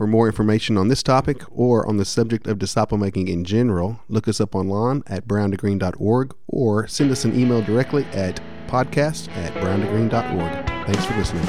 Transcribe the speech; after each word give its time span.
For 0.00 0.06
more 0.06 0.28
information 0.28 0.78
on 0.78 0.88
this 0.88 1.02
topic 1.02 1.42
or 1.50 1.86
on 1.86 1.98
the 1.98 2.06
subject 2.06 2.46
of 2.46 2.58
disciple 2.58 2.96
making 2.96 3.28
in 3.28 3.44
general, 3.44 4.00
look 4.08 4.26
us 4.28 4.40
up 4.40 4.54
online 4.54 5.02
at 5.06 5.28
browntogreen.org 5.28 6.34
or 6.46 6.86
send 6.86 7.10
us 7.10 7.26
an 7.26 7.38
email 7.38 7.60
directly 7.60 8.06
at 8.14 8.40
podcast 8.66 9.28
at 9.36 9.52
browntogreen.org. 9.62 10.66
Thanks 10.86 11.04
for 11.04 11.14
listening. 11.18 11.44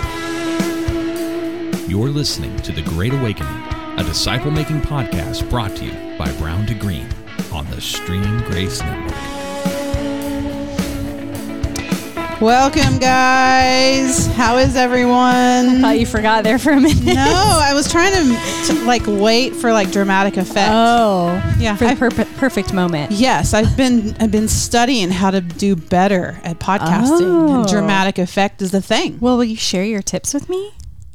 You're 1.89 2.09
listening 2.09 2.57
to 2.57 2.73
The 2.73 2.81
Great 2.81 3.13
Awakening, 3.13 3.55
a 3.97 4.03
disciple 4.03 4.51
making 4.51 4.81
podcast 4.81 5.49
brought 5.49 5.73
to 5.77 5.85
you 5.85 6.17
by 6.17 6.29
Brown 6.33 6.65
to 6.65 6.73
Green 6.73 7.07
on 7.53 7.65
the 7.71 7.79
Stream 7.79 8.39
Grace 8.39 8.81
Network. 8.81 9.40
Welcome, 12.41 12.97
guys. 12.97 14.25
How 14.25 14.57
is 14.57 14.75
everyone? 14.75 15.79
Thought 15.79 15.99
you 15.99 16.07
forgot 16.07 16.43
there 16.43 16.57
for 16.57 16.71
a 16.71 16.79
minute. 16.81 17.03
no, 17.03 17.13
I 17.15 17.71
was 17.75 17.87
trying 17.91 18.13
to, 18.13 18.73
to 18.73 18.83
like 18.85 19.03
wait 19.05 19.55
for 19.55 19.71
like 19.71 19.91
dramatic 19.91 20.37
effect. 20.37 20.71
Oh, 20.73 21.27
Yeah, 21.59 21.75
for 21.75 21.83
the 21.83 21.91
I- 21.91 21.95
perfect 21.95 22.35
perfect 22.37 22.73
moment. 22.73 23.11
Yes, 23.11 23.53
I've 23.53 23.77
been 23.77 24.15
I've 24.19 24.31
been 24.31 24.47
studying 24.47 25.11
how 25.11 25.29
to 25.29 25.39
do 25.39 25.75
better 25.75 26.39
at 26.43 26.57
podcasting. 26.59 27.21
Oh. 27.21 27.59
And 27.59 27.69
dramatic 27.69 28.17
effect 28.17 28.63
is 28.63 28.71
the 28.71 28.81
thing. 28.81 29.19
Well, 29.19 29.37
will 29.37 29.43
you 29.43 29.55
share 29.55 29.85
your 29.85 30.01
tips 30.01 30.33
with 30.33 30.49
me? 30.49 30.71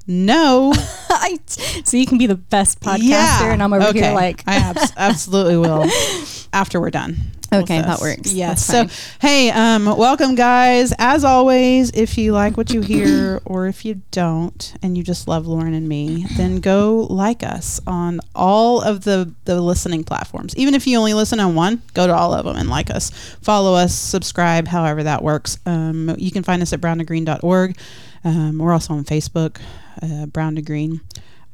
No. 0.06 0.72
I- 1.10 1.40
so 1.48 1.96
you 1.96 2.06
can 2.06 2.18
be 2.18 2.26
the 2.26 2.36
best 2.36 2.78
podcaster, 2.78 3.00
yeah. 3.08 3.52
and 3.52 3.60
I'm 3.64 3.72
over 3.72 3.88
okay. 3.88 4.00
here 4.00 4.12
like, 4.14 4.44
I 4.46 4.56
abs- 4.56 4.92
absolutely 4.96 5.56
will 5.56 5.90
after 6.52 6.80
we're 6.80 6.90
done. 6.90 7.16
Okay, 7.52 7.80
that 7.80 8.00
works. 8.00 8.32
Yes. 8.32 8.64
So, 8.64 8.86
hey, 9.20 9.50
um, 9.50 9.84
welcome, 9.84 10.34
guys. 10.34 10.92
As 10.98 11.24
always, 11.24 11.90
if 11.90 12.18
you 12.18 12.32
like 12.32 12.56
what 12.56 12.70
you 12.70 12.80
hear, 12.80 13.40
or 13.44 13.66
if 13.66 13.84
you 13.84 14.02
don't, 14.10 14.74
and 14.82 14.96
you 14.96 15.04
just 15.04 15.28
love 15.28 15.46
Lauren 15.46 15.74
and 15.74 15.88
me, 15.88 16.26
then 16.36 16.60
go 16.60 17.06
like 17.08 17.42
us 17.42 17.80
on 17.86 18.20
all 18.34 18.80
of 18.82 19.04
the 19.04 19.32
the 19.44 19.60
listening 19.60 20.04
platforms. 20.04 20.56
Even 20.56 20.74
if 20.74 20.86
you 20.86 20.98
only 20.98 21.14
listen 21.14 21.40
on 21.40 21.54
one, 21.54 21.82
go 21.94 22.06
to 22.06 22.14
all 22.14 22.34
of 22.34 22.44
them 22.44 22.56
and 22.56 22.68
like 22.68 22.90
us. 22.90 23.10
Follow 23.42 23.74
us, 23.74 23.94
subscribe, 23.94 24.66
however 24.68 25.02
that 25.04 25.22
works. 25.22 25.58
Um, 25.66 26.14
you 26.18 26.30
can 26.30 26.42
find 26.42 26.62
us 26.62 26.72
at 26.72 26.80
browntogreen.org. 26.80 27.78
Um, 28.24 28.58
we're 28.58 28.72
also 28.72 28.94
on 28.94 29.04
Facebook, 29.04 29.60
uh, 30.02 30.26
Brown 30.26 30.56
to 30.56 30.62
Green. 30.62 31.00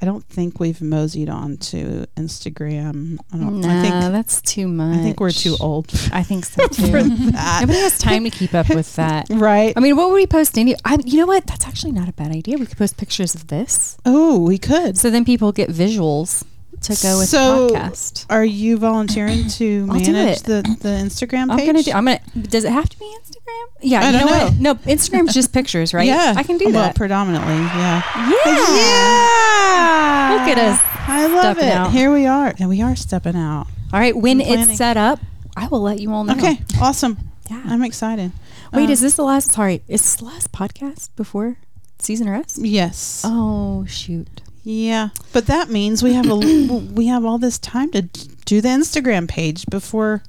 I 0.02 0.04
don't 0.04 0.24
think 0.24 0.58
we've 0.58 0.82
moseyed 0.82 1.28
on 1.28 1.58
to 1.58 2.06
Instagram. 2.16 3.18
I, 3.32 3.36
don't, 3.36 3.60
no, 3.60 3.68
I 3.68 3.82
think 3.82 3.94
that's 4.12 4.42
too 4.42 4.66
much. 4.66 4.98
I 4.98 5.00
think 5.02 5.20
we're 5.20 5.30
too 5.30 5.56
old 5.60 5.92
I 6.12 6.24
think 6.24 6.44
so 6.44 6.66
too. 6.72 6.90
Nobody 6.90 7.78
has 7.78 7.98
time 7.98 8.24
to 8.24 8.30
keep 8.30 8.52
up 8.52 8.68
with 8.68 8.96
that. 8.96 9.28
Right. 9.42 9.72
I 9.76 9.80
mean, 9.80 9.96
what 9.96 10.08
would 10.08 10.16
we 10.16 10.26
post? 10.26 10.58
Any? 10.58 10.74
I, 10.84 10.98
you 11.04 11.18
know 11.18 11.26
what? 11.26 11.46
That's 11.46 11.66
actually 11.66 11.92
not 11.92 12.08
a 12.08 12.12
bad 12.12 12.32
idea. 12.32 12.58
We 12.58 12.66
could 12.66 12.76
post 12.78 12.96
pictures 12.96 13.34
of 13.34 13.46
this, 13.46 13.96
Oh, 14.04 14.38
we 14.40 14.58
could. 14.58 14.98
so 14.98 15.10
then 15.10 15.24
people 15.24 15.52
get 15.52 15.68
visuals 15.70 16.44
to 16.82 16.92
go 17.02 17.18
with 17.18 17.28
So, 17.28 17.68
the 17.68 17.74
podcast. 17.74 18.26
Are 18.30 18.44
you 18.44 18.76
volunteering 18.76 19.48
to 19.48 19.86
I'll 19.90 19.98
do 20.00 20.12
manage 20.12 20.38
it. 20.38 20.44
the, 20.44 20.62
the 20.80 20.88
Instagram 20.88 21.50
I'm 21.50 21.64
gonna 21.66 21.82
do. 21.82 21.92
I'm 21.92 22.04
gonna. 22.04 22.20
Does 22.42 22.64
it 22.64 22.72
have 22.72 22.88
to 22.88 22.98
be 22.98 23.04
Instagram? 23.22 23.66
Yeah. 23.80 24.00
I 24.00 24.06
you 24.06 24.12
don't 24.18 24.26
know, 24.26 24.32
know. 24.38 24.44
what? 24.44 24.54
No, 24.54 24.74
Instagram's 24.92 25.34
just 25.34 25.52
pictures, 25.52 25.92
right? 25.94 26.06
Yeah, 26.06 26.34
I 26.36 26.42
can 26.42 26.58
do 26.58 26.66
well, 26.66 26.74
that. 26.74 26.96
predominantly. 26.96 27.54
Yeah. 27.54 28.02
Yeah. 28.28 28.42
Yeah. 28.46 30.36
Look 30.38 30.56
at 30.56 30.58
us. 30.58 30.80
I 31.08 31.26
love 31.26 31.56
stepping 31.56 31.68
it. 31.68 31.72
out. 31.74 31.90
Here 31.92 32.12
we 32.12 32.26
are, 32.26 32.54
and 32.58 32.68
we 32.68 32.80
are 32.82 32.94
stepping 32.96 33.36
out. 33.36 33.66
All 33.92 34.00
right. 34.00 34.16
When 34.16 34.40
I'm 34.40 34.46
planning. 34.46 34.68
it's 34.70 34.78
set 34.78 34.96
up, 34.96 35.18
I 35.56 35.66
will 35.68 35.80
let 35.82 36.00
you 36.00 36.12
all 36.12 36.24
know. 36.24 36.34
Okay. 36.34 36.60
Awesome. 36.80 37.18
Yeah. 37.50 37.62
I'm 37.66 37.82
excited. 37.82 38.32
Wait, 38.72 38.84
Um, 38.84 38.90
is 38.90 39.00
this 39.00 39.16
the 39.16 39.24
last? 39.24 39.50
Sorry, 39.50 39.82
is 39.88 40.02
this 40.02 40.16
the 40.16 40.24
last 40.24 40.52
podcast 40.52 41.10
before 41.16 41.56
season 41.98 42.28
rest? 42.30 42.58
Yes. 42.58 43.22
Oh 43.26 43.84
shoot. 43.86 44.40
Yeah. 44.62 45.08
But 45.32 45.46
that 45.46 45.68
means 45.70 46.02
we 46.02 46.14
have 46.14 46.28
a 46.28 46.36
we 46.94 47.06
have 47.06 47.24
all 47.24 47.38
this 47.38 47.58
time 47.58 47.90
to 47.92 48.02
do 48.02 48.60
the 48.60 48.68
Instagram 48.68 49.28
page 49.28 49.66
before. 49.66 50.22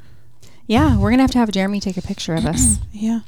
Yeah, 0.68 0.98
we're 0.98 1.10
gonna 1.10 1.24
have 1.24 1.32
to 1.32 1.40
have 1.40 1.52
Jeremy 1.52 1.80
take 1.80 1.98
a 1.98 2.02
picture 2.02 2.34
of 2.34 2.46
us. 2.46 2.78
Yeah. 2.92 3.22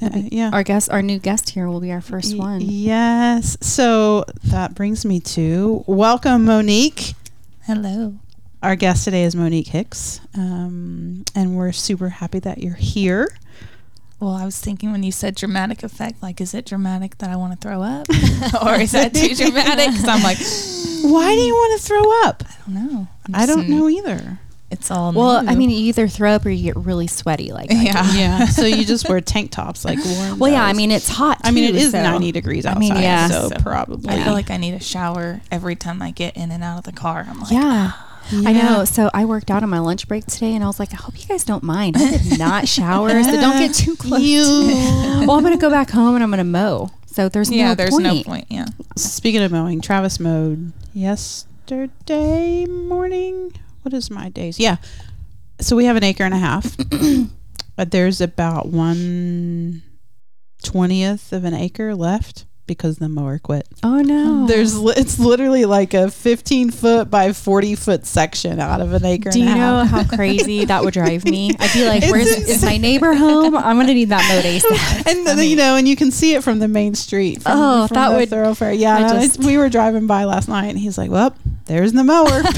Uh, 0.00 0.10
yeah. 0.30 0.50
Our 0.52 0.62
guest, 0.62 0.90
our 0.90 1.00
new 1.00 1.18
guest 1.18 1.50
here, 1.50 1.68
will 1.68 1.80
be 1.80 1.90
our 1.90 2.00
first 2.02 2.36
one. 2.36 2.60
Yes. 2.60 3.56
So 3.62 4.24
that 4.44 4.74
brings 4.74 5.04
me 5.06 5.20
to 5.20 5.84
welcome 5.86 6.44
Monique. 6.44 7.14
Hello. 7.64 8.14
Our 8.62 8.76
guest 8.76 9.04
today 9.04 9.24
is 9.24 9.34
Monique 9.34 9.68
Hicks, 9.68 10.20
um, 10.34 11.24
and 11.34 11.56
we're 11.56 11.72
super 11.72 12.08
happy 12.10 12.38
that 12.40 12.58
you're 12.58 12.74
here. 12.74 13.36
Well, 14.18 14.30
I 14.30 14.44
was 14.46 14.58
thinking 14.58 14.92
when 14.92 15.02
you 15.02 15.12
said 15.12 15.34
dramatic 15.34 15.82
effect, 15.82 16.22
like, 16.22 16.40
is 16.40 16.54
it 16.54 16.64
dramatic 16.64 17.18
that 17.18 17.28
I 17.30 17.36
want 17.36 17.52
to 17.52 17.58
throw 17.58 17.82
up? 17.82 18.08
or 18.64 18.74
is 18.80 18.92
that 18.92 19.12
too 19.14 19.34
dramatic? 19.34 19.88
Because 19.90 20.08
I'm 20.08 20.22
like, 20.22 20.38
Why 21.12 21.34
do 21.34 21.40
you 21.40 21.54
want 21.54 21.80
to 21.80 21.86
throw 21.86 22.22
up? 22.24 22.42
I 22.48 22.54
don't 22.72 22.74
know. 22.92 23.08
I'm 23.28 23.34
I 23.34 23.46
don't 23.46 23.58
just- 23.58 23.68
know 23.70 23.88
either. 23.88 24.38
It's 24.68 24.90
all 24.90 25.12
Well, 25.12 25.44
new. 25.44 25.48
I 25.48 25.54
mean, 25.54 25.70
you 25.70 25.76
either 25.76 26.08
throw 26.08 26.32
up 26.32 26.44
or 26.44 26.50
you 26.50 26.64
get 26.72 26.76
really 26.84 27.06
sweaty. 27.06 27.52
Like, 27.52 27.70
I. 27.70 27.82
Yeah. 27.82 28.12
Yeah. 28.14 28.44
so 28.46 28.64
you 28.64 28.84
just 28.84 29.08
wear 29.08 29.20
tank 29.20 29.52
tops 29.52 29.84
like 29.84 30.04
Lauren. 30.04 30.40
Well, 30.40 30.50
yeah. 30.50 30.64
I 30.64 30.72
mean, 30.72 30.90
it's 30.90 31.08
hot. 31.08 31.40
I 31.44 31.52
mean, 31.52 31.64
it 31.64 31.76
is 31.76 31.92
so- 31.92 32.02
90 32.02 32.32
degrees 32.32 32.66
I 32.66 32.70
outside. 32.70 32.80
mean, 32.80 32.96
yeah. 32.96 33.28
So, 33.28 33.48
So, 33.50 33.56
probably. 33.60 34.12
I 34.12 34.24
feel 34.24 34.32
like 34.32 34.50
I 34.50 34.56
need 34.56 34.74
a 34.74 34.80
shower 34.80 35.40
every 35.52 35.76
time 35.76 36.02
I 36.02 36.10
get 36.10 36.36
in 36.36 36.50
and 36.50 36.64
out 36.64 36.78
of 36.78 36.84
the 36.84 36.90
car. 36.92 37.24
I'm 37.28 37.38
like, 37.38 37.52
Yeah. 37.52 37.60
Ah, 37.94 38.15
I 38.32 38.52
know. 38.52 38.84
So 38.84 39.10
I 39.14 39.24
worked 39.24 39.50
out 39.50 39.62
on 39.62 39.68
my 39.68 39.78
lunch 39.78 40.08
break 40.08 40.26
today, 40.26 40.54
and 40.54 40.64
I 40.64 40.66
was 40.66 40.78
like, 40.78 40.92
I 40.92 40.96
hope 40.96 41.20
you 41.20 41.26
guys 41.26 41.44
don't 41.44 41.62
mind. 41.62 41.96
I 41.96 42.16
did 42.18 42.38
not 42.38 42.68
shower, 42.76 43.22
so 43.22 43.32
don't 43.32 43.58
get 43.58 43.74
too 43.74 43.96
close. 43.96 44.20
You. 44.20 44.42
well, 45.26 45.32
I'm 45.32 45.42
gonna 45.42 45.56
go 45.56 45.70
back 45.70 45.90
home 45.90 46.14
and 46.14 46.24
I'm 46.24 46.30
gonna 46.30 46.44
mow. 46.44 46.90
So 47.06 47.28
there's 47.28 47.50
yeah, 47.50 47.68
no 47.68 47.74
there's 47.74 47.90
point. 47.90 48.04
no 48.04 48.22
point. 48.22 48.46
Yeah. 48.50 48.66
Speaking 48.96 49.42
of 49.42 49.50
mowing, 49.52 49.80
Travis 49.80 50.20
mowed 50.20 50.72
yesterday 50.92 52.66
morning. 52.66 53.52
What 53.82 53.94
is 53.94 54.10
my 54.10 54.28
days? 54.28 54.58
Yeah. 54.58 54.76
So 55.60 55.76
we 55.76 55.86
have 55.86 55.96
an 55.96 56.04
acre 56.04 56.24
and 56.24 56.34
a 56.34 56.38
half, 56.38 56.76
but 57.76 57.90
there's 57.90 58.20
about 58.20 58.68
one 58.68 59.82
twentieth 60.62 61.32
of 61.32 61.44
an 61.44 61.54
acre 61.54 61.94
left 61.94 62.44
because 62.66 62.96
the 62.98 63.08
mower 63.08 63.38
quit. 63.38 63.66
Oh 63.82 64.00
no. 64.00 64.46
There's 64.46 64.74
it's 64.74 65.18
literally 65.18 65.64
like 65.64 65.94
a 65.94 66.10
15 66.10 66.70
foot 66.70 67.10
by 67.10 67.32
40 67.32 67.74
foot 67.76 68.06
section 68.06 68.58
out 68.60 68.80
of 68.80 68.92
an 68.92 69.04
acre. 69.04 69.30
Do 69.30 69.38
you 69.38 69.46
know 69.46 69.84
half. 69.84 70.08
how 70.08 70.16
crazy 70.16 70.64
that 70.66 70.82
would 70.84 70.94
drive 70.94 71.24
me? 71.24 71.50
I'd 71.58 71.72
be 71.72 71.86
like, 71.86 72.02
It's 72.02 72.12
"Where's 72.12 72.26
is 72.26 72.64
my 72.64 72.76
neighbor 72.76 73.14
home? 73.14 73.56
I'm 73.56 73.76
gonna 73.78 73.94
need 73.94 74.10
that 74.10 74.26
mowed 74.28 74.44
ASAP." 74.44 75.06
and 75.16 75.26
then, 75.26 75.38
you 75.48 75.56
know, 75.56 75.76
and 75.76 75.86
you 75.88 75.96
can 75.96 76.10
see 76.10 76.34
it 76.34 76.42
from 76.44 76.58
the 76.58 76.68
main 76.68 76.94
street. 76.94 77.42
From, 77.42 77.52
Oh, 77.54 77.86
from 77.86 77.94
that 77.94 78.08
the 78.10 78.16
would- 78.16 78.30
thoroughfare. 78.30 78.72
Yeah, 78.72 79.08
just- 79.14 79.38
we 79.44 79.56
were 79.58 79.68
driving 79.68 80.06
by 80.06 80.24
last 80.24 80.48
night, 80.48 80.66
and 80.66 80.78
he's 80.78 80.98
like, 80.98 81.10
"Well, 81.10 81.34
there's 81.66 81.92
the 81.92 82.04
mower. 82.04 82.42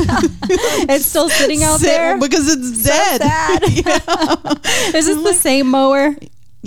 It's 0.91 1.05
still 1.05 1.29
sitting 1.29 1.63
out 1.63 1.81
Sit- 1.81 1.87
there. 1.89 2.19
because 2.19 2.49
it's 2.49 2.83
So 2.83 2.91
dead." 2.91 3.21
sad. 3.21 4.95
Is 4.95 5.07
this 5.07 5.23
the 5.23 5.35
same 5.35 5.69
mower? 5.69 6.17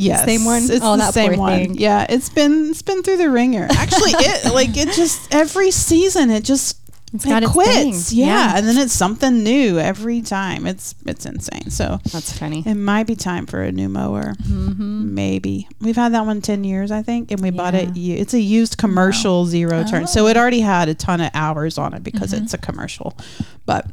Yes, 0.01 0.25
Same 0.25 0.45
one? 0.45 0.63
It's 0.63 0.79
Oh, 0.83 0.91
the 0.93 0.97
that 0.97 1.13
same 1.13 1.37
one. 1.37 1.51
thing. 1.51 1.75
Yeah, 1.75 2.05
it's 2.09 2.29
been 2.29 2.69
it's 2.71 2.81
been 2.81 3.03
through 3.03 3.17
the 3.17 3.29
ringer. 3.29 3.67
Actually, 3.71 4.11
it 4.13 4.53
like 4.53 4.75
it 4.77 4.93
just 4.95 5.33
every 5.33 5.71
season 5.71 6.29
it 6.31 6.43
just 6.43 6.77
It's 7.13 7.25
it 7.25 7.43
quits. 7.49 8.13
Yeah. 8.13 8.25
Yeah. 8.25 8.57
and 8.57 8.67
then 8.67 8.77
it's 8.77 8.93
something 8.93 9.43
new 9.43 9.77
every 9.79 10.21
time. 10.21 10.65
It's 10.65 10.95
it's 11.05 11.25
insane. 11.25 11.69
So 11.69 11.99
That's 12.11 12.37
funny. 12.37 12.63
it 12.65 12.75
might 12.75 13.05
be 13.05 13.15
time 13.15 13.45
for 13.45 13.61
a 13.61 13.71
new 13.71 13.89
mower. 13.89 14.33
Mm-hmm. 14.41 15.13
Maybe 15.13 15.67
we've 15.81 15.95
had 15.97 16.13
that 16.13 16.25
one 16.25 16.41
10 16.41 16.63
years, 16.63 16.89
I 16.91 17.01
think, 17.03 17.31
and 17.31 17.41
we 17.41 17.49
bought 17.51 17.75
it. 17.75 17.89
It's 17.95 18.33
a 18.33 18.39
used 18.39 18.77
commercial 18.77 19.45
zero 19.45 19.83
turn, 19.83 20.07
so 20.07 20.25
Oh. 20.25 20.27
it 20.29 20.37
already 20.37 20.61
had 20.61 20.87
a 20.89 20.93
ton 20.95 21.19
of 21.21 21.31
hours 21.33 21.77
on 21.77 21.93
it 21.93 22.01
because 22.03 22.31
Mm-hmm. 22.33 22.43
it's 22.45 22.53
a 22.53 22.57
commercial. 22.57 23.17
But 23.65 23.87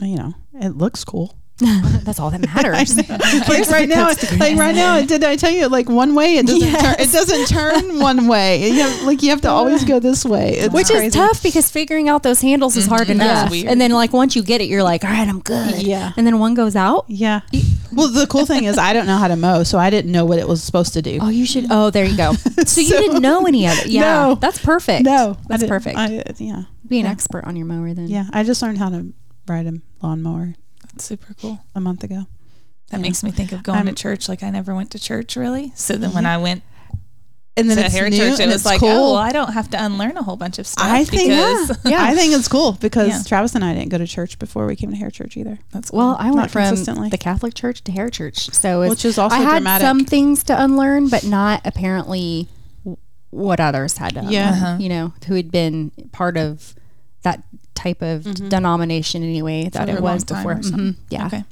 you 0.00 0.16
know, 0.16 0.34
it 0.60 0.76
looks 0.76 1.04
cool. 1.04 1.36
That's 1.58 2.18
all 2.18 2.30
that 2.30 2.40
matters. 2.54 2.96
like 3.48 3.68
right 3.70 3.88
now, 3.88 4.08
like 4.38 4.56
right 4.58 4.74
now, 4.74 5.00
did 5.04 5.22
I 5.22 5.36
tell 5.36 5.52
you 5.52 5.68
like 5.68 5.88
one 5.88 6.14
way? 6.16 6.36
It 6.38 6.46
doesn't 6.46 6.72
turn. 6.80 6.94
It 6.98 7.12
doesn't 7.12 7.46
turn 7.46 8.00
one 8.00 8.26
way. 8.26 8.68
You 8.70 8.82
have, 8.82 9.02
like 9.04 9.22
you 9.22 9.30
have 9.30 9.40
to 9.42 9.48
always 9.50 9.84
go 9.84 10.00
this 10.00 10.24
way. 10.24 10.54
It's 10.58 10.74
Which 10.74 10.88
crazy. 10.88 11.06
is 11.06 11.14
tough 11.14 11.42
because 11.42 11.70
figuring 11.70 12.08
out 12.08 12.22
those 12.24 12.40
handles 12.40 12.76
is 12.76 12.86
hard 12.86 13.06
Mhm. 13.08 13.10
Enough. 13.14 13.52
And 13.66 13.80
then 13.80 13.92
like 13.92 14.12
once 14.12 14.34
you 14.34 14.42
get 14.42 14.60
it, 14.60 14.64
you're 14.64 14.82
like, 14.82 15.04
all 15.04 15.10
right, 15.10 15.28
I'm 15.28 15.40
good. 15.40 15.82
Yeah. 15.82 16.12
And 16.16 16.26
then 16.26 16.38
one 16.40 16.54
goes 16.54 16.74
out. 16.74 17.04
Yeah. 17.08 17.40
Well, 17.92 18.08
the 18.08 18.26
cool 18.26 18.46
thing 18.46 18.64
is 18.64 18.76
I 18.76 18.92
don't 18.92 19.06
know 19.06 19.18
how 19.18 19.28
to 19.28 19.36
mow, 19.36 19.62
so 19.62 19.78
I 19.78 19.90
didn't 19.90 20.10
know 20.10 20.24
what 20.24 20.40
it 20.40 20.48
was 20.48 20.60
supposed 20.62 20.94
to 20.94 21.02
do. 21.02 21.18
Oh, 21.22 21.28
you 21.28 21.46
should. 21.46 21.66
Oh, 21.70 21.90
there 21.90 22.04
you 22.04 22.16
go. 22.16 22.32
So, 22.66 22.80
you 22.80 22.88
didn't 22.90 23.22
know 23.22 23.46
any 23.46 23.66
of 23.68 23.78
it. 23.78 23.86
Yeah, 23.86 24.00
No. 24.00 24.34
that's 24.34 24.58
perfect. 24.58 25.04
No, 25.04 25.36
that's 25.46 25.62
perfect. 25.64 25.96
I, 25.96 26.24
yeah, 26.38 26.62
Be 26.88 26.98
an 26.98 27.04
yeah. 27.04 27.10
expert 27.12 27.44
on 27.44 27.54
your 27.54 27.66
mower 27.66 27.94
then. 27.94 28.08
yeah. 28.08 28.24
I 28.32 28.42
just 28.42 28.60
learned 28.62 28.78
how 28.78 28.88
to 28.90 29.12
ride 29.46 29.66
a 29.68 29.74
lawnmower 30.02 30.54
super 31.00 31.34
cool. 31.40 31.60
a 31.74 31.80
month 31.80 32.04
ago. 32.04 32.26
That 32.90 32.98
Yeah. 32.98 33.02
makes 33.02 33.22
me 33.22 33.30
think 33.30 33.52
of 33.52 33.62
going 33.62 33.78
I'm- 33.78 33.86
to 33.86 33.92
church. 33.94 34.28
Like 34.28 34.42
I 34.42 34.50
never 34.50 34.74
went 34.74 34.90
to 34.92 34.98
church 34.98 35.36
really. 35.36 35.72
So 35.74 35.96
then 35.96 36.12
when 36.12 36.26
I 36.26 36.36
went 36.38 36.62
And 37.56 37.70
then 37.70 37.76
to 37.78 37.84
it's 37.84 37.94
hair 37.94 38.10
new 38.10 38.16
church, 38.16 38.34
it 38.34 38.40
and 38.40 38.46
was 38.52 38.56
it's 38.62 38.64
like, 38.64 38.80
cool. 38.80 38.88
oh, 38.88 39.12
well, 39.12 39.16
I 39.16 39.30
don't 39.30 39.52
have 39.52 39.70
to 39.70 39.82
unlearn 39.84 40.16
a 40.16 40.22
whole 40.24 40.36
bunch 40.36 40.58
of 40.58 40.66
stuff. 40.66 40.84
I 40.84 41.04
think 41.04 41.28
because 41.28 41.78
Yeah. 41.84 42.02
I 42.02 42.14
think 42.14 42.32
it's 42.34 42.48
cool 42.48 42.72
because 42.72 43.08
Yeah. 43.08 43.22
Travis 43.24 43.54
and 43.54 43.64
I 43.64 43.72
didn't 43.74 43.90
go 43.90 43.98
to 43.98 44.06
church 44.08 44.38
before 44.40 44.66
we 44.66 44.74
came 44.76 44.90
to 44.90 44.96
Harrah 44.96 45.12
church 45.12 45.36
either, 45.36 45.58
that's 45.72 45.92
Well, 45.92 46.16
I 46.18 46.26
Not 46.28 46.34
went 46.36 46.50
from 46.50 46.64
consistently. 46.64 47.08
the 47.10 47.18
Catholic 47.18 47.54
Church 47.54 47.82
to 47.84 47.92
Harrah 47.92 48.10
church, 48.12 48.50
so 48.52 48.82
it's, 48.82 48.90
which 48.90 49.04
is 49.04 49.18
also 49.18 49.36
I 49.36 49.40
had 49.40 49.50
dramatic. 49.60 49.84
some 49.86 50.04
things 50.04 50.42
to 50.44 50.62
unlearn, 50.62 51.08
but 51.08 51.24
not 51.24 51.60
apparently 51.64 52.48
what 53.30 53.60
others 53.60 53.96
had 53.98 54.14
to. 54.14 54.24
Yeah. 54.28 54.52
unlearn, 54.54 54.62
Uh-huh. 54.64 54.76
you 54.80 54.88
know, 54.88 55.12
who 55.28 55.34
had 55.34 55.50
been 55.50 55.90
part 56.12 56.36
of 56.36 56.74
that 57.24 57.42
type 57.74 58.00
of 58.00 58.22
Mhm. 58.22 58.48
denomination 58.48 59.22
anyway 59.22 59.68
that 59.70 59.88
it 59.88 60.00
was 60.00 60.24
before. 60.24 60.52
or 60.52 60.62
something. 60.62 60.92
Mhm. 60.94 60.96
Yeah, 61.10 61.26
Okay. 61.26 61.44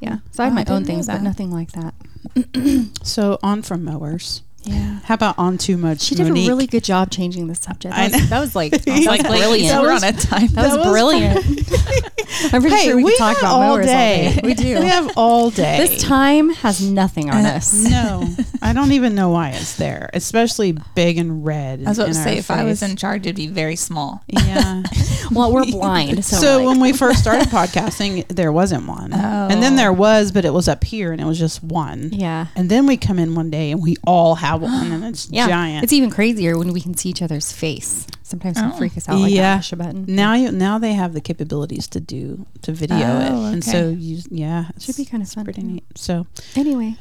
yeah. 0.00 0.18
So 0.32 0.42
I 0.42 0.46
have 0.46 0.52
Oh, 0.52 0.56
my 0.56 0.64
I 0.66 0.72
own 0.74 0.84
things, 0.84 1.06
but 1.06 1.14
that. 1.14 1.22
nothing 1.22 1.52
like 1.52 1.70
that. 1.72 1.94
So 3.04 3.38
on 3.42 3.62
from 3.62 3.84
mowers. 3.84 4.42
Yeah. 4.66 4.98
How 5.04 5.14
about 5.14 5.38
on 5.38 5.56
too 5.58 5.76
much? 5.76 6.00
She 6.00 6.14
did 6.16 6.26
Monique? 6.26 6.46
a 6.46 6.48
really 6.48 6.66
good 6.66 6.82
job 6.84 7.10
changing 7.10 7.46
the 7.46 7.54
subject. 7.54 7.94
I 7.96 8.08
That 8.08 8.20
was, 8.20 8.30
that 8.30 8.40
was 8.40 8.56
like 8.56 8.72
that 8.72 8.86
was 8.96 9.06
Like, 9.06 9.22
ladies, 9.28 9.70
brilliant. 9.70 9.82
we're 9.82 9.92
on 9.92 10.04
a 10.04 10.12
time. 10.12 10.46
That, 10.48 10.54
that 10.54 10.68
was 10.68 10.78
was 10.78 10.86
brilliant. 10.88 11.36
I'm 12.52 12.60
pretty 12.60 12.76
Hey, 12.76 12.84
sure 12.86 12.96
we, 12.96 13.04
we 13.04 13.10
could 13.12 13.18
talk 13.18 13.38
about 13.38 13.52
all 13.52 13.60
mowers 13.60 13.86
day. 13.86 14.26
all 14.26 14.32
day. 14.34 14.40
We 14.42 14.54
do. 14.54 14.78
We 14.80 14.86
have 14.86 15.10
all 15.16 15.50
day. 15.50 15.78
this 15.78 16.02
time 16.02 16.50
has 16.50 16.82
nothing 16.82 17.30
on 17.30 17.46
Uh, 17.46 17.50
us. 17.50 17.72
No, 17.88 18.28
I 18.62 18.72
don't 18.72 18.92
even 18.92 19.14
know 19.14 19.30
why 19.30 19.50
it's 19.50 19.76
there. 19.76 20.10
Especially 20.12 20.76
big 20.94 21.18
and 21.18 21.44
red. 21.44 21.84
I 21.84 21.88
was 21.90 21.98
about 21.98 22.08
in 22.08 22.14
to 22.14 22.20
say, 22.22 22.36
if 22.38 22.50
I 22.50 22.64
was 22.64 22.82
in 22.82 22.96
charge, 22.96 23.22
it'd 23.26 23.36
be 23.36 23.46
very 23.46 23.76
small. 23.76 24.22
yeah. 24.26 24.82
Well, 25.30 25.52
we're 25.52 25.64
blind, 25.66 26.24
so, 26.24 26.36
So, 26.36 26.46
we're 26.58 26.66
like, 26.66 26.66
when 26.74 26.80
we 26.80 26.92
first 26.92 27.18
started 27.20 27.48
podcasting, 27.48 28.26
there 28.28 28.52
wasn't 28.52 28.86
one, 28.86 29.12
and 29.12 29.62
then 29.62 29.72
Oh. 29.74 29.76
there 29.76 29.92
was, 29.92 30.30
but 30.32 30.44
it 30.44 30.52
was 30.52 30.68
up 30.68 30.84
here, 30.84 31.10
and 31.12 31.20
it 31.20 31.24
was 31.24 31.38
just 31.38 31.62
one. 31.64 32.10
yeah, 32.12 32.46
And 32.54 32.68
then 32.70 32.86
we 32.86 32.96
come 32.96 33.18
in 33.18 33.34
one 33.34 33.50
day, 33.50 33.72
and 33.72 33.82
we 33.82 33.96
all 34.06 34.36
have 34.36 34.55
one, 34.58 34.90
and 34.92 35.04
it's 35.04 35.28
yeah, 35.30 35.46
giant. 35.48 35.84
It's 35.84 35.92
even 35.92 36.10
crazier 36.10 36.56
when 36.58 36.72
we 36.72 36.80
can 36.80 36.94
see 36.96 37.08
each 37.10 37.22
other's 37.22 37.52
face. 37.52 38.06
Sometimes 38.22 38.58
it'll 38.58 38.72
Oh. 38.72 38.76
freak 38.78 38.96
us 38.96 39.08
out. 39.08 39.18
Like 39.20 39.32
Yeah. 39.32 39.56
push 39.58 39.72
a 39.72 39.76
button. 39.76 40.04
now 40.08 40.34
you 40.34 40.50
now 40.52 40.78
they 40.78 40.94
have 40.94 41.12
the 41.12 41.20
capabilities 41.20 41.86
to 41.88 42.00
do 42.00 42.46
to 42.62 42.72
video 42.72 42.96
it, 43.20 43.30
Oh, 43.30 43.44
and 43.46 43.62
so 43.64 43.88
you 43.90 44.20
yeah, 44.30 44.68
Should 44.78 44.96
be 44.96 45.04
kind 45.04 45.22
of 45.22 45.28
fun. 45.30 45.44
pretty 45.44 45.62
neat. 45.62 45.84
So 45.94 46.26
Anyway, 46.56 46.96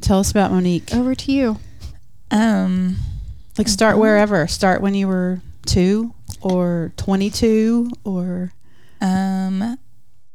tell 0.00 0.18
us 0.20 0.30
about 0.30 0.50
Monique. 0.52 0.94
over 0.94 1.14
to 1.14 1.32
you. 1.32 1.58
Um, 2.30 2.96
Like 3.58 3.68
start 3.68 3.98
wherever. 3.98 4.46
Start 4.48 4.80
when 4.82 4.94
you 4.94 5.06
were 5.06 5.40
two 5.66 6.12
or 6.40 6.92
twenty 6.96 7.30
two 7.30 7.90
or 8.04 8.52
um, 9.00 9.78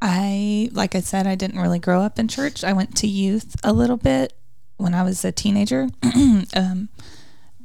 I 0.02 0.70
like 0.72 0.96
I 0.96 1.02
said, 1.02 1.28
I 1.28 1.36
didn't 1.36 1.60
really 1.60 1.80
grow 1.80 2.02
up 2.02 2.20
in 2.20 2.28
church. 2.28 2.64
I 2.64 2.72
went 2.74 2.96
to 2.98 3.08
youth 3.08 3.56
a 3.64 3.74
little 3.74 3.98
bit 3.98 4.34
when 4.80 4.94
I 4.96 5.04
was 5.04 5.24
a 5.24 5.32
teenager. 5.32 5.90
um, 6.56 6.90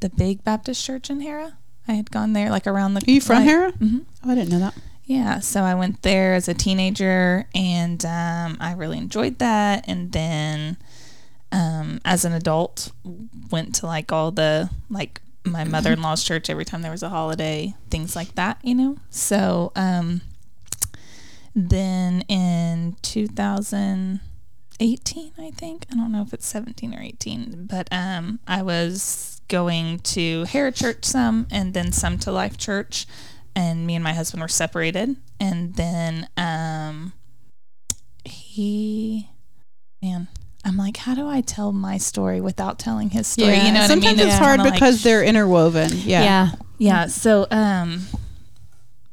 the 0.01 0.11
big 0.11 0.45
Baptist 0.45 0.85
church 0.85 1.09
in 1.09 1.21
Harrah. 1.21 1.55
I 1.89 1.93
had 1.93 2.11
gone 2.11 2.33
there 2.35 2.51
like 2.51 2.67
around 2.67 2.95
the. 2.95 3.01
Are 3.07 3.11
you 3.11 3.21
from 3.21 3.37
like- 3.45 3.49
Harrah? 3.49 3.73
Mhm. 3.79 4.05
Oh, 4.25 4.31
I 4.31 4.35
didn't 4.35 4.51
know 4.51 4.59
that. 4.59 4.75
Yeah, 5.07 5.41
so 5.41 5.63
I 5.63 5.75
went 5.75 6.01
there 6.03 6.33
as 6.35 6.49
a 6.49 6.55
teenager, 6.55 7.47
and 7.55 8.03
um, 8.07 8.57
I 8.59 8.73
really 8.75 8.97
enjoyed 8.97 9.39
that. 9.39 9.85
And 9.87 10.13
then, 10.13 10.79
um, 11.53 12.01
as 12.07 12.25
an 12.25 12.33
adult, 12.33 12.91
went 13.51 13.75
to 13.77 13.87
like 13.87 14.13
all 14.13 14.31
the 14.31 14.71
like 14.89 15.21
my 15.45 15.65
mother 15.75 15.93
in 15.93 16.01
law's 16.03 16.25
church 16.25 16.49
every 16.49 16.65
time 16.65 16.81
there 16.81 16.91
was 16.91 17.03
a 17.03 17.11
holiday, 17.11 17.75
things 17.91 18.17
like 18.17 18.35
that, 18.37 18.59
you 18.63 18.75
know. 18.75 18.97
So, 19.11 19.73
um, 19.77 20.23
then 21.55 22.23
in 22.23 22.97
2018, 24.79 25.33
I 25.39 25.51
think. 25.51 25.87
I 25.93 25.97
don't 25.97 26.13
know 26.13 26.23
if 26.23 26.33
it's 26.33 26.47
17 26.47 26.95
or 26.95 27.01
18, 27.01 27.67
but 27.71 27.89
um, 27.93 28.41
I 28.47 28.63
was 28.63 29.41
going 29.49 29.99
to 30.01 30.45
Harrah 30.45 30.75
Church 30.75 31.05
some, 31.05 31.47
and 31.51 31.75
then 31.75 31.93
some 31.93 32.19
to 32.19 32.33
Life 32.33 32.57
Church 32.57 33.07
and 33.57 33.87
me 33.87 33.95
and 33.95 34.03
my 34.03 34.13
husband 34.13 34.43
were 34.43 34.49
separated. 34.49 35.17
And 35.41 35.75
then 35.77 36.29
um 36.37 37.13
he 38.25 39.29
man 40.03 40.29
i'm 40.65 40.79
like 40.79 40.97
how 40.97 41.15
do 41.15 41.29
i 41.29 41.43
tell 41.43 41.73
my 41.73 41.99
story 41.99 42.41
without 42.41 42.79
telling 42.79 43.11
his 43.11 43.27
story? 43.27 43.57
You 43.59 43.73
know 43.73 43.81
what 43.81 43.89
sometimes 43.91 44.19
i 44.19 44.25
mean? 44.25 44.29
It's 44.29 44.39
hard 44.39 44.59
kinda 44.59 44.65
like- 44.71 44.75
because 44.75 45.03
they're 45.03 45.23
interwoven. 45.23 45.91
Yeah. 45.93 46.51
yeah. 46.79 47.07
So 47.07 47.47
um 47.51 48.01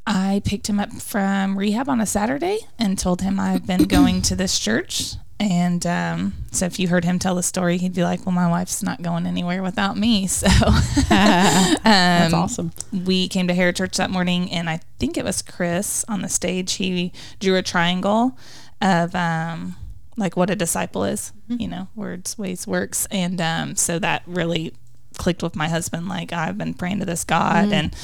i 0.08 0.42
picked 0.46 0.68
him 0.68 0.80
up 0.80 0.92
from 0.94 1.58
rehab 1.58 1.88
on 1.90 2.02
a 2.02 2.06
saturday 2.06 2.60
and 2.80 2.98
told 2.98 3.22
him 3.22 3.40
i've 3.40 3.68
been 3.68 3.84
going 3.98 4.22
to 4.24 4.36
this 4.36 4.58
church 4.58 5.14
and 5.42 5.86
um, 5.88 6.34
so 6.52 6.66
if 6.66 6.80
you 6.80 6.88
heard 6.88 7.04
him 7.04 7.18
tell 7.18 7.36
the 7.36 7.44
story 7.44 7.78
he'd 7.78 7.96
be 7.96 8.04
like 8.04 8.26
well 8.26 8.34
my 8.34 8.48
wife's 8.48 8.84
not 8.84 9.02
going 9.02 9.26
anywhere 9.26 9.64
without 9.64 9.98
me 9.98 10.28
so 10.28 10.48
That's 11.10 12.34
um, 12.34 12.40
awesome. 12.40 12.72
we 12.92 13.28
came 13.28 13.48
to 13.48 13.54
Harrah 13.54 13.76
Church 13.76 13.98
that 13.98 14.10
morning, 14.10 14.52
and 14.52 14.70
I 14.70 14.82
think 15.00 15.18
it 15.18 15.26
was 15.26 15.42
Chris 15.42 16.06
on 16.08 16.22
the 16.22 16.30
stage. 16.30 16.74
He 16.74 17.12
drew 17.40 17.56
a 17.58 17.62
triangle 17.62 18.38
of 18.82 19.14
um, 19.16 19.76
like 20.18 20.38
what 20.38 20.50
a 20.50 20.56
disciple 20.56 21.04
is, 21.04 21.34
you 21.48 21.68
know, 21.68 21.88
words, 21.96 22.38
ways, 22.38 22.68
works, 22.68 23.08
and 23.12 23.42
um, 23.42 23.76
so 23.76 24.00
that 24.00 24.24
really 24.26 24.74
clicked 25.18 25.44
with 25.44 25.56
my 25.56 25.68
husband. 25.68 26.08
Like 26.08 26.34
I've 26.34 26.58
been 26.58 26.74
praying 26.74 27.00
to 27.00 27.06
this 27.06 27.24
God, 27.24 27.72
and 27.74 27.96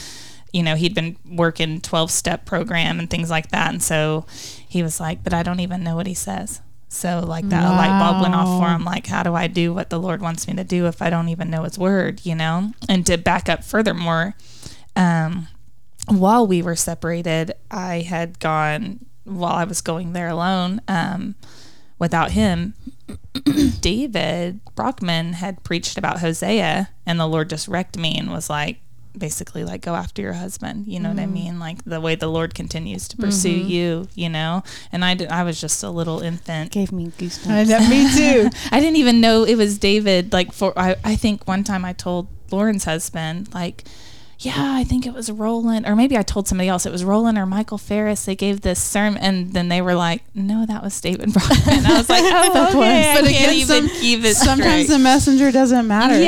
you 0.51 0.63
know, 0.63 0.75
he'd 0.75 0.95
been 0.95 1.17
working 1.25 1.81
twelve 1.81 2.11
step 2.11 2.45
program 2.45 2.99
and 2.99 3.09
things 3.09 3.29
like 3.29 3.49
that, 3.51 3.71
and 3.71 3.81
so 3.81 4.25
he 4.67 4.83
was 4.83 4.99
like, 4.99 5.23
"But 5.23 5.33
I 5.33 5.43
don't 5.43 5.59
even 5.59 5.83
know 5.83 5.95
what 5.95 6.07
he 6.07 6.13
says." 6.13 6.61
So 6.89 7.19
like 7.19 7.49
that 7.49 7.63
light 7.63 7.99
bulb 7.99 8.21
went 8.21 8.33
off 8.33 8.59
for 8.59 8.69
him. 8.73 8.85
Like, 8.85 9.07
how 9.07 9.23
do 9.23 9.35
I 9.35 9.47
do 9.47 9.73
what 9.73 9.89
the 9.89 9.99
Lord 9.99 10.21
wants 10.21 10.47
me 10.47 10.53
to 10.55 10.63
do 10.63 10.87
if 10.87 11.01
I 11.01 11.09
don't 11.09 11.29
even 11.29 11.49
know 11.49 11.63
His 11.63 11.77
word? 11.77 12.25
You 12.25 12.35
know, 12.35 12.71
and 12.87 13.05
to 13.07 13.17
back 13.17 13.49
up 13.49 13.63
furthermore, 13.63 14.35
um, 14.95 15.47
while 16.07 16.47
we 16.47 16.61
were 16.61 16.75
separated, 16.75 17.53
I 17.69 18.01
had 18.01 18.39
gone 18.39 19.05
while 19.25 19.53
I 19.53 19.65
was 19.65 19.81
going 19.81 20.13
there 20.13 20.29
alone. 20.29 20.81
Um, 20.87 21.35
without 21.99 22.31
him, 22.31 22.73
David 23.81 24.61
Brockman 24.75 25.33
had 25.33 25.63
preached 25.63 25.97
about 25.97 26.19
Hosea, 26.19 26.89
and 27.05 27.19
the 27.19 27.27
Lord 27.27 27.49
just 27.49 27.67
wrecked 27.67 27.97
me 27.97 28.17
and 28.17 28.31
was 28.31 28.49
like, 28.49 28.79
basically, 29.17 29.63
like, 29.63 29.81
go 29.81 29.95
after 29.95 30.21
your 30.21 30.33
husband. 30.33 30.87
You 30.87 30.99
know 30.99 31.09
what 31.09 31.19
I 31.19 31.23
mm-hmm. 31.23 31.33
mean? 31.33 31.59
Like 31.59 31.83
the 31.85 31.99
way 32.01 32.15
the 32.15 32.27
Lord 32.27 32.53
continues 32.53 33.07
to 33.09 33.17
pursue 33.17 33.59
mm-hmm. 33.59 33.69
you. 33.69 34.07
You 34.15 34.29
know, 34.29 34.63
and 34.91 35.03
I 35.03 35.15
did, 35.15 35.29
I 35.29 35.43
was 35.43 35.59
just 35.59 35.83
a 35.83 35.89
little 35.89 36.21
infant. 36.21 36.71
Gave 36.71 36.91
me 36.91 37.07
goosebumps. 37.07 37.89
me 37.89 38.15
too. 38.15 38.49
I 38.71 38.79
didn't 38.79 38.97
even 38.97 39.21
know 39.21 39.43
it 39.43 39.55
was 39.55 39.77
David. 39.77 40.33
Like 40.33 40.53
for 40.53 40.77
I, 40.77 40.95
I 41.03 41.15
think 41.15 41.47
one 41.47 41.63
time 41.63 41.85
I 41.85 41.93
told 41.93 42.27
Lauren's 42.51 42.85
husband, 42.85 43.53
like, 43.53 43.83
yeah, 44.39 44.53
I 44.75 44.83
think 44.83 45.05
it 45.07 45.13
was 45.13 45.31
Roland, 45.31 45.87
or 45.87 45.95
maybe 45.95 46.15
I 46.17 46.21
told 46.21 46.47
somebody 46.47 46.69
else 46.69 46.85
it 46.85 46.91
was 46.91 47.03
Roland 47.03 47.37
or 47.37 47.45
Michael 47.47 47.77
Ferris. 47.79 48.25
They 48.25 48.35
gave 48.35 48.61
this 48.61 48.81
sermon, 48.81 49.21
and 49.21 49.53
then 49.53 49.67
they 49.69 49.81
were 49.81 49.95
like, 49.95 50.21
no, 50.35 50.65
that 50.65 50.83
was 50.83 50.99
David 51.01 51.33
Brockman. 51.33 51.85
I 51.85 51.97
was 51.97 52.07
like, 52.09 52.21
oh, 52.25 52.67
okay, 52.69 53.13
But 53.15 53.25
I 53.25 53.29
again, 53.29 53.33
can't 53.33 53.53
even 53.53 53.87
some- 53.89 53.99
keep 54.01 54.23
it 54.23 54.35
Sometimes 54.35 54.85
straight. 54.85 54.87
the 54.95 54.99
messenger 54.99 55.51
doesn't 55.51 55.87
matter. 55.87 56.13
It's 56.13 56.23
the 56.23 56.27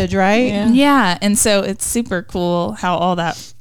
message, 0.00 0.14
right? 0.14 0.68
Yeah. 0.74 1.16
And 1.22 1.38
so 1.38 1.62
it's 1.62 1.86
super 1.86 2.22
cool 2.22 2.72
how 2.72 2.96
all 2.96 3.16
that 3.16 3.54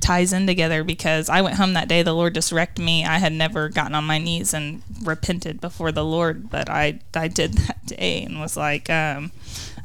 ties 0.00 0.32
in 0.32 0.46
together 0.46 0.82
because 0.84 1.28
I 1.28 1.40
went 1.42 1.56
home 1.56 1.74
that 1.74 1.88
day. 1.88 2.02
The 2.02 2.12
Lord 2.14 2.34
just 2.34 2.50
wrecked 2.52 2.78
me. 2.78 3.04
I 3.04 3.18
had 3.18 3.32
never 3.32 3.68
gotten 3.68 3.94
on 3.94 4.04
my 4.04 4.18
knees 4.18 4.54
and 4.54 4.82
repented 5.02 5.60
before 5.60 5.92
the 5.92 6.04
Lord, 6.04 6.48
but 6.48 6.70
I, 6.70 7.00
I 7.14 7.28
did 7.28 7.52
that 7.58 7.84
day 7.86 8.22
and 8.22 8.40
was 8.40 8.56
like, 8.56 8.88
um, 8.88 9.32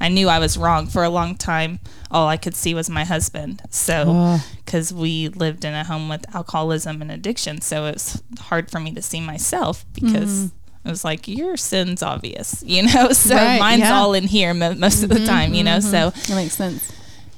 I 0.02 0.08
knew 0.10 0.30
I 0.30 0.40
was 0.40 0.58
wrong 0.58 0.88
for 0.88 1.04
a 1.04 1.10
long 1.10 1.36
time. 1.36 1.80
All 2.12 2.28
I 2.28 2.38
could 2.38 2.56
see 2.56 2.74
was 2.74 2.90
my 2.90 3.04
husband. 3.04 3.62
So, 3.70 4.38
because 4.66 4.94
we 4.94 5.28
lived 5.30 5.66
in 5.66 5.74
a 5.74 5.84
home 5.84 6.08
with 6.10 6.26
alcoholism 6.36 7.02
and 7.02 7.12
addiction. 7.12 7.62
So 7.62 7.86
it's 7.88 8.22
hard 8.40 8.72
for 8.72 8.80
me 8.80 8.92
to 8.94 9.02
see 9.02 9.20
myself 9.22 9.86
because 9.94 10.46
it 10.86 10.90
was 10.90 11.04
like, 11.04 11.28
your 11.28 11.58
sin's 11.58 12.02
obvious, 12.02 12.64
you 12.66 12.84
know? 12.84 13.12
So 13.12 13.36
Right, 13.36 13.60
mine's 13.60 13.82
yeah. 13.82 13.96
all 14.00 14.14
in 14.14 14.24
here 14.26 14.54
mo- 14.54 14.76
most 14.76 15.04
of 15.04 15.10
the 15.10 15.26
time, 15.26 15.54
you 15.54 15.64
know? 15.64 15.80
So, 15.82 16.12
That 16.12 16.36
makes 16.36 16.54
sense. 16.56 16.92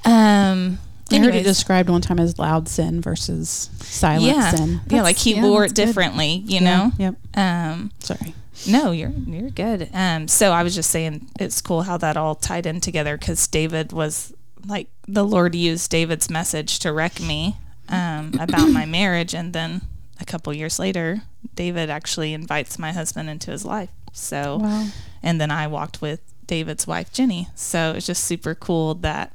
um, 0.06 0.78
I 1.12 1.18
heard 1.18 1.36
it 1.36 1.44
described 1.44 1.90
one 1.90 2.02
time 2.02 2.20
as 2.20 2.40
loud 2.40 2.70
sin 2.70 3.02
versus 3.02 3.70
silent 3.82 4.24
yeah, 4.38 4.52
sin. 4.52 4.80
yeah, 4.88 5.02
like 5.02 5.18
he 5.18 5.34
yeah, 5.36 5.44
wore 5.44 5.62
that's 5.62 5.74
it 5.74 5.76
good. 5.76 5.86
differently, 5.88 6.44
you 6.48 6.60
Yeah, 6.60 6.60
know. 6.62 6.92
Yep. 6.98 7.16
Um, 7.36 7.92
Sorry. 8.00 8.34
No, 8.68 8.92
you're 8.92 9.10
you're 9.12 9.50
good. 9.50 9.90
Um, 9.94 10.28
so 10.28 10.52
I 10.52 10.64
was 10.64 10.76
just 10.76 10.92
saying 10.92 11.28
it's 11.40 11.62
cool 11.62 11.84
how 11.84 11.98
that 11.98 12.18
all 12.18 12.36
tied 12.36 12.66
in 12.66 12.80
together 12.82 13.18
because 13.18 13.48
David 13.48 13.92
was 13.92 14.34
like 14.66 14.88
the 15.08 15.24
Lord 15.24 15.56
used 15.56 15.90
David's 15.92 16.30
message 16.30 16.80
to 16.80 16.94
wreck 16.94 17.20
me 17.20 17.58
um, 17.90 18.34
about 18.40 18.70
my 18.70 18.86
marriage, 18.86 19.34
and 19.34 19.54
then 19.54 19.82
a 20.20 20.26
couple 20.26 20.54
years 20.54 20.78
later, 20.80 21.24
David 21.56 21.90
actually 21.90 22.34
invites 22.34 22.78
my 22.78 22.92
husband 22.92 23.30
into 23.30 23.52
his 23.52 23.66
life. 23.66 23.90
So, 24.14 24.58
Wow. 24.62 24.88
and 25.24 25.40
then 25.42 25.50
I 25.52 25.68
walked 25.68 26.02
with 26.02 26.20
David's 26.46 26.86
wife 26.86 27.12
Jenny. 27.14 27.48
So 27.56 27.94
it's 27.96 28.06
just 28.06 28.24
super 28.26 28.54
cool 28.54 28.94
that 28.96 29.34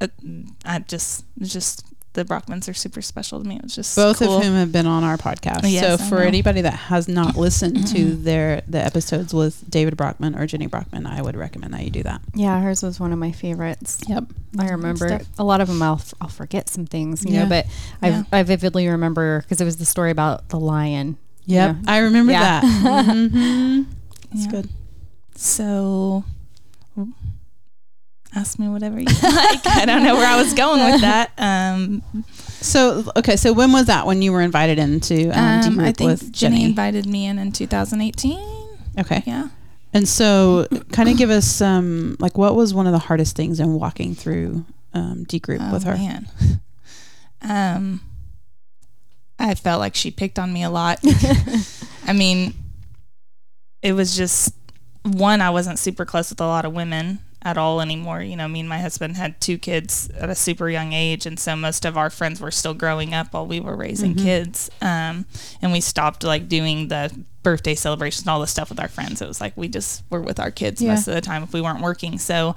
uh, 0.00 0.08
I 0.64 0.78
just 0.80 1.24
just 1.40 1.84
the 2.14 2.24
Brockmans 2.24 2.68
are 2.68 2.74
super 2.74 3.00
special 3.02 3.40
to 3.40 3.46
me. 3.48 3.56
It 3.56 3.62
was 3.62 3.74
just 3.74 3.94
Both 3.94 4.18
cool. 4.18 4.38
of 4.38 4.42
whom 4.44 4.54
have 4.54 4.72
been 4.72 4.86
on 4.86 5.04
our 5.04 5.16
podcast. 5.16 5.60
Yes, 5.70 5.98
so 6.00 6.04
I 6.04 6.08
for 6.08 6.16
know. 6.20 6.26
anybody 6.26 6.62
that 6.62 6.72
has 6.74 7.06
not 7.06 7.36
listened 7.44 7.86
to 7.88 8.16
their 8.16 8.62
the 8.66 8.82
episodes 8.84 9.32
with 9.32 9.62
David 9.70 9.96
Brockman 9.96 10.34
or 10.34 10.46
Jenny 10.46 10.66
Brockman, 10.66 11.06
I 11.06 11.22
would 11.22 11.36
recommend 11.36 11.74
that 11.74 11.84
you 11.84 11.90
do 11.90 12.02
that. 12.04 12.20
Yeah, 12.34 12.60
hers 12.60 12.82
was 12.82 12.98
one 12.98 13.12
of 13.12 13.18
my 13.18 13.30
favorites. 13.30 14.00
Yep. 14.08 14.24
I 14.58 14.68
remember 14.70 15.08
stuff. 15.08 15.22
a 15.38 15.44
lot 15.44 15.60
of 15.60 15.68
them. 15.68 15.80
I'll, 15.82 15.94
f- 15.96 16.14
I'll 16.20 16.28
forget 16.28 16.68
some 16.68 16.86
things, 16.86 17.24
you 17.24 17.34
Yeah. 17.34 17.42
know, 17.44 17.48
but 17.48 17.66
Yeah. 18.02 18.22
I 18.32 18.38
I 18.40 18.42
vividly 18.42 18.88
remember 18.88 19.42
because 19.42 19.60
it 19.60 19.64
was 19.64 19.76
the 19.76 19.84
story 19.84 20.10
about 20.10 20.48
the 20.48 20.58
lion. 20.58 21.18
Yep. 21.46 21.76
Yeah. 21.84 21.90
I 21.92 21.98
remember 21.98 22.32
Yeah. 22.32 22.60
that. 22.62 23.04
hmm 23.30 23.82
That's 24.32 24.44
Yeah. 24.46 24.50
good. 24.50 24.68
So 25.34 26.24
I 26.26 26.30
ask 28.40 28.58
me 28.58 28.68
whatever 28.68 28.98
you 29.00 29.04
like. 29.06 29.66
I 29.66 29.84
don't 29.86 30.02
know 30.04 30.14
where 30.14 30.26
I 30.28 30.36
was 30.42 30.54
going 30.54 30.82
with 30.92 31.00
that. 31.02 31.30
Um, 31.38 32.02
So 32.60 33.04
okay, 33.16 33.36
so 33.36 33.52
when 33.52 33.70
was 33.72 33.86
that 33.86 34.06
when 34.06 34.20
you 34.22 34.32
were 34.32 34.40
invited 34.42 34.78
into 34.78 35.30
um, 35.30 35.38
um, 35.38 35.60
D 35.60 35.68
I 35.68 35.84
group 35.84 35.96
think 35.96 36.10
with 36.10 36.32
Jenny 36.32 36.56
Jenny? 36.56 36.64
invited 36.64 37.06
me 37.06 37.26
in 37.26 37.38
in 37.38 37.52
2018. 37.52 38.38
okay, 38.98 39.22
Yeah. 39.26 39.48
and 39.94 40.08
so 40.08 40.66
kind 40.92 41.08
of 41.08 41.16
give 41.16 41.30
us 41.30 41.46
some 41.46 42.16
like 42.18 42.36
what 42.36 42.54
was 42.56 42.74
one 42.74 42.86
of 42.86 42.92
the 42.92 42.98
hardest 42.98 43.36
things 43.36 43.60
in 43.60 43.74
walking 43.74 44.14
through 44.14 44.64
um, 44.94 45.24
D 45.24 45.38
group 45.38 45.60
Oh, 45.62 45.72
with 45.72 45.84
her? 45.84 45.94
Man. 45.96 46.28
Um, 47.42 48.00
I 49.38 49.54
felt 49.54 49.78
like 49.78 49.94
she 49.94 50.10
picked 50.10 50.38
on 50.40 50.52
me 50.52 50.64
a 50.64 50.70
lot. 50.70 50.98
I 52.06 52.12
mean, 52.12 52.54
it 53.82 53.92
was 53.92 54.16
just 54.16 54.52
one, 55.04 55.40
I 55.40 55.50
wasn't 55.50 55.78
super 55.78 56.04
close 56.04 56.30
with 56.30 56.40
a 56.40 56.46
lot 56.46 56.64
of 56.64 56.72
women 56.72 57.20
at 57.42 57.56
all 57.56 57.80
anymore. 57.80 58.20
You 58.22 58.36
know, 58.36 58.48
me 58.48 58.60
and 58.60 58.68
my 58.68 58.78
husband 58.78 59.16
had 59.16 59.40
two 59.40 59.58
kids 59.58 60.08
at 60.10 60.28
a 60.30 60.34
super 60.34 60.68
young 60.68 60.92
age, 60.92 61.24
and 61.26 61.38
so 61.38 61.54
most 61.56 61.84
of 61.84 61.96
our 61.96 62.10
friends 62.10 62.40
were 62.40 62.50
still 62.50 62.74
growing 62.74 63.14
up 63.14 63.32
while 63.32 63.46
we 63.46 63.60
were 63.60 63.76
raising 63.76 64.14
kids. 64.14 64.70
Um, 64.82 65.24
and 65.62 65.72
we 65.72 65.80
stopped 65.80 66.24
like 66.24 66.48
doing 66.48 66.88
the 66.88 67.16
birthday 67.44 67.74
celebrations 67.74 68.22
and 68.22 68.30
all 68.30 68.40
the 68.40 68.46
stuff 68.46 68.68
with 68.68 68.80
our 68.80 68.88
friends. 68.88 69.22
It 69.22 69.28
was 69.28 69.40
like 69.40 69.56
we 69.56 69.68
just 69.68 70.02
were 70.10 70.20
with 70.20 70.38
our 70.40 70.50
kids 70.50 70.82
Yeah. 70.82 70.90
most 70.94 71.06
of 71.08 71.14
the 71.14 71.20
time 71.20 71.42
if 71.42 71.52
we 71.52 71.60
weren't 71.60 71.80
working. 71.80 72.18
So 72.18 72.54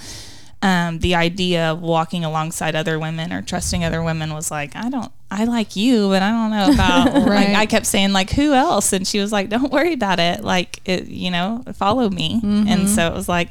um, 0.64 1.00
the 1.00 1.16
idea 1.16 1.72
of 1.72 1.82
walking 1.82 2.24
alongside 2.26 2.76
other 2.76 3.00
women 3.00 3.32
or 3.34 3.42
trusting 3.42 3.84
other 3.84 4.04
women 4.04 4.34
was 4.34 4.52
like, 4.52 4.76
I 4.76 4.90
don't, 4.90 5.12
I 5.32 5.46
like 5.46 5.76
you, 5.76 6.10
but 6.10 6.22
I 6.22 6.30
don't 6.32 6.52
know 6.52 6.74
about. 6.74 7.28
like, 7.28 7.50
I 7.50 7.66
kept 7.66 7.86
saying 7.88 8.12
like, 8.14 8.30
who 8.32 8.54
else? 8.54 8.94
And 8.94 9.08
she 9.08 9.20
was 9.20 9.32
like, 9.32 9.50
don't 9.50 9.72
worry 9.72 9.94
about 9.94 10.20
it. 10.20 10.44
Like, 10.44 10.80
it, 10.86 11.08
you 11.08 11.32
know, 11.32 11.64
follow 11.76 12.10
me. 12.10 12.42
And 12.44 12.90
so 12.90 13.08
it 13.08 13.14
was 13.14 13.28
like, 13.30 13.50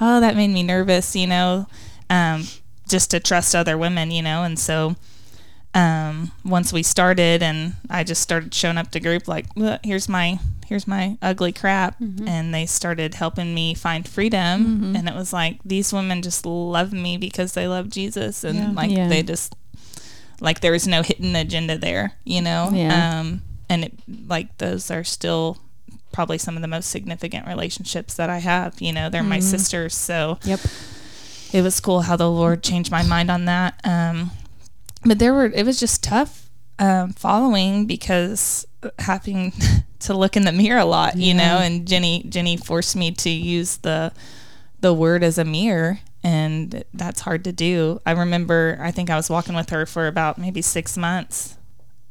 oh, 0.00 0.20
that 0.20 0.36
made 0.36 0.48
me 0.48 0.62
nervous, 0.62 1.14
you 1.16 1.26
know, 1.26 1.66
um, 2.10 2.44
just 2.88 3.10
to 3.10 3.20
trust 3.20 3.54
other 3.54 3.76
women, 3.76 4.10
you 4.10 4.22
know. 4.22 4.42
And 4.44 4.58
so 4.58 4.96
um, 5.74 6.32
once 6.44 6.72
we 6.72 6.82
started, 6.82 7.42
and 7.42 7.74
I 7.90 8.04
just 8.04 8.22
started 8.22 8.54
showing 8.54 8.78
up 8.78 8.90
to 8.92 9.00
group 9.00 9.28
like, 9.28 9.46
here's 9.84 10.08
my 10.08 10.38
here's 10.66 10.86
my 10.86 11.16
ugly 11.22 11.52
crap, 11.52 11.96
and 12.00 12.52
they 12.54 12.66
started 12.66 13.14
helping 13.14 13.54
me 13.54 13.74
find 13.74 14.06
freedom. 14.08 14.94
And 14.96 15.08
it 15.08 15.14
was 15.14 15.32
like 15.32 15.60
these 15.64 15.92
women 15.92 16.20
just 16.22 16.44
love 16.44 16.92
me 16.92 17.16
because 17.16 17.52
they 17.54 17.68
love 17.68 17.88
Jesus, 17.90 18.44
and 18.44 18.58
Yeah. 18.58 18.70
like 18.72 18.90
Yeah. 18.90 19.08
they 19.08 19.22
just 19.22 19.54
like 20.40 20.60
there 20.60 20.72
was 20.72 20.86
no 20.86 21.02
hidden 21.02 21.34
agenda 21.36 21.76
there, 21.78 22.12
you 22.24 22.40
know. 22.42 22.70
Yeah. 22.72 23.20
Um, 23.20 23.42
and 23.68 23.84
it 23.84 23.92
like 24.26 24.56
those 24.58 24.90
are 24.90 25.04
still 25.04 25.58
probably 26.12 26.38
some 26.38 26.56
of 26.56 26.62
the 26.62 26.68
most 26.68 26.90
significant 26.90 27.46
relationships 27.46 28.14
that 28.14 28.30
I 28.30 28.38
have. 28.38 28.80
You 28.80 28.92
know, 28.92 29.08
they're 29.10 29.22
my 29.22 29.40
sisters, 29.40 29.94
so 29.94 30.38
Yep. 30.44 30.60
it 31.52 31.62
was 31.62 31.80
cool 31.80 32.02
how 32.02 32.16
the 32.16 32.30
Lord 32.30 32.62
changed 32.62 32.90
my 32.90 33.02
mind 33.02 33.30
on 33.30 33.44
that. 33.46 33.80
Um, 33.84 34.30
but 35.04 35.18
there 35.18 35.32
were 35.34 35.46
it 35.46 35.64
was 35.64 35.78
just 35.78 36.02
tough 36.02 36.50
um, 36.78 37.12
following 37.12 37.86
because 37.86 38.66
having 38.98 39.52
to 40.00 40.14
look 40.14 40.36
in 40.36 40.44
the 40.44 40.52
mirror 40.52 40.78
a 40.80 40.84
lot, 40.84 41.16
you 41.16 41.34
know. 41.34 41.58
And 41.58 41.86
Jenny 41.86 42.24
Jenny 42.28 42.56
forced 42.56 42.96
me 42.96 43.10
to 43.12 43.30
use 43.30 43.78
the 43.78 44.12
the 44.80 44.94
word 44.94 45.22
as 45.24 45.38
a 45.38 45.44
mirror, 45.44 46.00
and 46.22 46.84
that's 46.94 47.20
hard 47.22 47.44
to 47.44 47.52
do. 47.52 48.00
I 48.06 48.12
remember 48.12 48.78
I 48.80 48.90
think 48.92 49.10
I 49.10 49.16
was 49.16 49.28
walking 49.30 49.54
with 49.54 49.70
her 49.70 49.86
for 49.86 50.06
about 50.06 50.38
maybe 50.38 50.62
six 50.62 50.96
months, 50.96 51.56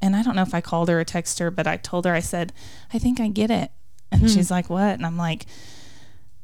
and 0.01 0.15
I 0.15 0.23
don't 0.23 0.35
know 0.35 0.41
if 0.41 0.53
I 0.53 0.61
called 0.61 0.89
her 0.89 0.99
or 0.99 1.05
texted 1.05 1.39
her, 1.39 1.51
but 1.51 1.67
I 1.67 1.77
told 1.77 2.05
her 2.05 2.13
I 2.13 2.19
said 2.21 2.51
I 2.93 2.99
think 2.99 3.19
I 3.21 3.27
get 3.29 3.49
it, 3.51 3.71
and 4.11 4.29
she's 4.29 4.49
like, 4.51 4.69
"What?" 4.69 4.93
And 4.93 5.05
I'm 5.05 5.17
like 5.17 5.45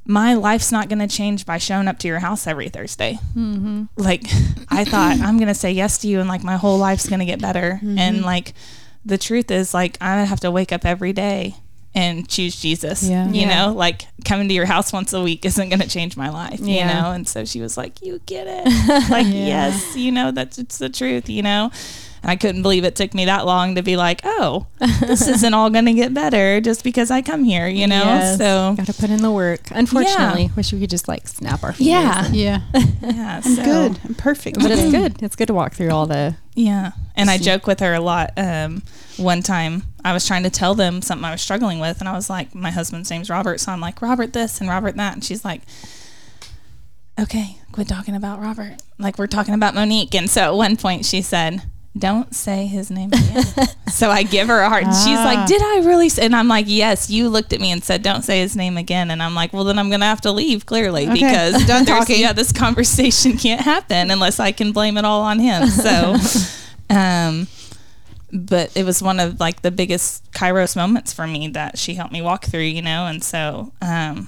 my 0.06 0.34
life's 0.34 0.72
not 0.72 0.90
going 0.90 1.00
to 1.00 1.08
change 1.08 1.46
by 1.46 1.58
showing 1.58 1.88
up 1.88 1.98
to 2.00 2.08
your 2.08 2.20
house 2.20 2.46
every 2.46 2.70
Thursday. 2.70 3.18
Mm-hmm. 3.36 3.84
Like, 3.96 4.24
I 4.70 4.84
thought 4.84 5.20
I'm 5.22 5.38
going 5.38 5.48
to 5.48 5.54
say 5.54 5.72
yes 5.72 6.00
to 6.00 6.08
you 6.08 6.20
and 6.20 6.28
like 6.28 6.44
my 6.44 6.58
whole 6.58 6.78
life's 6.78 7.08
going 7.08 7.20
to 7.20 7.26
get 7.26 7.42
better. 7.42 7.80
And 7.82 8.22
like, 8.22 8.54
the 9.06 9.18
truth 9.18 9.50
is, 9.52 9.74
like, 9.74 9.98
I 10.02 10.24
have 10.24 10.40
to 10.42 10.52
wake 10.52 10.72
up 10.72 10.86
every 10.86 11.14
day 11.14 11.56
and 11.96 12.28
choose 12.28 12.60
Jesus. 12.60 13.08
Yeah. 13.08 13.28
You 13.30 13.42
Yeah. 13.42 13.68
know, 13.68 13.74
like 13.74 14.08
coming 14.26 14.48
to 14.50 14.54
your 14.54 14.66
house 14.66 14.92
once 14.92 15.14
a 15.14 15.22
week 15.22 15.46
isn't 15.46 15.70
going 15.70 15.80
to 15.82 15.88
change 15.88 16.18
my 16.18 16.30
life, 16.30 16.60
yeah. 16.60 16.88
you 16.88 17.02
know? 17.02 17.12
And 17.12 17.28
so 17.28 17.46
she 17.46 17.62
was 17.62 17.78
like, 17.78 18.02
You 18.02 18.20
get 18.26 18.48
it. 18.50 19.10
like, 19.10 19.28
yes, 19.28 19.96
you 19.96 20.12
know, 20.12 20.32
that's 20.32 20.58
it's 20.58 20.80
the 20.80 20.90
truth, 20.90 21.30
you 21.30 21.44
know? 21.44 21.72
And 22.24 22.32
I 22.32 22.38
couldn't 22.38 22.62
believe 22.62 22.86
it 22.86 22.96
took 22.96 23.14
me 23.14 23.26
that 23.26 23.46
long 23.46 23.76
to 23.76 23.84
be 23.84 23.98
like, 23.98 24.22
oh, 24.24 24.66
this 25.02 25.28
isn't 25.28 25.54
all 25.54 25.70
going 25.70 25.86
to 25.88 25.94
get 25.94 26.14
better 26.14 26.62
just 26.62 26.82
because 26.82 27.12
I 27.12 27.22
come 27.22 27.44
here, 27.44 27.68
you 27.68 27.86
know? 27.86 28.02
Yes. 28.02 28.38
So, 28.38 28.76
Got 28.78 28.86
to 28.86 28.94
put 28.94 29.10
in 29.10 29.22
the 29.22 29.30
work. 29.30 29.60
Unfortunately, 29.72 30.50
wish 30.56 30.72
we 30.72 30.80
could 30.80 30.90
just 30.90 31.10
like 31.10 31.28
snap 31.28 31.64
our 31.64 31.74
fingers. 31.74 31.86
Yeah. 31.86 32.32
Yeah, 32.32 32.62
yeah. 33.02 33.42
I'm 33.44 33.56
so- 33.56 33.66
good. 33.66 34.00
I'm 34.06 34.16
perfect. 34.16 34.60
But 34.60 34.72
it's 34.72 34.90
good. 34.92 35.22
It's 35.22 35.36
good 35.36 35.48
to 35.48 35.54
walk 35.54 35.74
through 35.74 35.92
all 35.92 36.06
the. 36.06 36.38
Yeah. 36.56 36.94
And 37.16 37.30
I 37.30 37.38
joke 37.38 37.68
with 37.68 37.82
her 37.82 37.94
a 37.94 38.00
lot. 38.00 38.32
Um, 38.38 38.84
one 39.18 39.42
time 39.42 39.84
I 40.06 40.14
was 40.14 40.26
trying 40.26 40.44
to 40.44 40.50
tell 40.50 40.76
them 40.76 41.02
something 41.02 41.26
I 41.26 41.32
was 41.32 41.42
struggling 41.42 41.80
with, 41.80 42.00
and 42.00 42.08
I 42.08 42.14
was 42.14 42.30
like, 42.30 42.56
my 42.56 42.72
husband's 42.72 43.10
name's 43.10 43.30
Robert. 43.30 43.60
So 43.60 43.74
I'm 43.74 43.82
like, 43.82 44.02
Robert 44.02 44.32
this 44.32 44.62
and 44.62 44.70
Robert 44.70 44.96
that. 44.96 45.14
And 45.14 45.26
she's 45.26 45.44
like, 45.44 45.64
okay, 47.20 47.58
quit 47.74 47.90
talking 47.90 48.16
about 48.16 48.40
Robert. 48.40 48.78
Like, 48.98 49.18
we're 49.20 49.28
talking 49.28 49.54
about 49.54 49.76
Monique. 49.76 50.16
And 50.16 50.30
so 50.30 50.42
at 50.42 50.56
one 50.56 50.78
point 50.78 51.06
she 51.06 51.22
said, 51.22 51.64
don't 51.98 52.34
say 52.34 52.66
his 52.66 52.90
name 52.90 53.10
again. 53.14 53.44
so 53.92 54.10
I 54.10 54.24
give 54.24 54.48
her 54.48 54.62
a 54.62 54.70
heart. 54.70 54.84
And 54.86 54.94
she's 54.96 55.18
Ah. 55.20 55.24
like, 55.26 55.48
Did 55.48 55.62
I 55.62 55.82
really? 55.86 56.10
Say? 56.10 56.26
And 56.26 56.36
I'm 56.36 56.48
like, 56.48 56.66
Yes, 56.68 57.10
you 57.12 57.30
looked 57.30 57.54
at 57.54 57.62
me 57.62 57.72
and 57.72 57.84
said, 57.84 58.02
Don't 58.02 58.24
say 58.24 58.40
his 58.40 58.56
name 58.56 58.78
again. 58.78 59.12
And 59.12 59.22
I'm 59.22 59.36
like, 59.36 59.54
Well, 59.54 59.64
then 59.64 59.78
I'm 59.78 59.90
going 59.90 60.00
to 60.00 60.08
have 60.08 60.22
to 60.22 60.32
leave 60.32 60.66
clearly 60.66 61.04
Okay, 61.08 61.14
because 61.14 61.66
done 61.68 61.86
talking. 61.86 62.20
Yeah, 62.20 62.34
this 62.34 62.52
conversation 62.52 63.38
can't 63.38 63.62
happen 63.62 64.10
unless 64.10 64.40
I 64.40 64.52
can 64.52 64.72
blame 64.72 64.98
it 64.98 65.06
all 65.06 65.22
on 65.22 65.38
him. 65.40 65.68
So, 65.68 66.16
um, 66.90 67.48
but 68.32 68.76
it 68.76 68.84
was 68.86 69.02
one 69.04 69.20
of 69.20 69.40
like 69.40 69.62
the 69.62 69.70
biggest 69.72 70.32
Kairos 70.32 70.76
moments 70.76 71.14
for 71.14 71.28
me 71.28 71.50
that 71.50 71.78
she 71.78 71.94
helped 71.94 72.12
me 72.12 72.24
walk 72.24 72.46
through, 72.46 72.62
you 72.62 72.82
know, 72.82 73.06
and 73.06 73.24
so 73.24 73.72
um, 73.84 74.28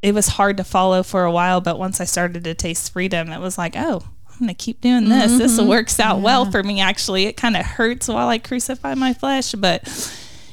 it 0.00 0.14
was 0.14 0.28
hard 0.28 0.56
to 0.56 0.64
follow 0.64 1.02
for 1.02 1.24
a 1.24 1.30
while. 1.30 1.60
But 1.60 1.78
once 1.78 2.00
I 2.00 2.04
started 2.04 2.44
to 2.44 2.54
taste 2.54 2.94
freedom, 2.94 3.30
it 3.30 3.40
was 3.40 3.58
like, 3.58 3.74
oh, 3.76 4.02
I'm 4.38 4.46
gonna 4.46 4.54
keep 4.54 4.80
doing 4.80 5.08
this. 5.08 5.38
This 5.38 5.60
works 5.60 5.98
out 5.98 6.20
well 6.20 6.50
for 6.50 6.62
me. 6.62 6.80
Actually, 6.80 7.24
it 7.26 7.36
kind 7.36 7.56
of 7.56 7.64
hurts 7.64 8.08
while 8.08 8.28
I 8.28 8.38
crucify 8.38 8.94
my 8.94 9.12
flesh, 9.14 9.52
but 9.52 9.82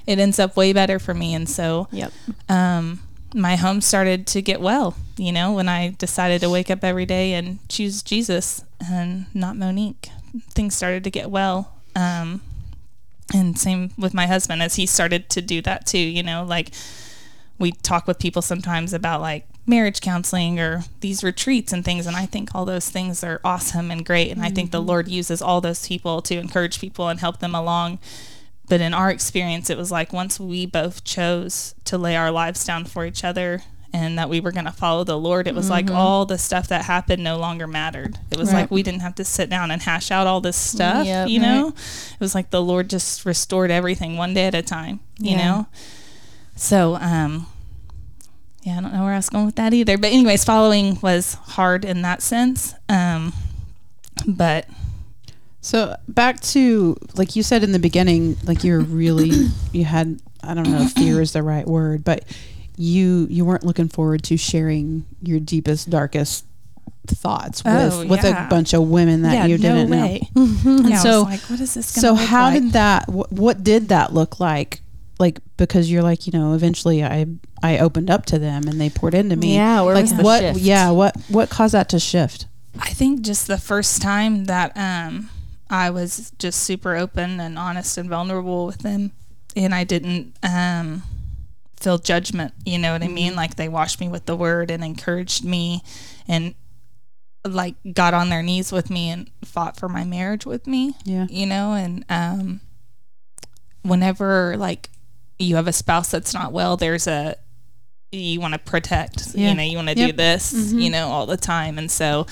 it 0.07 0.19
ends 0.19 0.39
up 0.39 0.55
way 0.55 0.73
better 0.73 0.99
for 0.99 1.13
me. 1.13 1.33
And 1.33 1.47
so, 1.49 1.87
Yep. 1.91 2.11
um, 2.49 3.01
my 3.33 3.55
home 3.55 3.81
started 3.81 4.25
to 4.27 4.41
get 4.41 4.61
well, 4.61 4.95
you 5.17 5.31
know, 5.31 5.53
when 5.53 5.67
I 5.67 5.95
decided 5.97 6.41
to 6.41 6.49
wake 6.49 6.69
up 6.71 6.83
every 6.83 7.05
day 7.05 7.33
and 7.33 7.59
choose 7.67 8.01
Jesus 8.03 8.63
and 8.85 9.25
not 9.33 9.57
Monique. 9.57 10.09
Things 10.51 10.75
started 10.75 11.03
to 11.03 11.11
get 11.11 11.29
well. 11.29 11.73
Um, 11.95 12.41
and 13.33 13.57
same 13.57 13.91
with 13.97 14.13
my 14.13 14.27
husband 14.27 14.61
as 14.61 14.75
he 14.75 14.85
started 14.85 15.29
to 15.31 15.41
do 15.41 15.61
that 15.63 15.85
too, 15.87 15.97
you 15.97 16.21
know, 16.23 16.43
like 16.43 16.71
we 17.59 17.71
talk 17.71 18.07
with 18.07 18.19
people 18.19 18.41
sometimes 18.41 18.93
about 18.93 19.21
like 19.21 19.47
marriage 19.65 20.01
counseling 20.01 20.59
or 20.59 20.83
these 20.99 21.23
retreats 21.23 21.71
and 21.71 21.85
things 21.85 22.05
and 22.05 22.15
I 22.17 22.25
think 22.25 22.53
all 22.53 22.65
those 22.65 22.89
things 22.89 23.23
are 23.23 23.39
awesome 23.45 23.91
and 23.91 24.05
great 24.05 24.29
and 24.31 24.41
I 24.41 24.49
think 24.49 24.71
the 24.71 24.81
Lord 24.81 25.07
uses 25.07 25.41
all 25.41 25.61
those 25.61 25.87
people 25.87 26.21
to 26.23 26.35
encourage 26.37 26.81
people 26.81 27.07
and 27.07 27.19
help 27.19 27.39
them 27.39 27.55
along 27.55 27.99
but 28.67 28.81
in 28.81 28.93
our 28.93 29.09
experience 29.09 29.69
it 29.69 29.77
was 29.77 29.89
like 29.91 30.11
once 30.11 30.37
we 30.39 30.65
both 30.65 31.05
chose 31.05 31.75
to 31.85 31.97
lay 31.97 32.15
our 32.17 32.29
lives 32.31 32.65
down 32.65 32.83
for 32.83 33.05
each 33.05 33.23
other 33.23 33.63
and 33.93 34.17
that 34.17 34.27
we 34.27 34.41
were 34.41 34.51
going 34.51 34.65
to 34.65 34.71
follow 34.71 35.05
the 35.05 35.17
Lord 35.17 35.47
it 35.47 35.55
was 35.55 35.69
like 35.69 35.89
all 35.89 36.25
the 36.25 36.37
stuff 36.37 36.67
that 36.67 36.83
happened 36.83 37.23
no 37.23 37.37
longer 37.37 37.65
mattered 37.65 38.17
it 38.31 38.37
was 38.37 38.51
Right. 38.51 38.61
like 38.63 38.71
we 38.71 38.83
didn't 38.83 38.99
have 39.01 39.15
to 39.15 39.23
sit 39.23 39.49
down 39.49 39.71
and 39.71 39.81
hash 39.81 40.11
out 40.11 40.27
all 40.27 40.41
this 40.41 40.57
stuff 40.57 41.05
Yep. 41.05 41.29
you 41.29 41.39
know 41.39 41.69
it 41.69 42.19
was 42.19 42.35
like 42.35 42.49
the 42.49 42.61
Lord 42.61 42.89
just 42.89 43.23
restored 43.25 43.71
everything 43.71 44.17
one 44.17 44.33
day 44.33 44.45
at 44.47 44.55
a 44.55 44.61
time 44.61 44.99
you 45.19 45.37
Yeah. 45.37 45.45
know 45.45 45.67
so 46.57 46.95
um 46.95 47.47
yeah, 48.63 48.77
I 48.77 48.81
don't 48.81 48.93
know 48.93 49.03
where 49.03 49.13
I 49.13 49.17
was 49.17 49.29
going 49.29 49.45
with 49.45 49.55
that 49.55 49.73
either. 49.73 49.97
But 49.97 50.11
anyways, 50.11 50.43
following 50.43 50.99
was 51.01 51.33
hard 51.35 51.85
in 51.85 52.01
that 52.03 52.21
sense. 52.21 52.73
Um, 52.89 53.33
but 54.27 54.67
So 55.61 55.95
back 56.07 56.39
to 56.41 56.97
like 57.15 57.35
you 57.35 57.43
said 57.43 57.63
in 57.63 57.71
the 57.71 57.79
beginning, 57.79 58.37
like 58.45 58.63
you're 58.63 58.79
really 58.81 59.31
you 59.71 59.85
had 59.85 60.19
I 60.43 60.53
don't 60.53 60.69
know 60.69 60.81
if 60.81 60.91
fear 60.93 61.21
is 61.21 61.31
the 61.33 61.43
right 61.43 61.65
word, 61.67 62.03
but 62.03 62.23
you 62.77 63.27
you 63.29 63.45
weren't 63.45 63.63
looking 63.65 63.87
forward 63.89 64.23
to 64.23 64.37
sharing 64.37 65.05
your 65.21 65.39
deepest, 65.39 65.89
darkest 65.89 66.45
thoughts 67.07 67.63
with 67.65 67.93
Oh, 67.93 68.05
with 68.07 68.23
yeah. 68.23 68.47
a 68.47 68.49
bunch 68.49 68.73
of 68.73 68.87
women 68.89 69.23
that 69.23 69.33
yeah, 69.33 69.45
you 69.45 69.57
didn't 69.57 69.89
know. 69.89 70.01
way. 70.01 70.21
And 70.35 70.89
Yeah, 70.89 70.95
I 70.99 71.03
so 71.03 71.23
was 71.23 71.23
like, 71.25 71.39
what 71.49 71.59
is 71.59 71.73
this? 71.73 71.87
so 71.87 72.15
how 72.15 72.45
like? 72.45 72.61
did 72.61 72.71
that 72.73 73.05
wh- 73.09 73.31
what 73.31 73.63
did 73.63 73.89
that 73.89 74.13
look 74.13 74.39
like? 74.39 74.79
Like 75.19 75.39
because 75.57 75.91
you're 75.91 76.03
like, 76.03 76.25
you 76.27 76.33
know, 76.33 76.53
eventually 76.53 77.03
I 77.03 77.27
I 77.61 77.77
opened 77.79 78.09
up 78.09 78.25
to 78.27 78.39
them 78.39 78.67
and 78.67 78.79
they 78.81 78.89
poured 78.89 79.13
into 79.13 79.35
me. 79.35 79.55
Yeah, 79.55 79.81
where 79.81 79.95
like 79.95 80.03
was 80.03 80.15
the 80.15 80.23
what 80.23 80.39
shift? 80.41 80.59
yeah, 80.59 80.89
what 80.91 81.15
what 81.29 81.49
caused 81.49 81.73
that 81.73 81.89
to 81.89 81.99
shift? 81.99 82.47
I 82.79 82.89
think 82.89 83.21
just 83.21 83.47
the 83.47 83.59
first 83.59 84.01
time 84.01 84.45
that 84.45 84.75
um, 84.75 85.29
I 85.69 85.91
was 85.91 86.31
just 86.39 86.63
super 86.63 86.95
open 86.95 87.39
and 87.39 87.57
honest 87.59 87.97
and 87.97 88.09
vulnerable 88.09 88.65
with 88.65 88.79
them, 88.79 89.11
and 89.55 89.75
I 89.75 89.83
didn't 89.83 90.35
um, 90.41 91.03
feel 91.79 91.99
judgment. 91.99 92.53
You 92.65 92.79
know 92.79 92.93
what 92.93 93.03
I 93.03 93.07
mean? 93.07 93.35
Like 93.35 93.55
they 93.55 93.69
washed 93.69 93.99
me 93.99 94.07
with 94.07 94.25
the 94.25 94.35
word 94.35 94.71
and 94.71 94.83
encouraged 94.83 95.45
me, 95.45 95.83
and 96.27 96.55
like 97.45 97.75
got 97.93 98.13
on 98.15 98.29
their 98.29 98.41
knees 98.41 98.71
with 98.71 98.89
me 98.89 99.09
and 99.09 99.29
fought 99.45 99.77
for 99.77 99.89
my 99.89 100.05
marriage 100.05 100.45
with 100.45 100.65
me 100.65 100.95
Yeah. 101.03 101.27
you 101.29 101.45
know 101.45 101.73
and 101.73 102.05
um 102.07 102.61
whenever 103.81 104.55
like 104.57 104.89
you 105.39 105.55
have 105.55 105.67
a 105.67 105.73
spouse 105.73 106.09
that's 106.11 106.33
not 106.33 106.51
well 106.51 106.77
there's 106.77 107.07
a 107.07 107.35
you 108.11 108.39
want 108.39 108.53
to 108.53 108.59
protect 108.59 109.33
Yeah. 109.35 109.49
you 109.49 109.55
know 109.55 109.63
you 109.63 109.75
want 109.77 109.89
to 109.89 109.97
Yep. 109.97 110.11
do 110.11 110.15
this 110.17 110.53
Mhm. 110.53 110.81
you 110.83 110.89
know 110.89 111.07
all 111.09 111.25
the 111.25 111.37
time 111.37 111.77
and 111.77 111.89
so 111.89 112.27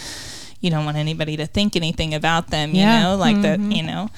you 0.60 0.70
don't 0.70 0.86
want 0.86 0.98
anybody 0.98 1.36
to 1.38 1.48
think 1.48 1.76
anything 1.76 2.14
about 2.14 2.50
them 2.52 2.72
you 2.72 2.82
Yeah. 2.82 3.02
know 3.04 3.16
like 3.16 3.42
that 3.42 3.60
you 3.60 3.82
know 3.84 4.10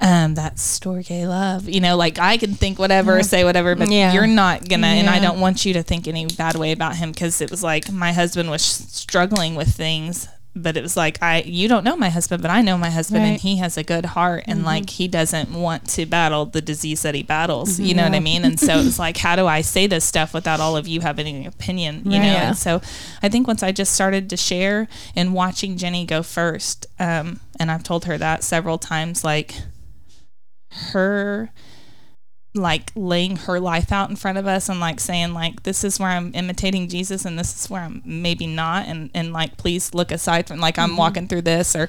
um 0.00 0.34
that 0.34 0.56
storge 0.56 1.08
love 1.26 1.68
you 1.68 1.80
know 1.80 1.96
like 1.96 2.18
i 2.18 2.36
can 2.36 2.52
think 2.54 2.78
whatever 2.78 3.22
say 3.22 3.44
whatever 3.44 3.74
but 3.74 3.88
Yeah. 3.90 4.12
you're 4.12 4.26
not 4.26 4.68
gonna 4.68 4.88
and 4.88 5.08
i 5.08 5.18
don't 5.20 5.40
want 5.40 5.64
you 5.64 5.72
to 5.74 5.82
think 5.82 6.06
any 6.06 6.26
bad 6.26 6.56
way 6.56 6.72
about 6.72 6.96
him 6.96 7.12
because 7.12 7.40
it 7.40 7.50
was 7.50 7.62
like 7.62 7.90
my 7.90 8.12
husband 8.12 8.50
was 8.50 8.60
struggling 8.62 9.54
with 9.54 9.68
things 9.74 10.28
but 10.56 10.76
it 10.76 10.82
was 10.82 10.96
like 10.96 11.22
i 11.22 11.42
you 11.42 11.68
don't 11.68 11.84
know 11.84 11.96
my 11.96 12.08
husband 12.08 12.40
but 12.40 12.50
i 12.50 12.62
know 12.62 12.78
my 12.78 12.88
husband 12.88 13.22
and 13.22 13.40
he 13.40 13.58
has 13.58 13.76
a 13.76 13.84
good 13.84 14.06
heart 14.06 14.42
and 14.46 14.64
like 14.64 14.88
he 14.90 15.06
doesn't 15.06 15.52
want 15.52 15.86
to 15.86 16.06
battle 16.06 16.46
the 16.46 16.62
disease 16.62 17.02
that 17.02 17.14
he 17.14 17.22
battles 17.22 17.78
you 17.78 17.94
know 17.94 18.02
what 18.02 18.14
i 18.14 18.20
mean? 18.20 18.44
And 18.44 18.58
so 18.58 18.78
it 18.78 18.84
was 18.84 18.98
like 19.06 19.18
how 19.18 19.36
do 19.36 19.46
i 19.46 19.60
say 19.60 19.86
this 19.86 20.04
stuff 20.04 20.32
without 20.32 20.58
all 20.58 20.76
of 20.76 20.88
you 20.88 21.00
having 21.02 21.26
an 21.26 21.46
opinion 21.46 22.02
you 22.04 22.18
know? 22.18 22.24
Yeah. 22.24 22.48
and 22.48 22.56
so 22.56 22.80
i 23.22 23.28
think 23.28 23.46
once 23.46 23.62
i 23.62 23.70
just 23.70 23.92
started 23.92 24.30
to 24.30 24.36
share 24.36 24.88
and 25.14 25.34
watching 25.34 25.76
jenny 25.76 26.06
go 26.06 26.22
first 26.22 26.86
um, 26.98 27.40
and 27.60 27.70
i've 27.70 27.82
told 27.82 28.06
her 28.06 28.16
that 28.16 28.42
several 28.42 28.78
times 28.78 29.22
like 29.22 29.54
her 30.92 31.50
like 32.56 32.90
laying 32.96 33.36
her 33.36 33.60
life 33.60 33.92
out 33.92 34.10
in 34.10 34.16
front 34.16 34.38
of 34.38 34.46
us 34.46 34.68
and 34.68 34.80
like 34.80 34.98
saying 35.00 35.32
like 35.34 35.62
this 35.64 35.84
is 35.84 36.00
where 36.00 36.08
I'm 36.10 36.32
imitating 36.34 36.88
Jesus 36.88 37.24
and 37.24 37.38
this 37.38 37.54
is 37.64 37.70
where 37.70 37.82
I'm 37.82 38.02
maybe 38.04 38.46
not 38.46 38.86
and 38.86 39.10
and 39.14 39.32
like 39.32 39.56
please 39.56 39.94
look 39.94 40.10
aside 40.10 40.48
from 40.48 40.58
like 40.58 40.78
I'm 40.78 40.88
Mm-hmm. 40.90 40.96
walking 40.98 41.28
through 41.28 41.42
this 41.42 41.76
or 41.76 41.88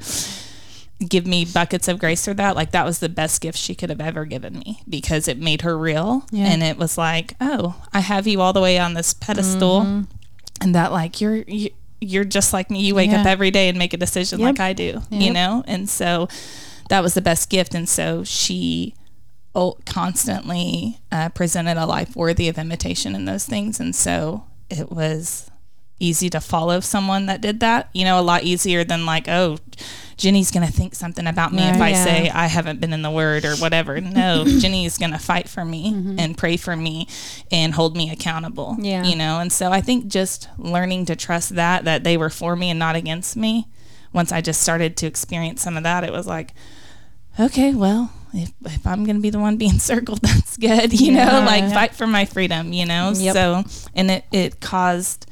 give 1.07 1.27
me 1.27 1.45
buckets 1.45 1.87
of 1.87 1.99
grace 1.99 2.27
or 2.27 2.33
that 2.33 2.55
like 2.55 2.71
that 2.71 2.83
was 2.85 2.99
the 2.99 3.09
best 3.09 3.39
gift 3.39 3.57
she 3.57 3.75
could 3.75 3.89
have 3.91 4.01
ever 4.01 4.25
given 4.25 4.57
me 4.59 4.81
because 4.89 5.27
it 5.27 5.37
made 5.37 5.61
her 5.61 5.77
real 5.77 6.25
Yeah. 6.31 6.45
and 6.47 6.63
it 6.63 6.77
was 6.77 6.97
like 6.97 7.35
oh 7.39 7.75
I 7.93 7.99
have 7.99 8.25
you 8.25 8.41
all 8.41 8.51
the 8.53 8.61
way 8.61 8.79
on 8.79 8.93
this 8.95 9.13
pedestal 9.13 9.81
Mm-hmm. 9.81 10.01
and 10.61 10.75
that 10.75 10.91
like 10.91 11.21
you're 11.21 11.35
you, 11.47 11.69
you're 12.01 12.23
just 12.25 12.51
like 12.51 12.71
me 12.71 12.79
you 12.81 12.95
wake 12.95 13.11
up 13.11 13.25
every 13.27 13.51
day 13.51 13.69
and 13.69 13.77
make 13.77 13.93
a 13.93 13.97
decision 13.97 14.39
Yep. 14.39 14.47
like 14.47 14.59
I 14.59 14.73
do 14.73 15.01
you 15.11 15.31
know 15.31 15.63
and 15.67 15.87
so 15.87 16.27
that 16.89 17.01
was 17.03 17.13
the 17.13 17.21
best 17.21 17.49
gift 17.49 17.75
and 17.75 17.87
so 17.87 18.23
she 18.23 18.95
constantly 19.85 20.99
uh, 21.11 21.29
presented 21.29 21.77
a 21.77 21.85
life 21.85 22.15
worthy 22.15 22.47
of 22.47 22.57
imitation 22.57 23.15
in 23.15 23.25
those 23.25 23.45
things. 23.45 23.79
And 23.79 23.95
so 23.95 24.45
it 24.69 24.91
was 24.91 25.49
easy 25.99 26.29
to 26.29 26.39
follow 26.39 26.79
someone 26.79 27.25
that 27.25 27.41
did 27.41 27.59
that 27.59 27.89
you 27.91 28.05
know 28.05 28.19
a 28.19 28.21
lot 28.21 28.43
easier 28.43 28.83
than 28.83 29.03
like 29.03 29.27
oh 29.27 29.57
jenny's 30.15 30.51
gonna 30.51 30.67
think 30.67 30.93
something 30.93 31.25
about 31.25 31.51
me 31.51 31.63
if 31.63 31.81
i 31.81 31.89
Yeah. 31.89 32.03
say 32.03 32.29
i 32.29 32.45
haven't 32.45 32.79
been 32.79 32.93
in 32.93 33.01
the 33.01 33.09
word 33.09 33.43
or 33.45 33.55
whatever. 33.55 33.99
No 34.01 34.45
jenny's 34.45 34.99
gonna 34.99 35.17
fight 35.17 35.49
for 35.49 35.65
me 35.65 35.87
and 36.19 36.37
pray 36.37 36.55
for 36.55 36.75
me 36.75 37.07
and 37.51 37.73
hold 37.73 37.97
me 37.97 38.11
accountable 38.11 38.75
Yeah. 38.79 39.05
you 39.05 39.15
know? 39.15 39.39
And 39.39 39.51
so 39.51 39.71
i 39.71 39.81
think 39.81 40.05
just 40.05 40.47
learning 40.59 41.05
to 41.07 41.15
trust 41.15 41.55
that 41.55 41.83
that 41.85 42.03
they 42.03 42.15
were 42.15 42.29
for 42.29 42.55
me 42.55 42.69
and 42.69 42.77
not 42.77 42.95
against 42.95 43.35
me 43.35 43.67
once 44.13 44.31
i 44.31 44.39
just 44.39 44.61
started 44.61 44.97
to 44.97 45.07
experience 45.07 45.63
some 45.63 45.77
of 45.77 45.81
that 45.81 46.03
it 46.03 46.11
was 46.11 46.27
like 46.27 46.53
okay, 47.39 47.73
well, 47.73 48.11
if, 48.37 48.51
if 48.65 48.85
I'm 48.87 49.03
going 49.03 49.15
to 49.17 49.21
be 49.21 49.29
the 49.29 49.39
one 49.39 49.57
being 49.57 49.79
circled, 49.91 50.21
that's 50.21 50.57
good, 50.57 50.93
you 50.99 51.11
know, 51.11 51.19
Yeah. 51.23 51.45
like 51.45 51.71
fight 51.73 51.93
for 51.95 52.07
my 52.07 52.25
freedom, 52.25 52.73
you 52.73 52.85
know? 52.85 53.11
Yep. 53.15 53.33
So, 53.33 53.63
and 53.93 54.11
it, 54.11 54.25
it 54.31 54.59
caused 54.61 55.29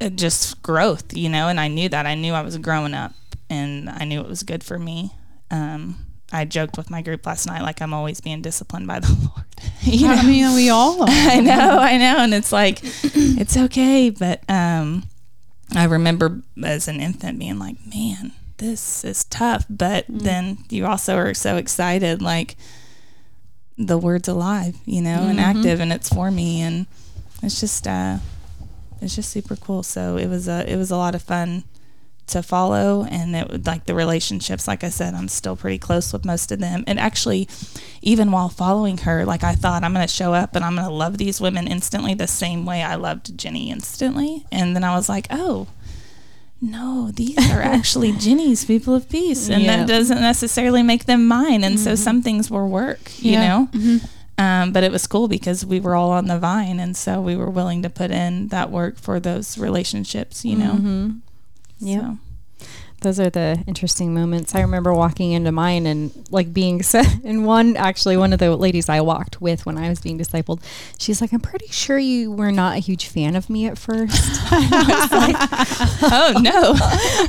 uh, 0.00 0.08
just 0.10 0.62
growth, 0.62 1.16
you 1.16 1.28
know, 1.28 1.48
and 1.48 1.58
I 1.60 1.68
knew 1.68 1.88
that. 1.88 2.06
I 2.06 2.14
knew 2.14 2.32
I 2.32 2.42
was 2.42 2.56
growing 2.58 2.94
up 2.94 3.12
and 3.48 3.88
I 3.90 4.04
knew 4.04 4.20
it 4.20 4.28
was 4.28 4.42
good 4.42 4.62
for 4.64 4.78
me. 4.78 5.12
Um, 5.50 5.96
I 6.32 6.44
joked 6.44 6.76
with 6.76 6.90
my 6.90 7.02
group 7.02 7.26
last 7.26 7.46
night, 7.46 7.62
like 7.62 7.82
I'm 7.82 7.92
always 7.92 8.20
being 8.20 8.40
disciplined 8.40 8.86
by 8.86 9.00
the 9.00 9.08
Lord. 9.34 9.46
you 9.82 10.06
know? 10.06 10.14
I 10.14 10.22
mean, 10.24 10.54
we 10.54 10.70
all 10.70 11.02
are. 11.02 11.08
I 11.08 11.40
know, 11.40 11.78
I 11.78 11.96
know, 11.98 12.18
and 12.18 12.32
it's 12.32 12.52
like 12.52 12.78
it's 12.82 13.56
okay, 13.56 14.10
but 14.10 14.42
um, 14.48 15.02
I 15.74 15.84
remember 15.84 16.40
as 16.62 16.86
an 16.86 17.00
infant 17.00 17.38
being 17.40 17.58
like, 17.58 17.76
"Man, 17.92 18.32
this 18.60 19.04
is 19.04 19.24
tough," 19.24 19.66
but 19.68 20.04
then 20.08 20.58
you 20.68 20.86
also 20.86 21.16
are 21.16 21.34
so 21.34 21.56
excited, 21.56 22.22
like 22.22 22.56
the 23.76 23.98
word's 23.98 24.28
alive, 24.28 24.76
you 24.84 25.02
know, 25.02 25.26
and 25.28 25.40
active, 25.40 25.80
and 25.80 25.92
it's 25.92 26.08
for 26.08 26.30
me, 26.30 26.60
and 26.60 26.86
it's 27.42 27.60
just 27.60 27.86
uh, 27.86 28.18
it's 29.00 29.16
just 29.16 29.30
super 29.30 29.56
cool. 29.56 29.82
So 29.82 30.16
it 30.16 30.28
was 30.28 30.48
a 30.48 30.70
it 30.70 30.76
was 30.76 30.90
a 30.90 30.96
lot 30.96 31.14
of 31.14 31.22
fun 31.22 31.64
to 32.30 32.42
follow 32.42 33.04
and 33.10 33.34
it 33.34 33.48
would 33.50 33.66
like 33.66 33.86
the 33.86 33.94
relationships 33.94 34.68
like 34.68 34.84
i 34.84 34.88
said 34.88 35.14
i'm 35.14 35.28
still 35.28 35.56
pretty 35.56 35.78
close 35.78 36.12
with 36.12 36.24
most 36.24 36.52
of 36.52 36.60
them. 36.60 36.84
And 36.86 36.98
actually 36.98 37.48
even 38.02 38.30
while 38.30 38.48
following 38.48 38.98
her 38.98 39.24
like 39.24 39.42
i 39.42 39.54
thought 39.54 39.82
i'm 39.82 39.92
going 39.92 40.06
to 40.06 40.12
show 40.12 40.32
up 40.32 40.54
and 40.54 40.64
i'm 40.64 40.76
going 40.76 40.86
to 40.86 40.94
love 40.94 41.18
these 41.18 41.40
women 41.40 41.66
instantly 41.66 42.14
the 42.14 42.26
same 42.28 42.64
way 42.64 42.82
i 42.82 42.94
loved 42.94 43.36
jenny 43.36 43.70
instantly. 43.70 44.46
And 44.52 44.74
then 44.74 44.84
i 44.84 44.94
was 44.94 45.08
like 45.08 45.26
oh 45.30 45.66
no 46.60 47.10
these 47.12 47.38
are 47.50 47.62
actually 47.62 48.12
jenny's 48.18 48.64
people 48.64 48.94
of 48.94 49.08
peace 49.08 49.48
and 49.48 49.62
Yeah. 49.62 49.76
that 49.78 49.88
doesn't 49.88 50.20
necessarily 50.20 50.82
make 50.82 51.04
them 51.06 51.26
mine 51.26 51.64
and 51.64 51.78
so 51.80 51.94
some 51.94 52.20
things 52.22 52.50
were 52.50 52.66
work 52.66 53.00
you 53.18 53.32
Yeah. 53.32 53.66
know 53.72 54.00
um, 54.38 54.72
but 54.72 54.82
it 54.84 54.90
was 54.92 55.06
cool 55.06 55.28
because 55.28 55.64
we 55.66 55.80
were 55.80 55.94
all 55.94 56.10
on 56.10 56.26
the 56.26 56.38
vine 56.38 56.80
and 56.80 56.96
so 56.96 57.20
we 57.20 57.36
were 57.36 57.50
willing 57.50 57.82
to 57.82 57.90
put 57.90 58.10
in 58.10 58.48
that 58.48 58.70
work 58.70 58.98
for 58.98 59.18
those 59.20 59.56
relationships 59.58 60.44
you 60.44 60.56
know 60.56 60.72
Mm-hmm. 60.72 61.10
Yep. 61.80 62.00
So- 62.02 62.18
Those 63.00 63.18
are 63.18 63.30
the 63.30 63.64
interesting 63.66 64.12
moments. 64.12 64.54
I 64.54 64.60
remember 64.60 64.92
walking 64.92 65.32
into 65.32 65.50
mine 65.52 65.86
and 65.86 66.10
like 66.30 66.52
being 66.52 66.82
set. 66.92 67.06
And 67.24 67.46
one, 67.46 67.76
actually, 67.76 68.16
one 68.16 68.32
of 68.32 68.38
the 68.38 68.54
ladies 68.56 68.88
I 68.88 69.00
walked 69.00 69.40
with 69.40 69.64
when 69.66 69.78
I 69.78 69.88
was 69.88 70.00
being 70.00 70.18
discipled, 70.18 70.62
she's 70.98 71.20
like, 71.20 71.32
"I'm 71.32 71.40
pretty 71.40 71.68
sure 71.68 71.98
you 71.98 72.30
were 72.32 72.52
not 72.52 72.76
a 72.76 72.80
huge 72.80 73.06
fan 73.06 73.36
of 73.36 73.48
me 73.48 73.66
at 73.66 73.78
first. 73.78 74.16
oh 74.52 76.34
no 76.42 76.74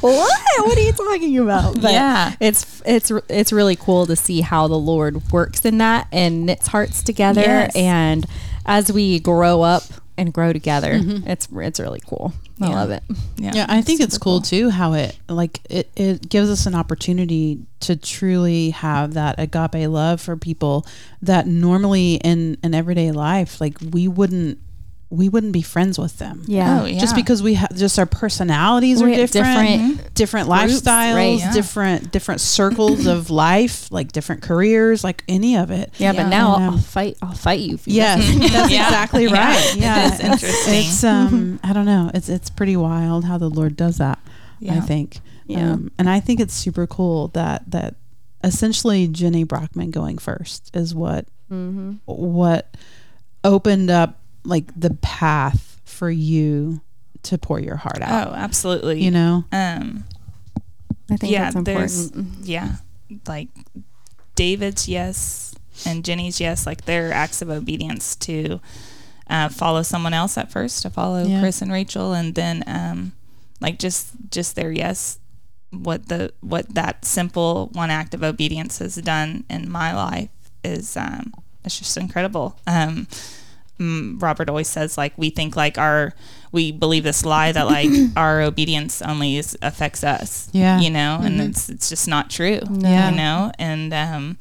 what? 0.02 0.42
What 0.68 0.78
are 0.78 0.82
you 0.82 0.92
talking 0.92 1.38
about? 1.40 1.82
But 1.82 1.92
Yeah. 1.94 2.36
it's 2.40 2.82
it's 2.86 3.12
it's 3.30 3.52
really 3.52 3.76
cool 3.76 4.06
to 4.08 4.16
see 4.16 4.42
how 4.42 4.68
the 4.68 4.78
Lord 4.78 5.32
works 5.32 5.66
in 5.66 5.78
that 5.80 6.08
and 6.12 6.46
knits 6.46 6.68
hearts 6.68 7.04
together. 7.04 7.42
Yes. 7.42 7.76
And 7.76 8.26
as 8.66 8.92
we 8.92 9.20
grow 9.20 9.62
up 9.62 9.84
and 10.22 10.32
grow 10.32 10.54
together, 10.54 10.94
mm-hmm. 10.94 11.28
it's 11.28 11.48
it's 11.52 11.80
really 11.80 12.02
cool. 12.06 12.32
I 12.62 12.68
love 12.68 12.92
it. 12.92 13.02
Yeah, 13.38 13.66
I 13.68 13.82
think 13.82 14.02
it's 14.02 14.14
super 14.14 14.24
cool, 14.24 14.42
too 14.42 14.70
how 14.70 14.94
it 14.94 15.18
like 15.28 15.62
it, 15.70 15.92
it 15.96 16.30
gives 16.30 16.50
us 16.50 16.68
an 16.68 16.76
opportunity 16.76 17.60
to 17.82 17.96
truly 17.96 18.70
have 18.70 19.16
that 19.16 19.40
agape 19.40 19.90
love 19.90 20.22
for 20.22 20.38
people 20.38 20.86
that 21.24 21.48
normally 21.48 22.16
in 22.16 22.58
an 22.62 22.76
everyday 22.76 23.12
life 23.12 23.60
like 23.60 23.78
we 23.92 24.08
wouldn't 24.08 24.60
we 25.12 25.28
wouldn't 25.28 25.52
be 25.52 25.62
friends 25.62 26.00
with 26.00 26.18
them. 26.20 26.42
Yeah. 26.48 26.82
Oh, 26.82 26.86
yeah. 26.86 26.98
Just 26.98 27.16
because 27.16 27.44
we 27.44 27.56
have 27.56 27.76
just 27.76 28.00
our 28.00 28.06
personalities 28.06 29.02
are 29.02 29.06
We 29.06 29.16
have 29.16 29.30
different, 29.30 29.58
different 30.14 30.14
different, 30.16 30.48
groups, 30.50 30.82
lifestyles, 30.82 31.16
right. 31.16 31.40
Yeah. 31.40 31.52
different 31.54 32.12
different 32.14 32.40
circles 32.42 33.06
of 33.08 33.30
life, 33.48 33.92
like 33.92 34.14
different 34.14 34.42
careers, 34.42 35.04
like 35.04 35.24
any 35.28 35.58
of 35.58 35.70
it. 35.70 35.92
Yeah, 35.98 36.14
Yeah. 36.14 36.24
but 36.24 36.30
now 36.30 36.56
And, 36.56 36.64
I'll, 36.64 36.70
um, 36.70 36.74
I'll 36.76 36.80
fight. 36.82 37.18
I'll 37.22 37.34
fight 37.34 37.60
you. 37.60 37.74
if 37.76 37.88
you 37.88 37.96
Yes, 37.96 38.20
that's 38.52 38.72
Yeah. 38.72 38.86
exactly 38.88 39.28
right. 39.28 39.74
Yeah, 39.78 40.08
It 40.08 40.14
is 40.14 40.20
interesting. 40.22 40.74
It's 40.76 41.04
um, 41.04 41.60
I 41.62 41.74
don't 41.74 41.86
know. 41.86 42.10
It's 42.14 42.30
it's 42.30 42.50
pretty 42.50 42.78
wild 42.78 43.26
how 43.26 43.38
the 43.38 43.50
Lord 43.50 43.76
does 43.76 43.98
that. 43.98 44.18
I 44.70 44.80
think. 44.80 45.20
Yeah. 45.46 45.74
Um, 45.74 45.92
and 46.00 46.10
I 46.10 46.22
think 46.22 46.40
it's 46.40 46.54
super 46.54 46.88
cool 46.88 47.28
that 47.30 47.70
that 47.72 47.96
essentially 48.46 49.08
Jenny 49.10 49.44
Brockman 49.44 49.92
going 49.92 50.20
first 50.20 50.72
is 50.74 50.96
what 50.96 51.26
Mm-hmm. 51.52 51.96
what 52.06 52.78
opened 53.44 53.90
up 53.92 54.21
like 54.44 54.80
the 54.80 54.94
path 55.02 55.80
for 55.86 56.10
you 56.10 56.82
to 57.24 57.38
pour 57.38 57.60
your 57.60 57.76
heart 57.76 58.02
out. 58.02 58.28
Oh, 58.30 58.34
absolutely. 58.34 59.04
You 59.04 59.12
know. 59.12 59.46
um, 59.52 60.04
I 61.10 61.18
think 61.18 61.34
yeah, 61.34 61.52
that's 61.52 61.66
there's, 61.66 62.06
important. 62.12 62.46
yeah, 62.46 62.76
like 63.28 63.50
David's 64.36 64.88
yes 64.88 65.54
and 65.86 66.06
Jenny's 66.06 66.40
yes, 66.40 66.66
like 66.66 66.86
their 66.86 67.12
acts 67.12 67.42
of 67.42 67.50
obedience 67.50 68.16
to 68.18 68.62
uh, 69.28 69.50
follow 69.50 69.84
someone 69.84 70.14
else 70.14 70.38
at 70.38 70.52
first, 70.52 70.82
to 70.84 70.90
follow 70.90 71.24
Yeah. 71.26 71.42
Chris 71.42 71.62
and 71.62 71.72
Rachel, 71.72 72.14
and 72.14 72.36
then 72.36 72.64
um, 72.68 73.12
like 73.60 73.78
just 73.80 74.10
just 74.30 74.56
their 74.56 74.72
yes, 74.72 75.20
what 75.72 76.08
the 76.08 76.34
what 76.42 76.74
that 76.76 77.06
simple 77.06 77.70
one 77.74 77.90
act 77.90 78.14
of 78.14 78.24
obedience 78.24 78.80
has 78.80 78.96
done 78.96 79.44
in 79.50 79.70
my 79.70 79.94
life 79.94 80.30
is 80.64 80.96
um, 80.96 81.34
it's 81.66 81.78
just 81.78 81.98
incredible. 81.98 82.58
Um, 82.68 83.08
Robert 84.20 84.50
always 84.50 84.68
says 84.68 84.98
like 84.98 85.18
we 85.18 85.30
think 85.30 85.56
like 85.56 85.78
our 85.78 86.14
we 86.52 86.72
believe 86.72 87.04
this 87.04 87.26
lie 87.26 87.52
that 87.52 87.68
like 87.68 87.90
our 88.16 88.42
obedience 88.42 89.02
only 89.02 89.38
is, 89.38 89.58
affects 89.62 90.04
us. 90.04 90.50
Yeah. 90.52 90.80
You 90.80 90.90
know, 90.90 91.20
and 91.22 91.42
it's 91.42 91.70
it's 91.70 91.90
just 91.90 92.08
not 92.08 92.30
true. 92.30 92.62
Yeah. 92.70 93.10
You 93.10 93.16
know, 93.16 93.52
and 93.58 93.94
um, 93.94 94.38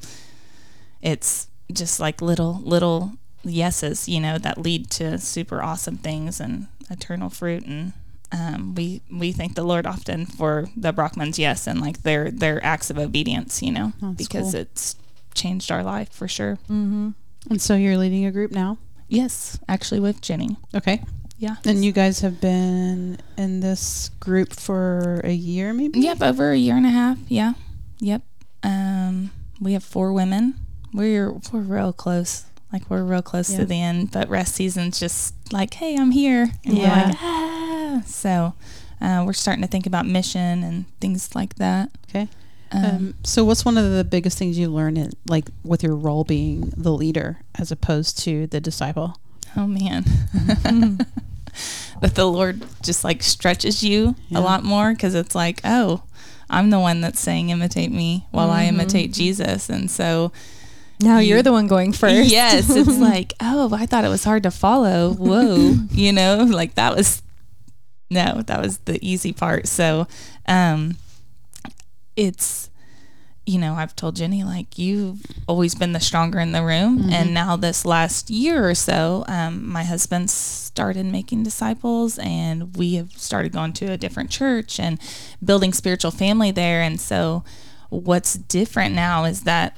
it's 1.01 1.47
just 1.71 1.99
like 1.99 2.21
little 2.21 2.61
little 2.63 3.13
yeses, 3.43 4.07
you 4.07 4.19
know, 4.19 4.37
that 4.37 4.57
lead 4.57 4.89
to 4.91 5.17
super 5.17 5.61
awesome 5.61 5.97
things 5.97 6.39
and 6.39 6.67
eternal 6.89 7.29
fruit 7.29 7.65
and 7.65 7.93
um, 8.31 8.75
we 8.75 9.01
we 9.11 9.31
thank 9.31 9.55
the 9.55 9.63
Lord 9.63 9.85
often 9.85 10.25
for 10.25 10.69
the 10.75 10.93
Brockmans, 10.93 11.37
yes, 11.37 11.67
and 11.67 11.81
like 11.81 12.03
their 12.03 12.31
their 12.31 12.63
acts 12.63 12.89
of 12.89 12.97
obedience, 12.97 13.61
you 13.61 13.71
know, 13.71 13.93
That's 14.01 14.15
because 14.15 14.51
cool. 14.53 14.61
it's 14.61 14.95
changed 15.33 15.71
our 15.71 15.83
life 15.83 16.11
for 16.11 16.27
sure. 16.27 16.57
Mm-hmm. 16.69 17.09
And 17.49 17.61
so 17.61 17.75
you're 17.75 17.97
leading 17.97 18.25
a 18.25 18.31
group 18.31 18.51
now. 18.51 18.77
Yes, 19.11 19.59
actually 19.67 19.99
with 19.99 20.21
Jenny. 20.21 20.55
Okay. 20.73 21.03
Yeah. 21.37 21.55
And 21.65 21.83
you 21.83 21.91
guys 21.91 22.21
have 22.21 22.39
been 22.39 23.17
in 23.37 23.59
this 23.59 24.09
group 24.19 24.53
for 24.53 25.19
a 25.23 25.31
year, 25.33 25.73
maybe? 25.73 25.99
Yep, 25.99 26.21
over 26.21 26.51
a 26.51 26.57
year 26.57 26.77
and 26.77 26.85
a 26.85 26.89
half. 26.91 27.17
Yeah. 27.27 27.53
Yep. 27.99 28.21
Um, 28.63 29.31
we 29.59 29.73
have 29.73 29.83
four 29.83 30.13
women. 30.13 30.55
We're 30.93 31.31
we're 31.51 31.59
real 31.61 31.93
close. 31.93 32.45
Like 32.71 32.89
we're 32.89 33.03
real 33.03 33.21
close 33.21 33.51
Yeah. 33.51 33.57
to 33.59 33.65
the 33.65 33.81
end, 33.81 34.11
but 34.11 34.29
rest 34.29 34.55
season's 34.55 34.99
just 34.99 35.33
like, 35.51 35.73
hey, 35.73 35.95
I'm 35.97 36.11
here. 36.11 36.51
And 36.63 36.75
we're 36.77 36.83
Yeah. 36.83 37.05
like, 37.07 37.15
ah. 37.21 38.01
So 38.05 38.53
uh, 39.01 39.23
we're 39.25 39.33
starting 39.33 39.61
to 39.63 39.67
think 39.67 39.85
about 39.87 40.05
mission 40.05 40.63
and 40.63 40.85
things 41.01 41.35
like 41.35 41.55
that. 41.55 41.89
Okay. 42.09 42.29
Um, 42.73 42.85
Um, 42.85 43.13
so 43.23 43.43
what's 43.43 43.65
one 43.65 43.77
of 43.77 43.91
the 43.91 44.03
biggest 44.03 44.37
things 44.37 44.57
you 44.57 44.69
learned 44.69 44.97
in, 44.97 45.11
like 45.27 45.49
with 45.63 45.83
your 45.83 45.95
role 45.95 46.23
being 46.23 46.71
the 46.77 46.91
leader 46.93 47.39
as 47.59 47.71
opposed 47.71 48.17
to 48.19 48.47
the 48.47 48.59
disciple? 48.61 49.17
oh 49.57 49.67
man. 49.67 50.05
that 52.01 52.15
the 52.15 52.25
Lord 52.25 52.63
just 52.81 53.03
like 53.03 53.21
stretches 53.21 53.83
you 53.83 54.15
Yeah. 54.29 54.39
a 54.39 54.41
lot 54.41 54.63
more 54.63 54.93
because 54.93 55.13
it's 55.15 55.35
like, 55.35 55.59
oh, 55.63 56.03
I'm 56.49 56.69
the 56.69 56.79
one 56.79 57.01
that's 57.01 57.19
saying 57.19 57.49
imitate 57.49 57.91
me 57.91 58.27
while 58.31 58.49
I 58.49 58.65
Mm-hmm. 58.65 58.75
imitate 58.79 59.13
Jesus. 59.13 59.69
And 59.69 59.89
so 59.91 60.31
Now 61.01 61.17
You- 61.19 61.29
you're 61.29 61.43
the 61.43 61.51
one 61.51 61.67
going 61.67 61.91
first. 61.93 62.29
Yes, 62.29 62.69
it's 62.69 62.87
like, 63.11 63.33
oh, 63.41 63.73
I 63.73 63.85
thought 63.85 64.05
it 64.05 64.09
was 64.09 64.23
hard 64.23 64.43
to 64.43 64.51
follow. 64.51 65.11
Whoa, 65.19 65.75
you 65.91 66.13
know, 66.13 66.43
like 66.49 66.75
that 66.75 66.95
was 66.95 67.21
no, 68.09 68.41
that 68.45 68.61
was 68.61 68.77
the 68.79 68.99
easy 69.01 69.31
part. 69.33 69.67
So, 69.67 70.05
um, 70.45 70.97
it's 72.15 72.69
you 73.43 73.57
know, 73.57 73.73
I've 73.73 73.95
told 73.95 74.17
Jenny 74.17 74.43
like 74.43 74.77
you've 74.77 75.19
always 75.47 75.73
been 75.73 75.93
the 75.93 75.99
stronger 75.99 76.39
in 76.39 76.51
the 76.51 76.63
room, 76.63 77.09
and 77.11 77.33
now 77.33 77.55
this 77.55 77.85
last 77.85 78.29
year 78.29 78.69
or 78.69 78.75
so, 78.75 79.25
um, 79.27 79.67
my 79.67 79.83
husband 79.83 80.29
started 80.29 81.07
making 81.07 81.41
disciples, 81.43 82.19
and 82.19 82.75
we 82.77 82.93
have 82.95 83.11
started 83.13 83.51
going 83.51 83.73
to 83.73 83.91
a 83.91 83.97
different 83.97 84.29
church 84.29 84.79
and 84.79 84.99
building 85.43 85.73
spiritual 85.73 86.11
family 86.11 86.51
there, 86.51 86.81
and 86.81 87.01
so 87.01 87.43
what's 87.89 88.35
different 88.35 88.93
now 88.93 89.25
is 89.25 89.41
that 89.41 89.75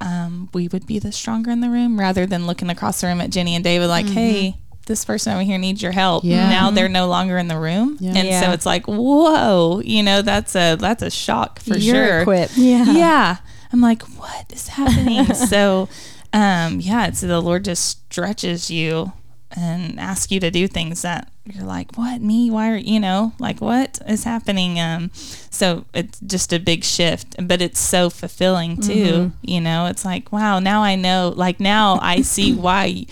um, 0.00 0.48
we 0.52 0.66
would 0.66 0.84
be 0.84 0.98
the 0.98 1.12
stronger 1.12 1.52
in 1.52 1.60
the 1.60 1.70
room 1.70 1.98
rather 2.00 2.26
than 2.26 2.44
looking 2.46 2.70
across 2.70 3.00
the 3.00 3.06
room 3.06 3.20
at 3.20 3.30
Jenny 3.30 3.54
and 3.54 3.62
David 3.62 3.86
like, 3.86 4.06
hey, 4.06 4.56
this 4.86 5.04
person 5.04 5.32
over 5.34 5.42
here 5.42 5.58
needs 5.58 5.82
your 5.82 5.92
help. 5.92 6.24
Yeah. 6.24 6.48
Now 6.48 6.70
they're 6.70 6.88
no 6.88 7.06
longer 7.08 7.38
in 7.38 7.48
the 7.48 7.58
room, 7.58 7.96
Yeah. 8.00 8.12
and 8.16 8.44
so 8.44 8.52
it's 8.52 8.66
like, 8.66 8.86
whoa, 8.86 9.80
you 9.84 10.02
know, 10.02 10.22
that's 10.22 10.54
a 10.56 10.76
that's 10.76 11.02
a 11.02 11.10
shock 11.10 11.60
for 11.60 11.76
you're 11.76 11.94
sure. 12.06 12.20
equipped. 12.20 12.56
Yeah. 12.56 12.84
Yeah, 12.92 13.36
I'm 13.72 13.80
like, 13.80 14.02
what 14.18 14.52
is 14.52 14.68
happening? 14.68 15.26
so, 15.34 15.88
um, 16.32 16.80
yeah, 16.80 17.06
it's 17.08 17.20
the 17.20 17.40
Lord 17.40 17.64
just 17.64 17.88
stretches 18.10 18.70
you 18.70 19.12
and 19.52 19.98
asks 20.00 20.32
you 20.32 20.40
to 20.40 20.50
do 20.50 20.66
things 20.66 21.02
that 21.02 21.30
you're 21.44 21.64
like, 21.64 21.96
what 21.96 22.20
me? 22.20 22.50
Why 22.50 22.70
are 22.72 22.76
you 22.76 22.98
know 22.98 23.32
like 23.38 23.60
what 23.60 24.00
is 24.08 24.24
happening? 24.24 24.80
Um, 24.80 25.10
so 25.14 25.84
it's 25.94 26.18
just 26.20 26.52
a 26.52 26.58
big 26.58 26.82
shift, 26.82 27.36
but 27.40 27.62
it's 27.62 27.78
so 27.78 28.10
fulfilling 28.10 28.76
too. 28.80 29.32
You 29.42 29.60
know, 29.60 29.86
it's 29.86 30.04
like 30.04 30.32
wow, 30.32 30.58
now 30.58 30.82
I 30.82 30.96
know. 30.96 31.32
Like 31.34 31.60
now 31.60 31.98
I 32.02 32.22
see 32.22 32.52
why 32.66 33.06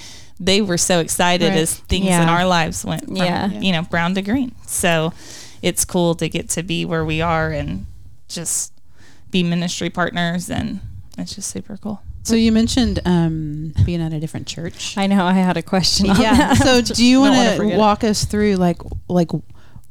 they 0.44 0.60
were 0.60 0.78
so 0.78 1.00
excited 1.00 1.48
Right. 1.50 1.58
as 1.58 1.74
things 1.78 2.06
in 2.06 2.28
our 2.28 2.44
lives 2.46 2.84
went 2.84 3.04
from 3.06 3.16
Yeah. 3.16 3.48
you 3.48 3.72
know 3.72 3.82
brown 3.82 4.14
to 4.14 4.22
green. 4.22 4.52
So 4.66 5.12
it's 5.62 5.84
cool 5.84 6.14
to 6.16 6.28
get 6.28 6.48
to 6.50 6.62
be 6.62 6.84
where 6.84 7.04
we 7.04 7.20
are 7.22 7.50
and 7.50 7.86
just 8.28 8.72
be 9.30 9.42
ministry 9.42 9.90
partners 9.90 10.50
and 10.50 10.80
it's 11.18 11.34
just 11.34 11.50
super 11.50 11.76
cool. 11.78 12.00
So 12.24 12.34
you 12.36 12.52
mentioned 12.52 13.00
um, 13.04 13.74
being 13.84 14.00
at 14.00 14.12
a 14.12 14.18
different 14.20 14.46
church. 14.46 14.96
I 14.96 15.06
know 15.06 15.24
I 15.26 15.34
had 15.34 15.56
a 15.58 15.62
question. 15.62 16.08
On 16.10 16.20
yeah. 16.20 16.54
that. 16.54 16.56
So 16.56 16.80
do 16.80 17.04
you 17.04 17.20
want 17.24 17.36
wanna 17.36 17.56
to 17.58 17.68
it. 17.74 17.76
walk 17.78 18.02
us 18.04 18.24
through 18.24 18.56
like 18.56 18.78
like 19.08 19.30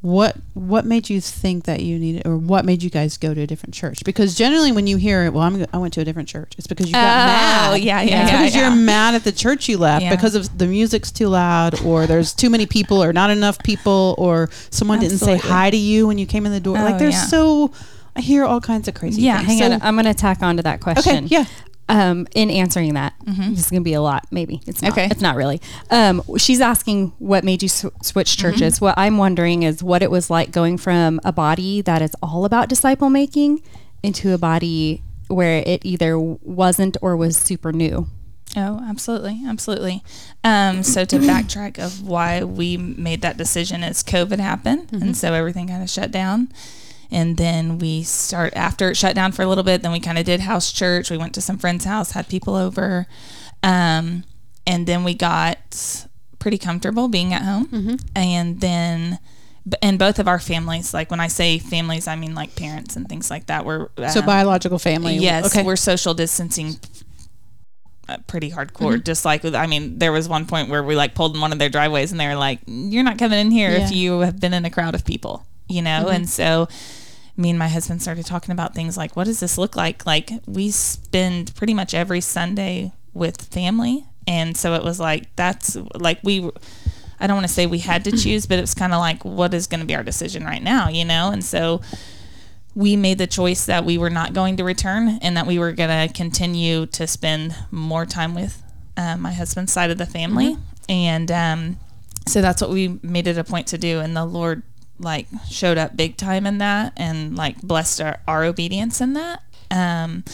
what 0.04 0.36
what 0.52 0.84
made 0.84 1.08
you 1.08 1.18
think 1.18 1.64
that 1.64 1.80
you 1.80 1.98
needed 1.98 2.26
or 2.26 2.36
what 2.36 2.66
made 2.66 2.82
you 2.82 2.90
guys 2.90 3.16
go 3.16 3.32
to 3.32 3.40
a 3.40 3.46
different 3.46 3.72
church? 3.72 4.04
Because 4.04 4.34
generally 4.34 4.70
when 4.70 4.86
you 4.86 4.98
hear 4.98 5.24
it 5.24 5.32
well 5.32 5.42
I'm, 5.44 5.64
I 5.72 5.78
went 5.78 5.94
to 5.94 6.02
a 6.02 6.04
different 6.04 6.28
church, 6.28 6.52
it's 6.58 6.66
because 6.66 6.86
you 6.88 6.92
got 6.92 6.98
Oh, 7.00 7.72
mad. 7.72 7.80
yeah, 7.80 8.02
yeah, 8.02 8.02
It's 8.02 8.30
yeah, 8.30 8.36
because 8.38 8.54
yeah. 8.54 8.60
you're 8.68 8.76
mad 8.76 9.14
at 9.14 9.24
the 9.24 9.32
church 9.32 9.66
you 9.66 9.78
left 9.78 10.02
Yeah. 10.04 10.10
because 10.14 10.34
of 10.34 10.58
the 10.58 10.66
music's 10.66 11.10
too 11.10 11.28
loud 11.28 11.80
or 11.86 12.06
there's 12.06 12.34
too 12.34 12.50
many 12.50 12.66
people 12.66 13.02
or 13.02 13.14
not 13.14 13.30
enough 13.30 13.58
people 13.60 14.14
or 14.18 14.50
someone 14.68 15.00
didn't 15.00 15.18
say 15.20 15.38
hi 15.38 15.70
to 15.70 15.76
you 15.78 16.06
when 16.06 16.18
you 16.18 16.26
came 16.26 16.44
in 16.44 16.52
the 16.52 16.60
door. 16.60 16.76
Oh, 16.76 16.82
like 16.84 16.98
there's 16.98 17.20
so 17.30 17.72
I 18.14 18.20
hear 18.20 18.44
all 18.44 18.60
kinds 18.60 18.86
of 18.88 18.94
crazy 18.94 19.22
Yeah, 19.22 19.38
things. 19.38 19.58
Hang 19.58 19.58
So- 19.70 19.72
on, 19.76 19.82
I'm 19.82 19.94
going 19.94 20.04
to 20.04 20.12
tack 20.12 20.42
on 20.42 20.58
to 20.58 20.62
that 20.64 20.80
question. 20.80 21.24
Okay, 21.24 21.26
yeah. 21.34 21.46
Um, 21.86 22.26
in 22.34 22.50
answering 22.50 22.94
that, 22.94 23.12
this 23.26 23.58
is 23.58 23.70
going 23.70 23.82
to 23.82 23.84
be 23.84 23.92
a 23.92 24.00
lot. 24.00 24.26
Maybe 24.30 24.62
it's 24.66 24.80
not. 24.80 24.92
Okay. 24.92 25.06
It's 25.10 25.20
not 25.20 25.36
really. 25.36 25.60
Um, 25.90 26.22
she's 26.38 26.62
asking 26.62 27.12
what 27.18 27.44
made 27.44 27.62
you 27.62 27.68
sw- 27.68 27.86
switch 28.02 28.38
churches. 28.38 28.80
What 28.80 28.94
I'm 28.96 29.18
wondering 29.18 29.64
is 29.64 29.82
what 29.82 30.02
it 30.02 30.10
was 30.10 30.30
like 30.30 30.50
going 30.50 30.78
from 30.78 31.20
a 31.24 31.32
body 31.32 31.82
that 31.82 32.00
is 32.00 32.16
all 32.22 32.46
about 32.46 32.70
disciple 32.70 33.10
making 33.10 33.62
into 34.02 34.32
a 34.32 34.38
body 34.38 35.02
where 35.28 35.62
it 35.66 35.84
either 35.84 36.18
wasn't 36.18 36.96
or 37.02 37.16
was 37.18 37.36
super 37.36 37.70
new. 37.72 38.06
Oh, 38.56 38.80
absolutely, 38.88 39.42
absolutely. 39.46 40.02
Um, 40.44 40.82
so 40.84 41.04
to 41.04 41.18
backtrack 41.18 41.78
of 41.78 42.06
why 42.06 42.44
we 42.44 42.76
made 42.76 43.20
that 43.22 43.36
decision 43.36 43.82
is 43.82 44.02
COVID 44.02 44.38
happened, 44.38 44.90
and 44.92 45.16
so 45.16 45.32
everything 45.34 45.68
kind 45.68 45.82
of 45.82 45.90
shut 45.90 46.10
down. 46.10 46.48
And 47.10 47.36
then 47.36 47.78
we 47.78 48.02
start 48.02 48.52
after 48.56 48.90
it 48.90 48.96
shut 48.96 49.14
down 49.14 49.32
for 49.32 49.42
a 49.42 49.46
little 49.46 49.64
bit. 49.64 49.82
Then 49.82 49.92
we 49.92 50.00
kind 50.00 50.18
of 50.18 50.24
did 50.24 50.40
house 50.40 50.72
church. 50.72 51.10
We 51.10 51.16
went 51.18 51.34
to 51.34 51.40
some 51.40 51.58
friend's 51.58 51.84
house, 51.84 52.12
had 52.12 52.28
people 52.28 52.54
over, 52.56 53.06
um, 53.62 54.24
and 54.66 54.86
then 54.86 55.04
we 55.04 55.14
got 55.14 56.06
pretty 56.38 56.58
comfortable 56.58 57.08
being 57.08 57.32
at 57.32 57.42
home. 57.42 57.98
And 58.16 58.60
then, 58.60 59.18
and 59.80 59.98
both 59.98 60.18
of 60.18 60.28
our 60.28 60.38
families, 60.38 60.92
like 60.92 61.10
when 61.10 61.20
I 61.20 61.28
say 61.28 61.58
families, 61.58 62.06
I 62.08 62.16
mean 62.16 62.34
like 62.34 62.54
parents 62.56 62.96
and 62.96 63.08
things 63.08 63.30
like 63.30 63.46
that. 63.46 63.64
Were 63.64 63.90
So 64.10 64.20
um, 64.20 64.26
biological 64.26 64.78
family. 64.78 65.16
Yes, 65.16 65.46
Okay. 65.46 65.62
we're 65.62 65.76
social 65.76 66.12
distancing 66.14 66.76
uh, 68.08 68.18
pretty 68.26 68.50
hardcore. 68.50 68.94
Mm-hmm. 68.96 69.02
Just 69.04 69.24
like 69.24 69.44
I 69.44 69.66
mean, 69.66 69.98
there 69.98 70.12
was 70.12 70.28
one 70.28 70.44
point 70.46 70.68
where 70.68 70.82
we 70.82 70.94
like 70.96 71.14
pulled 71.14 71.34
in 71.34 71.40
one 71.40 71.52
of 71.52 71.58
their 71.58 71.70
driveways, 71.70 72.10
and 72.10 72.20
they 72.20 72.26
were 72.26 72.34
like, 72.34 72.60
"You're 72.66 73.02
not 73.04 73.18
coming 73.18 73.38
in 73.38 73.50
here 73.50 73.70
if 73.70 73.78
Yeah. 73.78 73.84
Mm-hmm. 73.86 73.94
you 73.94 74.20
have 74.20 74.38
been 74.40 74.52
in 74.52 74.64
a 74.66 74.70
crowd 74.70 74.94
of 74.94 75.04
people," 75.06 75.46
you 75.68 75.82
know. 75.82 76.08
And 76.08 76.28
so, 76.28 76.68
me 77.36 77.50
and 77.50 77.58
my 77.58 77.68
husband 77.68 78.02
started 78.02 78.26
talking 78.26 78.52
about 78.52 78.74
things 78.74 78.96
like, 78.96 79.16
"What 79.16 79.24
does 79.24 79.40
this 79.40 79.58
look 79.58 79.76
like?" 79.76 80.06
Like 80.06 80.30
we 80.46 80.70
spend 80.70 81.54
pretty 81.54 81.74
much 81.74 81.94
every 81.94 82.20
Sunday 82.20 82.92
with 83.12 83.42
family, 83.42 84.06
and 84.26 84.56
so 84.56 84.74
it 84.74 84.82
was 84.82 85.00
like 85.00 85.34
that's 85.36 85.76
like 85.94 86.20
we. 86.22 86.50
I 87.20 87.28
don't 87.28 87.36
want 87.36 87.46
to 87.46 87.52
say 87.52 87.66
we 87.66 87.78
had 87.78 88.04
to 88.04 88.12
choose, 88.16 88.46
but 88.46 88.58
it 88.58 88.62
was 88.62 88.74
kind 88.74 88.92
of 88.92 88.98
like, 88.98 89.24
what 89.24 89.54
is 89.54 89.68
going 89.68 89.80
to 89.80 89.86
be 89.86 89.94
our 89.94 90.02
decision 90.02 90.44
right 90.44 90.62
now, 90.62 90.88
you 90.88 91.04
know? 91.04 91.30
And 91.30 91.44
so 91.44 91.80
we 92.74 92.96
made 92.96 93.18
the 93.18 93.26
choice 93.26 93.66
that 93.66 93.84
we 93.84 93.96
were 93.96 94.10
not 94.10 94.32
going 94.32 94.56
to 94.56 94.64
return 94.64 95.18
and 95.22 95.36
that 95.36 95.46
we 95.46 95.58
were 95.58 95.72
going 95.72 96.08
to 96.08 96.12
continue 96.12 96.86
to 96.86 97.06
spend 97.06 97.54
more 97.70 98.04
time 98.04 98.34
with 98.34 98.62
uh, 98.96 99.16
my 99.16 99.32
husband's 99.32 99.72
side 99.72 99.90
of 99.90 99.98
the 99.98 100.06
family. 100.06 100.56
And 100.88 101.30
um, 101.30 101.76
so 102.26 102.42
that's 102.42 102.60
what 102.60 102.70
we 102.70 102.98
made 103.02 103.26
it 103.26 103.38
a 103.38 103.44
point 103.44 103.68
to 103.68 103.78
do. 103.78 104.00
And 104.00 104.16
the 104.16 104.24
Lord 104.24 104.62
like 104.98 105.26
showed 105.48 105.78
up 105.78 105.96
big 105.96 106.16
time 106.16 106.46
in 106.46 106.58
that 106.58 106.92
and 106.96 107.36
like 107.36 107.60
blessed 107.62 108.00
our, 108.00 108.20
our 108.26 108.44
obedience 108.44 109.00
in 109.00 109.14
that. 109.14 109.42
Um, 109.70 110.24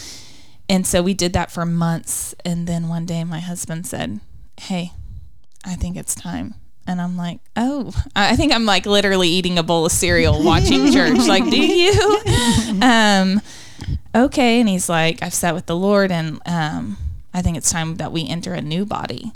and 0.68 0.86
so 0.86 1.02
we 1.02 1.14
did 1.14 1.32
that 1.32 1.50
for 1.50 1.66
months. 1.66 2.34
And 2.44 2.66
then 2.66 2.88
one 2.88 3.06
day 3.06 3.24
my 3.24 3.40
husband 3.40 3.86
said, 3.86 4.20
Hey, 4.58 4.92
I 5.64 5.74
think 5.74 5.96
it's 5.96 6.14
time. 6.14 6.54
And 6.86 7.00
I'm 7.00 7.16
like, 7.16 7.40
oh, 7.56 7.92
I 8.16 8.34
think 8.36 8.52
I'm 8.52 8.64
like 8.64 8.86
literally 8.86 9.28
eating 9.28 9.58
a 9.58 9.62
bowl 9.62 9.86
of 9.86 9.92
cereal 9.92 10.42
watching 10.42 10.92
church. 10.92 11.18
Like, 11.26 11.44
do 11.48 11.56
you? 11.56 12.20
um, 12.82 13.40
okay. 14.14 14.60
And 14.60 14.68
he's 14.68 14.88
like, 14.88 15.22
I've 15.22 15.34
sat 15.34 15.54
with 15.54 15.66
the 15.66 15.76
Lord 15.76 16.10
and 16.10 16.40
um, 16.46 16.96
I 17.32 17.42
think 17.42 17.56
it's 17.56 17.70
time 17.70 17.96
that 17.96 18.12
we 18.12 18.28
enter 18.28 18.54
a 18.54 18.60
new 18.60 18.84
body. 18.84 19.30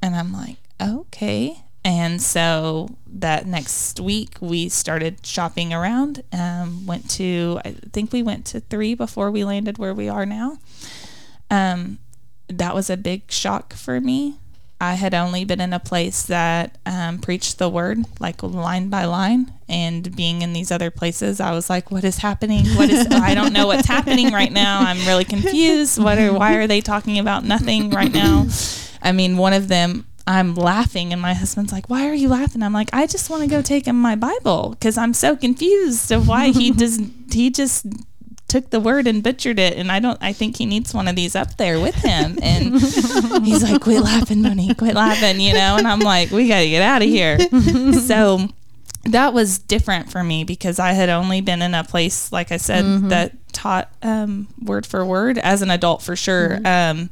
And 0.00 0.16
I'm 0.16 0.32
like, 0.32 0.56
okay. 0.80 1.62
And 1.84 2.22
so 2.22 2.96
that 3.06 3.46
next 3.46 3.98
week 3.98 4.36
we 4.40 4.68
started 4.68 5.26
shopping 5.26 5.72
around. 5.72 6.22
Um, 6.32 6.86
went 6.86 7.10
to, 7.10 7.60
I 7.64 7.72
think 7.92 8.12
we 8.12 8.22
went 8.22 8.46
to 8.46 8.60
three 8.60 8.94
before 8.94 9.30
we 9.30 9.44
landed 9.44 9.78
where 9.78 9.94
we 9.94 10.08
are 10.08 10.24
now. 10.24 10.58
Um, 11.50 11.98
that 12.48 12.74
was 12.74 12.88
a 12.88 12.96
big 12.96 13.30
shock 13.30 13.72
for 13.72 14.00
me. 14.00 14.36
I 14.80 14.94
had 14.94 15.14
only 15.14 15.44
been 15.44 15.60
in 15.60 15.72
a 15.72 15.78
place 15.78 16.24
that 16.24 16.76
um, 16.84 17.20
preached 17.20 17.58
the 17.58 17.68
word 17.68 18.00
like 18.18 18.42
line 18.42 18.88
by 18.88 19.04
line, 19.04 19.52
and 19.68 20.14
being 20.16 20.42
in 20.42 20.54
these 20.54 20.72
other 20.72 20.90
places, 20.90 21.38
I 21.38 21.52
was 21.52 21.70
like, 21.70 21.92
"What 21.92 22.02
is 22.02 22.18
happening? 22.18 22.66
What 22.74 22.90
is? 22.90 23.06
I 23.12 23.32
don't 23.34 23.52
know 23.52 23.68
what's 23.68 23.86
happening 23.86 24.32
right 24.32 24.50
now. 24.50 24.80
I'm 24.80 24.98
really 25.06 25.24
confused. 25.24 26.02
What 26.02 26.18
are? 26.18 26.32
Why 26.32 26.56
are 26.56 26.66
they 26.66 26.80
talking 26.80 27.20
about 27.20 27.44
nothing 27.44 27.90
right 27.90 28.12
now?" 28.12 28.48
I 29.00 29.12
mean, 29.12 29.36
one 29.36 29.52
of 29.52 29.68
them, 29.68 30.04
I'm 30.26 30.54
laughing, 30.54 31.12
and 31.12 31.20
my 31.20 31.34
husband's 31.34 31.72
like, 31.72 31.90
"Why 31.90 32.08
are 32.08 32.14
you 32.14 32.28
laughing?" 32.28 32.62
I'm 32.62 32.72
like, 32.72 32.90
"I 32.92 33.06
just 33.06 33.28
want 33.30 33.42
to 33.42 33.48
go 33.48 33.62
take 33.62 33.86
him 33.86 34.00
my 34.00 34.14
Bible 34.14 34.70
because 34.70 34.96
I'm 34.96 35.14
so 35.14 35.36
confused 35.36 36.12
of 36.12 36.28
why 36.28 36.50
he 36.50 36.70
doesn't. 36.82 37.32
he 37.32 37.50
just 37.50 37.86
took 38.48 38.68
the 38.70 38.80
word 38.80 39.06
and 39.06 39.22
butchered 39.22 39.58
it, 39.58 39.76
and 39.76 39.90
I 39.90 39.98
don't. 39.98 40.18
I 40.20 40.32
think 40.32 40.56
he 40.56 40.66
needs 40.66 40.94
one 40.94 41.08
of 41.08 41.16
these 41.16 41.34
up 41.34 41.56
there 41.56 41.80
with 41.80 41.96
him." 41.96 42.38
And 42.42 42.74
he's 43.44 43.62
like, 43.62 43.80
"Quit 43.80 44.02
laughing, 44.02 44.42
Mooney. 44.42 44.74
Quit 44.74 44.94
laughing," 44.94 45.40
you 45.40 45.54
know. 45.54 45.76
And 45.76 45.88
I'm 45.88 46.00
like, 46.00 46.30
"We 46.30 46.48
got 46.48 46.60
to 46.60 46.68
get 46.68 46.82
out 46.82 47.02
of 47.02 47.08
here." 47.08 47.38
so 48.06 48.48
that 49.04 49.34
was 49.34 49.58
different 49.58 50.12
for 50.12 50.22
me 50.22 50.44
because 50.44 50.78
I 50.78 50.92
had 50.92 51.08
only 51.08 51.40
been 51.40 51.60
in 51.62 51.74
a 51.74 51.82
place, 51.82 52.30
like 52.30 52.52
I 52.52 52.56
said, 52.58 52.84
that 53.10 53.32
taught 53.52 53.90
um, 54.02 54.46
word 54.62 54.86
for 54.86 55.04
word 55.04 55.38
as 55.38 55.62
an 55.62 55.70
adult 55.70 56.02
for 56.02 56.14
sure. 56.14 56.60
Um, 56.64 57.10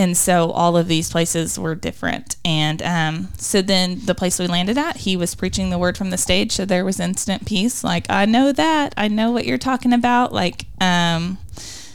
and 0.00 0.16
so 0.16 0.50
all 0.52 0.78
of 0.78 0.88
these 0.88 1.10
places 1.10 1.58
were 1.58 1.74
different. 1.74 2.36
And 2.42 2.80
um, 2.80 3.28
so 3.36 3.60
then 3.60 4.00
the 4.06 4.14
place 4.14 4.38
we 4.38 4.46
landed 4.46 4.78
at, 4.78 4.96
he 4.96 5.14
was 5.14 5.34
preaching 5.34 5.68
the 5.68 5.76
word 5.76 5.98
from 5.98 6.08
the 6.08 6.16
stage. 6.16 6.52
So 6.52 6.64
there 6.64 6.86
was 6.86 6.98
instant 6.98 7.44
peace. 7.44 7.84
Like, 7.84 8.06
I 8.08 8.24
know 8.24 8.50
that. 8.50 8.94
I 8.96 9.08
know 9.08 9.30
what 9.30 9.44
you're 9.44 9.58
talking 9.58 9.92
about. 9.92 10.32
Like, 10.32 10.64
um, 10.80 11.36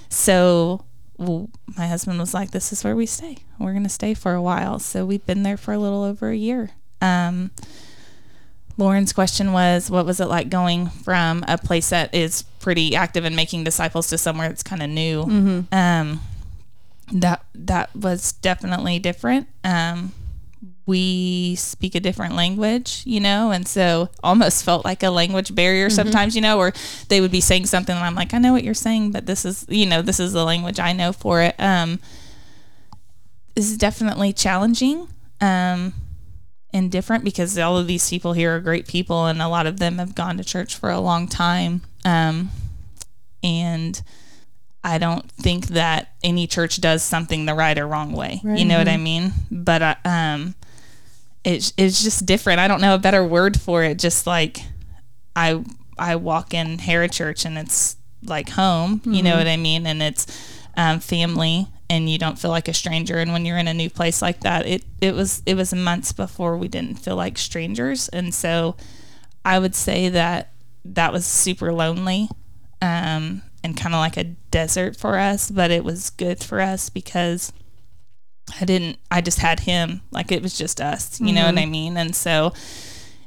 so 0.07 0.85
well, 1.17 1.49
my 1.75 1.87
husband 1.87 2.19
was 2.19 2.31
like, 2.31 2.51
this 2.51 2.71
is 2.71 2.83
where 2.83 2.95
we 2.95 3.07
stay. 3.07 3.37
We're 3.57 3.71
going 3.71 3.81
to 3.83 3.89
stay 3.89 4.13
for 4.13 4.35
a 4.35 4.41
while. 4.41 4.77
So 4.77 5.03
we've 5.03 5.25
been 5.25 5.41
there 5.41 5.57
for 5.57 5.73
a 5.73 5.79
little 5.79 6.03
over 6.03 6.29
a 6.29 6.35
year. 6.35 6.69
Um, 7.01 7.49
Lauren's 8.77 9.13
question 9.13 9.51
was, 9.51 9.89
what 9.89 10.05
was 10.05 10.19
it 10.19 10.27
like 10.27 10.49
going 10.49 10.89
from 10.89 11.43
a 11.47 11.57
place 11.57 11.89
that 11.89 12.13
is 12.13 12.43
pretty 12.59 12.95
active 12.95 13.25
in 13.25 13.35
making 13.35 13.63
disciples 13.63 14.09
to 14.09 14.17
somewhere 14.19 14.49
that's 14.49 14.61
kind 14.61 14.83
of 14.83 14.91
new? 14.91 15.23
Um, 15.71 16.19
that 17.11 17.45
that 17.53 17.95
was 17.95 18.33
definitely 18.33 18.99
different. 18.99 19.47
Um, 19.63 20.13
we 20.85 21.55
speak 21.55 21.95
a 21.95 21.99
different 21.99 22.35
language, 22.35 23.01
you 23.05 23.19
know, 23.19 23.51
and 23.51 23.67
so 23.67 24.09
almost 24.23 24.63
felt 24.63 24.85
like 24.85 25.01
a 25.01 25.09
language 25.09 25.55
barrier 25.55 25.89
sometimes, 25.89 26.35
you 26.35 26.41
know, 26.41 26.59
or 26.59 26.73
they 27.09 27.21
would 27.21 27.31
be 27.31 27.41
saying 27.41 27.65
something 27.65 27.95
and 27.95 28.05
I'm 28.05 28.13
like, 28.13 28.33
I 28.33 28.37
know 28.37 28.53
what 28.53 28.63
you're 28.63 28.75
saying, 28.75 29.11
but 29.11 29.25
this 29.25 29.45
is, 29.45 29.65
you 29.67 29.87
know, 29.87 30.03
this 30.03 30.19
is 30.19 30.33
the 30.33 30.43
language 30.43 30.79
I 30.79 30.93
know 30.93 31.11
for 31.11 31.41
it. 31.41 31.55
Um, 31.57 31.99
this 33.55 33.71
is 33.71 33.77
definitely 33.77 34.31
challenging. 34.31 35.07
Um, 35.41 35.93
and 36.71 36.91
different 36.91 37.23
because 37.23 37.57
all 37.57 37.77
of 37.77 37.87
these 37.87 38.07
people 38.09 38.33
here 38.33 38.55
are 38.55 38.59
great 38.59 38.85
people 38.87 39.27
and 39.27 39.41
a 39.41 39.47
lot 39.47 39.65
of 39.65 39.79
them 39.79 39.97
have 39.97 40.13
gone 40.13 40.37
to 40.37 40.43
church 40.43 40.75
for 40.75 40.91
a 40.91 40.99
long 40.99 41.27
time. 41.27 41.81
Um, 42.03 42.51
and 43.41 44.01
I 44.86 45.00
don't 45.00 45.30
think 45.32 45.69
that 45.69 46.10
any 46.24 46.45
church 46.45 46.80
does 46.80 47.02
something 47.02 47.48
the 47.48 47.56
right 47.56 47.76
or 47.78 47.88
wrong 47.88 48.12
way. 48.12 48.39
You 48.43 48.65
know 48.65 48.78
what 48.78 48.88
I 48.88 48.98
mean? 48.98 49.34
But 49.50 49.82
uh, 49.82 49.95
um, 50.06 50.54
it's 51.43 51.74
it's 51.76 52.04
just 52.04 52.28
different. 52.28 52.60
I 52.60 52.67
don't 52.67 52.82
know 52.82 52.93
a 52.93 53.00
better 53.00 53.26
word 53.26 53.60
for 53.60 53.84
it. 53.84 53.98
Just 53.98 54.28
like 54.28 54.60
I 55.36 55.63
I 55.98 56.17
walk 56.17 56.54
in 56.54 56.78
Harrah 56.78 57.12
Church 57.12 57.45
and 57.45 57.58
it's 57.58 57.98
like 58.24 58.50
home. 58.50 59.02
You 59.06 59.24
know 59.24 59.36
what 59.36 59.48
I 59.48 59.58
mean? 59.58 59.88
And 59.88 60.04
it's 60.04 60.28
um, 60.78 61.00
family, 61.00 61.67
and 61.89 62.08
you 62.08 62.19
don't 62.19 62.38
feel 62.38 62.52
like 62.52 62.67
a 62.67 62.74
stranger. 62.74 63.17
And 63.17 63.34
when 63.34 63.43
you're 63.43 63.58
in 63.58 63.67
a 63.67 63.74
new 63.74 63.89
place 63.89 64.21
like 64.21 64.41
that, 64.41 64.67
it 64.67 64.84
it 65.02 65.15
was 65.15 65.41
it 65.48 65.56
was 65.56 65.74
months 65.74 66.12
before 66.12 66.58
we 66.58 66.67
didn't 66.67 67.00
feel 67.00 67.15
like 67.15 67.39
strangers. 67.39 68.08
And 68.10 68.36
so 68.36 68.76
I 69.43 69.58
would 69.58 69.74
say 69.74 70.10
that 70.10 70.52
that 70.86 71.12
was 71.12 71.26
super 71.26 71.74
lonely. 71.74 72.30
Um, 72.84 73.41
and 73.65 73.75
kind 73.75 73.93
of 73.95 73.99
like 73.99 74.15
a 74.15 74.23
desert 74.23 74.95
for 74.95 75.17
us, 75.17 75.51
but 75.51 75.71
it 75.71 75.84
was 75.84 76.12
good 76.12 76.43
for 76.43 76.62
us 76.62 76.89
because 76.89 77.51
I 78.62 78.65
didn't, 78.65 78.99
I 79.10 79.21
just 79.21 79.39
had 79.39 79.62
him. 79.62 80.01
Like 80.12 80.32
it 80.32 80.41
was 80.41 80.58
just 80.58 80.80
us, 80.80 81.19
you 81.19 81.34
know 81.34 81.45
what 81.45 81.56
mm-hmm. 81.56 81.63
I 81.63 81.65
mean? 81.65 81.97
And 81.97 82.15
so 82.15 82.54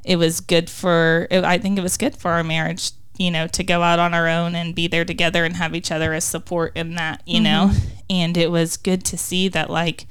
it 0.03 0.15
was 0.15 0.39
good 0.39 0.69
for, 0.69 1.27
it, 1.29 1.43
I 1.43 1.57
think 1.57 1.77
it 1.77 1.83
was 1.83 1.97
good 1.97 2.15
for 2.15 2.31
our 2.31 2.43
marriage, 2.43 2.91
you 3.17 3.29
know, 3.29 3.47
to 3.47 3.63
go 3.63 3.83
out 3.83 3.99
on 3.99 4.13
our 4.13 4.29
own 4.29 4.55
and 4.55 4.73
be 4.73 4.87
there 4.87 5.05
together 5.05 5.43
and 5.43 5.57
have 5.57 5.75
each 5.75 5.91
other 5.91 6.13
as 6.13 6.23
support 6.23 6.71
in 6.75 6.95
that, 6.95 7.21
you 7.25 7.41
know? 7.41 7.71
Mm-hmm. 7.71 7.87
And 8.09 8.37
it 8.37 8.49
was 8.49 8.77
good 8.77 9.03
to 9.05 9.17
see 9.17 9.49
that, 9.49 9.69
like, 9.69 10.07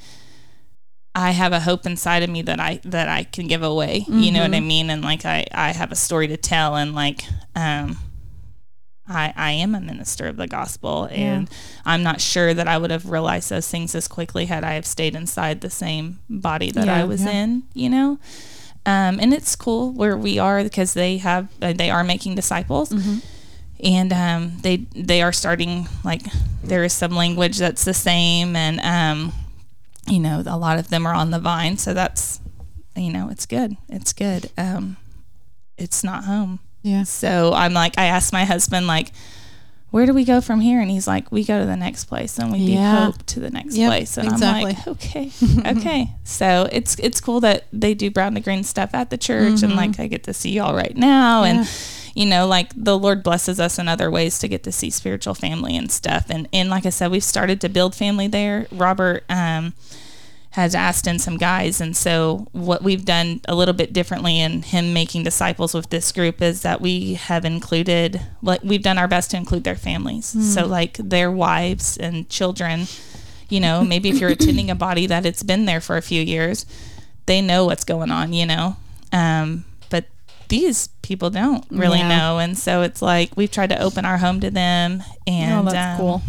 I 1.15 1.31
have 1.31 1.53
a 1.53 1.61
hope 1.61 1.85
inside 1.85 2.23
of 2.23 2.31
me 2.31 2.43
that 2.43 2.61
I 2.61 2.81
that 2.85 3.09
I 3.09 3.25
can 3.25 3.49
give 3.49 3.65
away. 3.65 4.05
You 4.07 4.31
know 4.31 4.43
what 4.43 4.53
I 4.53 4.59
mm-hmm. 4.59 4.69
mean? 4.69 4.91
And 4.91 5.03
like 5.03 5.25
I 5.25 5.47
I 5.51 5.73
have 5.73 5.91
a 5.91 5.97
story 5.97 6.29
to 6.29 6.37
tell 6.37 6.77
and 6.77 6.95
like 6.95 7.23
um 7.57 7.99
I, 9.09 9.33
I 9.37 9.53
am 9.53 9.75
a 9.75 9.81
minister 9.81 10.27
of 10.27 10.37
the 10.37 10.47
gospel 10.47 11.09
and 11.11 11.49
I'm 11.85 12.03
not 12.03 12.21
sure 12.21 12.53
that 12.53 12.69
I 12.69 12.77
would 12.79 12.91
have 12.91 13.09
realized 13.09 13.51
those 13.51 13.69
things 13.69 13.95
as 13.95 14.07
quickly 14.09 14.47
had 14.47 14.65
I 14.65 14.75
have 14.75 14.87
stayed 14.87 15.15
inside 15.15 15.61
the 15.61 15.71
same 15.71 16.21
body 16.29 16.71
that 16.73 16.89
I 16.89 17.05
was 17.05 17.25
yeah. 17.25 17.31
in, 17.31 17.63
you 17.75 17.89
know? 17.89 18.19
Um, 18.87 19.19
and 19.21 19.35
it's 19.35 19.57
cool 19.57 19.93
where 19.93 20.17
we 20.17 20.39
are 20.39 20.63
because 20.63 20.95
they 20.95 21.19
have, 21.19 21.49
uh, 21.61 21.73
they 21.73 21.91
are 21.91 22.05
making 22.05 22.35
disciples 22.35 22.93
and, 23.83 24.13
um, 24.13 24.59
they, 24.63 24.87
they 24.95 25.23
are 25.23 25.33
starting 25.33 25.89
like 26.05 26.23
there 26.63 26.85
is 26.85 26.93
some 26.93 27.13
language 27.13 27.59
that's 27.59 27.85
the 27.85 27.95
same 27.95 28.57
and, 28.57 28.81
um, 28.81 29.33
you 30.07 30.21
know, 30.21 30.43
a 30.47 30.57
lot 30.57 30.79
of 30.79 30.89
them 30.89 31.07
are 31.07 31.15
on 31.15 31.31
the 31.31 31.39
vine. 31.39 31.77
So 31.77 31.95
that's, 31.95 32.41
you 32.97 33.13
know, 33.13 33.29
it's 33.31 33.47
good. 33.47 33.77
It's 33.89 34.13
good. 34.13 34.51
Um, 34.57 34.97
it's 35.77 36.03
not 36.03 36.25
home. 36.25 36.61
Yeah. 36.83 37.03
So 37.05 37.53
I'm 37.53 37.73
like, 37.75 37.99
I 37.99 38.07
asked 38.07 38.33
my 38.33 38.45
husband, 38.45 38.87
like, 38.87 39.13
where 39.91 40.05
do 40.05 40.13
we 40.13 40.25
go 40.25 40.41
from 40.43 40.61
here? 40.61 40.81
And 40.81 40.91
he's 40.91 41.07
like, 41.07 41.33
we 41.33 41.45
go 41.45 41.59
to 41.61 41.65
the 41.67 41.77
next 41.77 42.05
place 42.05 42.39
and 42.39 42.53
we 42.53 42.59
Yeah. 42.59 43.07
hope 43.07 43.25
to 43.27 43.41
the 43.41 43.51
next 43.51 43.75
Yep, 43.75 43.89
place. 43.89 44.17
And 44.19 44.29
exactly. 44.29 44.71
I'm 44.71 44.77
like, 44.77 44.87
okay, 44.87 45.31
okay. 45.79 46.11
So 46.25 46.69
it's 46.71 46.95
it's 46.99 47.21
cool 47.21 47.41
that 47.41 47.65
they 47.73 47.95
do 47.95 48.11
brown 48.11 48.35
to 48.35 48.41
green 48.41 48.65
stuff 48.65 48.95
at 48.95 49.09
the 49.11 49.17
church 49.17 49.63
and 49.63 49.75
like 49.77 49.99
I 49.99 50.07
get 50.07 50.25
to 50.25 50.35
see 50.35 50.51
y'all 50.51 50.75
right 50.75 50.95
now 50.97 51.43
Mm-hmm. 51.45 51.55
Yeah. 51.55 51.61
and 51.61 51.69
you 52.15 52.27
know, 52.27 52.47
like 52.47 52.73
the 52.75 52.99
Lord 52.99 53.23
blesses 53.23 53.59
us 53.61 53.79
in 53.79 53.87
other 53.89 54.11
ways 54.11 54.39
to 54.41 54.49
get 54.49 54.63
to 54.65 54.73
see 54.73 54.91
spiritual 54.91 55.35
family 55.35 55.75
and 55.77 55.91
stuff. 55.91 56.27
And 56.29 56.49
and 56.53 56.69
like 56.69 56.85
I 56.85 56.91
said, 56.91 57.11
we've 57.11 57.25
started 57.25 57.61
to 57.63 57.69
build 57.71 57.95
family 57.95 58.27
there. 58.29 58.67
Robert 58.71 59.25
um 59.31 59.73
has 60.53 60.75
asked 60.75 61.07
in 61.07 61.19
some 61.19 61.37
guys. 61.37 61.81
And 61.81 61.97
so, 61.97 62.47
what 62.53 62.83
we've 62.83 63.05
done 63.05 63.41
a 63.47 63.55
little 63.55 63.75
bit 63.75 63.93
differently 63.93 64.41
in 64.41 64.63
him 64.63 64.93
making 64.95 65.23
disciples 65.23 65.75
with 65.75 65.91
this 65.91 66.11
group 66.11 66.41
is 66.41 66.63
that 66.63 66.81
we 66.81 67.15
have 67.15 67.45
included, 67.45 68.21
like, 68.43 68.63
we've 68.65 68.83
done 68.83 68.97
our 68.99 69.07
best 69.09 69.31
to 69.33 69.37
include 69.37 69.65
their 69.65 69.77
families. 69.77 70.27
So, 70.55 70.67
like, 70.67 70.95
their 70.97 71.31
wives 71.31 71.97
and 71.99 72.29
children, 72.31 72.87
you 73.51 73.61
know, 73.61 73.85
maybe 73.85 74.09
if 74.09 74.19
you're 74.21 74.31
attending 74.31 74.71
a 74.71 74.75
body 74.75 75.07
that 75.07 75.27
it's 75.27 75.43
been 75.43 75.67
there 75.67 75.81
for 75.83 75.97
a 75.97 76.03
few 76.03 76.23
years, 76.23 76.65
they 77.27 77.41
know 77.43 77.67
what's 77.67 77.85
going 77.85 78.11
on, 78.11 78.33
you 78.33 78.47
know. 78.47 78.77
Um, 79.13 79.65
but 79.91 80.07
these 80.49 80.89
people 81.03 81.29
don't 81.31 81.65
really 81.71 81.99
Yeah. 81.99 82.09
know. 82.09 82.39
And 82.39 82.57
so, 82.59 82.81
it's 82.83 83.03
like 83.03 83.37
we've 83.37 83.51
tried 83.51 83.69
to 83.69 83.81
open 83.81 84.07
our 84.07 84.17
home 84.19 84.41
to 84.41 84.51
them 84.51 85.03
and 85.27 85.69
oh, 85.69 85.71
that's 85.71 86.01
um, 86.01 86.07
cool. 86.07 86.23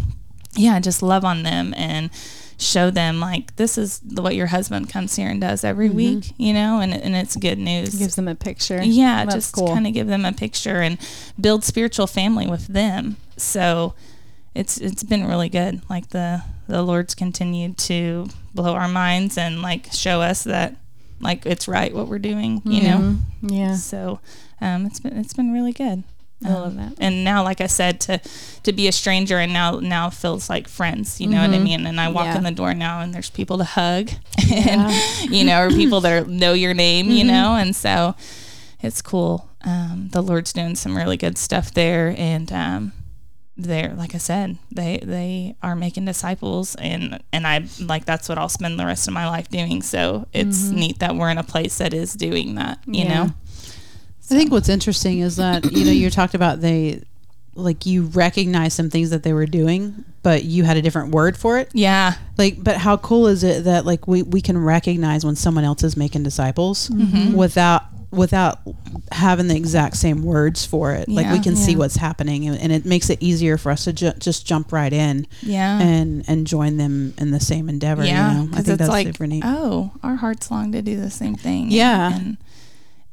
yeah, 0.55 0.77
just 0.81 1.01
love 1.01 1.23
on 1.23 1.43
them 1.43 1.73
and 1.77 2.09
show 2.59 2.91
them 2.91 3.21
like 3.21 3.55
this 3.55 3.77
is 3.77 4.01
what 4.03 4.35
your 4.35 4.47
husband 4.47 4.89
comes 4.89 5.15
here 5.15 5.29
and 5.29 5.39
does 5.39 5.63
every 5.63 5.89
week, 5.89 6.33
you 6.37 6.53
know, 6.53 6.81
and 6.81 6.93
and 6.93 7.15
it's 7.15 7.35
good 7.35 7.57
news. 7.57 7.95
Gives 7.95 8.15
them 8.15 8.27
a 8.27 8.35
picture. 8.35 8.81
yeah, 8.83 9.23
That's 9.25 9.35
just 9.35 9.55
cool. 9.55 9.67
kind 9.73 9.87
of 9.87 9.93
give 9.93 10.07
them 10.07 10.25
a 10.25 10.33
picture 10.33 10.81
and 10.81 10.97
build 11.39 11.63
spiritual 11.63 12.05
family 12.05 12.47
with 12.47 12.67
them. 12.67 13.15
So 13.37 13.93
it's 14.53 14.77
it's 14.77 15.03
been 15.03 15.25
really 15.25 15.49
good. 15.49 15.81
Like 15.89 16.09
the 16.09 16.43
the 16.67 16.81
Lord's 16.83 17.15
continued 17.15 17.77
to 17.79 18.27
blow 18.53 18.73
our 18.73 18.87
minds 18.89 19.37
and 19.37 19.61
like 19.61 19.91
show 19.93 20.21
us 20.21 20.43
that 20.43 20.75
like 21.21 21.45
it's 21.45 21.67
right 21.67 21.93
what 21.93 22.07
we're 22.07 22.19
doing, 22.19 22.61
you 22.65 22.83
know. 22.83 22.97
Mm-hmm. 22.97 23.49
Yeah. 23.53 23.75
So 23.75 24.19
um, 24.59 24.85
it's 24.85 24.99
been 24.99 25.17
it's 25.17 25.33
been 25.33 25.53
really 25.53 25.73
good. 25.73 26.03
I 26.45 26.49
love 26.53 26.75
that. 26.77 26.93
And 26.99 27.23
now, 27.25 27.43
like 27.43 27.59
I 27.59 27.67
said, 27.67 27.99
to 28.01 28.21
to 28.63 28.71
be 28.71 28.87
a 28.87 28.91
stranger 28.91 29.37
and 29.39 29.51
now 29.51 29.79
now 29.81 30.09
feels 30.09 30.49
like 30.49 30.67
friends. 30.69 31.19
You 31.19 31.27
know 31.27 31.41
what 31.41 31.49
I 31.49 31.59
mean? 31.59 31.85
And 31.85 31.99
I 31.99 32.07
walk 32.09 32.23
Mm-hmm. 32.27 32.31
Yeah. 32.31 32.37
in 32.37 32.43
the 32.45 32.51
door 32.51 32.73
now, 32.73 33.01
and 33.01 33.13
there's 33.13 33.29
people 33.29 33.57
to 33.57 33.65
hug, 33.65 34.09
and 34.51 34.93
you 35.31 35.43
know, 35.43 35.63
or 35.63 35.69
people 35.69 35.99
that 36.01 36.23
are, 36.23 36.25
know 36.29 36.53
your 36.53 36.73
name. 36.73 37.07
You 37.11 37.19
Mm-hmm. 37.23 37.27
know, 37.27 37.55
and 37.55 37.75
so 37.75 38.15
it's 38.81 39.01
cool. 39.01 39.49
Um, 39.65 40.07
the 40.13 40.21
Lord's 40.21 40.53
doing 40.53 40.75
some 40.75 40.95
really 40.95 41.17
good 41.17 41.37
stuff 41.37 41.73
there, 41.73 42.15
and 42.17 42.49
um, 42.53 42.93
they're 43.57 43.93
like 43.93 44.15
I 44.15 44.19
said, 44.19 44.57
they 44.71 44.99
they 45.03 45.55
are 45.61 45.75
making 45.75 46.05
disciples, 46.05 46.75
and 46.75 47.21
and 47.33 47.45
I 47.45 47.65
like 47.81 48.05
that's 48.05 48.29
what 48.29 48.37
I'll 48.37 48.47
spend 48.47 48.79
the 48.79 48.85
rest 48.85 49.09
of 49.09 49.13
my 49.13 49.27
life 49.27 49.49
doing. 49.49 49.81
So 49.81 50.25
it's 50.31 50.69
neat 50.69 50.99
that 50.99 51.15
we're 51.15 51.29
in 51.31 51.37
a 51.37 51.43
place 51.43 51.79
that 51.79 51.93
is 51.93 52.13
doing 52.13 52.55
that. 52.55 52.79
You 52.85 53.03
Mm-hmm. 53.03 53.11
Yeah. 53.11 53.23
know. 53.25 53.31
I 54.31 54.35
think 54.35 54.51
what's 54.51 54.69
interesting 54.69 55.19
is 55.19 55.35
that 55.37 55.71
you 55.71 55.85
know 55.85 55.91
you 55.91 56.09
talked 56.09 56.33
about 56.35 56.61
they 56.61 57.03
like 57.55 57.85
you 57.85 58.03
recognize 58.03 58.73
some 58.73 58.89
things 58.89 59.09
that 59.09 59.23
they 59.23 59.33
were 59.33 59.45
doing, 59.45 60.05
but 60.23 60.43
you 60.45 60.63
had 60.63 60.77
a 60.77 60.81
different 60.81 61.11
word 61.11 61.35
for 61.37 61.57
it. 61.57 61.69
Yeah. 61.73 62.13
Like, 62.37 62.63
but 62.63 62.77
how 62.77 62.95
cool 62.97 63.27
is 63.27 63.43
it 63.43 63.65
that 63.65 63.85
like 63.85 64.07
we 64.07 64.21
we 64.23 64.39
can 64.41 64.57
recognize 64.57 65.25
when 65.25 65.35
someone 65.35 65.63
else 65.65 65.83
is 65.83 65.97
making 65.97 66.23
disciples 66.23 66.89
Mm-hmm. 66.89 67.33
without 67.35 67.83
without 68.11 68.57
having 69.11 69.47
the 69.47 69.55
exact 69.55 69.95
same 69.95 70.23
words 70.23 70.65
for 70.65 70.93
it. 70.93 71.07
Yeah. 71.07 71.15
Like 71.15 71.27
we 71.27 71.35
Yeah. 71.35 71.41
can 71.43 71.55
see 71.55 71.75
what's 71.75 71.95
happening, 71.97 72.47
and, 72.47 72.57
and 72.59 72.71
it 72.71 72.83
makes 72.85 73.09
it 73.11 73.21
easier 73.21 73.55
for 73.57 73.71
us 73.71 73.83
to 73.83 73.93
ju- 73.93 74.13
just 74.17 74.47
jump 74.47 74.71
right 74.71 74.91
in 74.91 75.27
Yeah. 75.43 75.79
and 75.79 76.23
and 76.27 76.47
join 76.47 76.77
them 76.77 77.13
in 77.19 77.29
the 77.31 77.39
same 77.39 77.69
endeavor. 77.69 78.03
yeah. 78.05 78.31
you 78.31 78.37
know? 78.37 78.49
I 78.53 78.55
think 78.61 78.67
it's 78.69 78.77
that's 78.79 78.89
like, 78.89 79.07
super 79.07 79.27
neat. 79.27 79.43
oh, 79.45 79.91
our 80.01 80.15
hearts 80.15 80.49
long 80.49 80.71
to 80.71 80.81
do 80.81 80.99
the 80.99 81.11
same 81.11 81.35
thing. 81.35 81.69
Yeah. 81.71 82.07
And, 82.15 82.25
and 82.25 82.37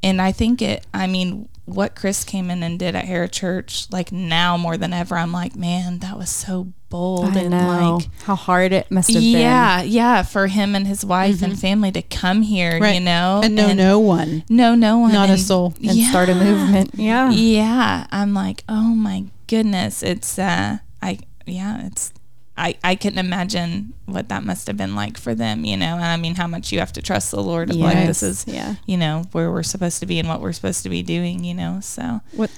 I 0.03 0.31
think 0.31 0.61
it, 0.61 0.85
I 0.93 1.07
mean, 1.07 1.49
what 1.65 1.95
Chris 1.95 2.23
came 2.23 2.49
in 2.49 2.63
and 2.63 2.79
did 2.79 2.95
at 2.95 3.05
Harrah 3.05 3.29
Church, 3.31 3.91
like 3.91 4.11
now 4.11 4.55
more 4.55 4.77
than 4.77 4.93
ever, 4.93 5.17
I'm 5.17 5.31
like, 5.33 5.55
man, 5.55 5.99
that 5.99 6.17
was 6.17 6.29
so 6.29 6.71
bold 6.89 7.35
I 7.35 7.39
and 7.41 7.49
know 7.49 7.95
like, 7.97 8.09
how 8.23 8.35
hard 8.35 8.71
it 8.71 8.89
must 8.89 9.09
have 9.11 9.21
been. 9.21 9.31
yeah, 9.41 9.81
yeah, 9.81 10.23
for 10.23 10.47
him 10.47 10.75
and 10.75 10.87
his 10.87 11.03
wife 11.03 11.41
and 11.41 11.59
family 11.59 11.91
to 11.91 12.01
come 12.01 12.41
here, 12.43 12.71
Mm-hmm. 12.73 12.83
Right. 12.83 12.93
you 12.95 13.01
know, 13.01 13.41
and 13.43 13.53
no, 13.55 13.73
no 13.73 13.99
one, 13.99 14.45
no, 14.49 14.75
no 14.75 14.97
one, 14.99 15.11
not 15.11 15.29
a 15.29 15.37
soul. 15.37 15.73
and 15.85 15.99
start 16.07 16.29
a 16.29 16.35
movement. 16.35 16.91
Yeah. 16.95 17.29
Yeah, 17.31 18.07
I'm 18.11 18.33
like, 18.33 18.63
oh 18.69 18.95
my 18.95 19.25
goodness, 19.47 20.03
it's 20.03 20.39
uh, 20.39 20.77
I 21.01 21.19
yeah, 21.45 21.85
it's. 21.87 22.13
I, 22.57 22.75
I 22.83 22.95
couldn't 22.95 23.19
imagine 23.19 23.93
what 24.05 24.29
that 24.29 24.43
must 24.43 24.67
have 24.67 24.77
been 24.77 24.95
like 24.95 25.17
for 25.17 25.35
them, 25.35 25.63
you 25.63 25.77
know. 25.77 25.95
And 25.95 26.05
I 26.05 26.17
mean, 26.17 26.35
how 26.35 26.47
much 26.47 26.71
you 26.71 26.79
have 26.79 26.93
to 26.93 27.01
trust 27.01 27.31
the 27.31 27.41
Lord. 27.41 27.69
Of 27.69 27.75
like 27.75 28.07
this 28.07 28.23
is, 28.23 28.45
yeah. 28.47 28.75
you 28.85 28.97
know, 28.97 29.23
where 29.31 29.51
we're 29.51 29.63
supposed 29.63 29.99
to 29.99 30.05
be 30.05 30.19
and 30.19 30.27
what 30.27 30.41
we're 30.41 30.53
supposed 30.53 30.83
to 30.83 30.89
be 30.89 31.03
doing, 31.03 31.43
you 31.43 31.53
know. 31.53 31.79
So 31.81 32.21
What 32.31 32.51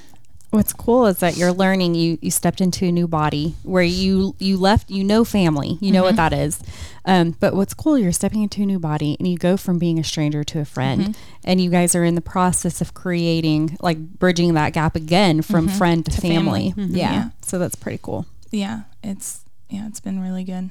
What's 0.51 0.73
cool 0.73 1.05
is 1.05 1.19
that 1.19 1.37
you're 1.37 1.51
learning. 1.51 1.93
You 1.93 2.17
you 2.21 2.31
stepped 2.31 2.59
into 2.59 2.85
a 2.85 2.91
new 2.91 3.07
body 3.07 3.55
where 3.61 3.83
you 3.83 4.35
you 4.39 4.57
left. 4.57 4.89
You 4.89 5.03
know 5.03 5.23
family. 5.23 5.77
You 5.79 5.91
know 5.91 6.01
what 6.01 6.15
mm-hmm. 6.15 6.29
that 6.29 6.33
is. 6.33 6.59
Um, 7.05 7.35
but 7.39 7.53
what's 7.53 7.75
cool, 7.75 7.99
you're 7.99 8.11
stepping 8.11 8.41
into 8.41 8.63
a 8.63 8.65
new 8.65 8.79
body, 8.79 9.15
and 9.19 9.27
you 9.27 9.37
go 9.37 9.57
from 9.57 9.77
being 9.77 9.99
a 9.99 10.03
stranger 10.03 10.43
to 10.43 10.59
a 10.59 10.65
friend, 10.65 11.01
mm-hmm. 11.01 11.11
and 11.43 11.61
you 11.61 11.69
guys 11.69 11.93
are 11.93 12.03
in 12.03 12.15
the 12.15 12.21
process 12.21 12.81
of 12.81 12.93
creating, 12.95 13.77
like 13.79 13.99
bridging 13.99 14.55
that 14.55 14.73
gap 14.73 14.95
again 14.95 15.43
from 15.43 15.67
mm-hmm. 15.67 15.77
friend 15.77 16.05
to, 16.05 16.11
To 16.11 16.21
family. 16.21 16.71
family. 16.71 16.97
Yeah. 16.97 17.11
Yeah. 17.11 17.29
So 17.41 17.59
that's 17.59 17.75
pretty 17.75 17.99
cool. 18.01 18.25
yeah, 18.51 18.83
it's 19.03 19.41
yeah, 19.69 19.87
it's 19.87 19.99
been 19.99 20.19
really 20.21 20.43
good. 20.43 20.69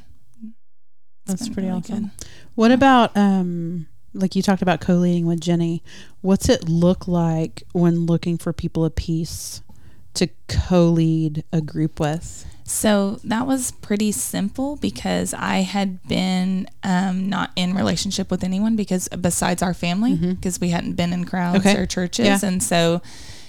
It's 1.26 1.40
That's 1.42 1.48
pretty 1.48 1.68
really 1.68 1.80
awesome. 1.80 2.00
good. 2.18 2.26
What 2.54 2.70
about 2.70 3.16
um 3.16 3.86
like 4.14 4.34
you 4.34 4.42
talked 4.42 4.62
about 4.62 4.80
co-leading 4.80 5.26
with 5.26 5.40
Jenny? 5.40 5.82
What's 6.22 6.48
it 6.48 6.68
look 6.68 7.06
like 7.06 7.62
when 7.72 8.06
looking 8.06 8.38
for 8.38 8.52
people 8.52 8.84
of 8.84 8.94
peace 8.96 9.60
to 10.14 10.28
co-lead 10.48 11.44
a 11.52 11.60
group 11.60 12.00
with? 12.00 12.46
So 12.64 13.18
that 13.24 13.46
was 13.46 13.70
pretty 13.70 14.12
simple 14.12 14.76
because 14.76 15.32
I 15.34 15.58
had 15.58 16.02
been 16.08 16.68
um, 16.82 17.28
not 17.28 17.50
in 17.56 17.74
relationship 17.74 18.30
with 18.30 18.42
anyone 18.44 18.76
because 18.76 19.08
besides 19.08 19.62
our 19.62 19.72
family, 19.74 20.14
because 20.16 20.60
we 20.60 20.70
hadn't 20.70 20.94
been 20.94 21.12
in 21.12 21.24
crowds 21.24 21.60
Okay. 21.60 21.76
or 21.78 21.86
churches, 21.86 22.26
Yeah. 22.26 22.38
and 22.42 22.62
so 22.62 23.00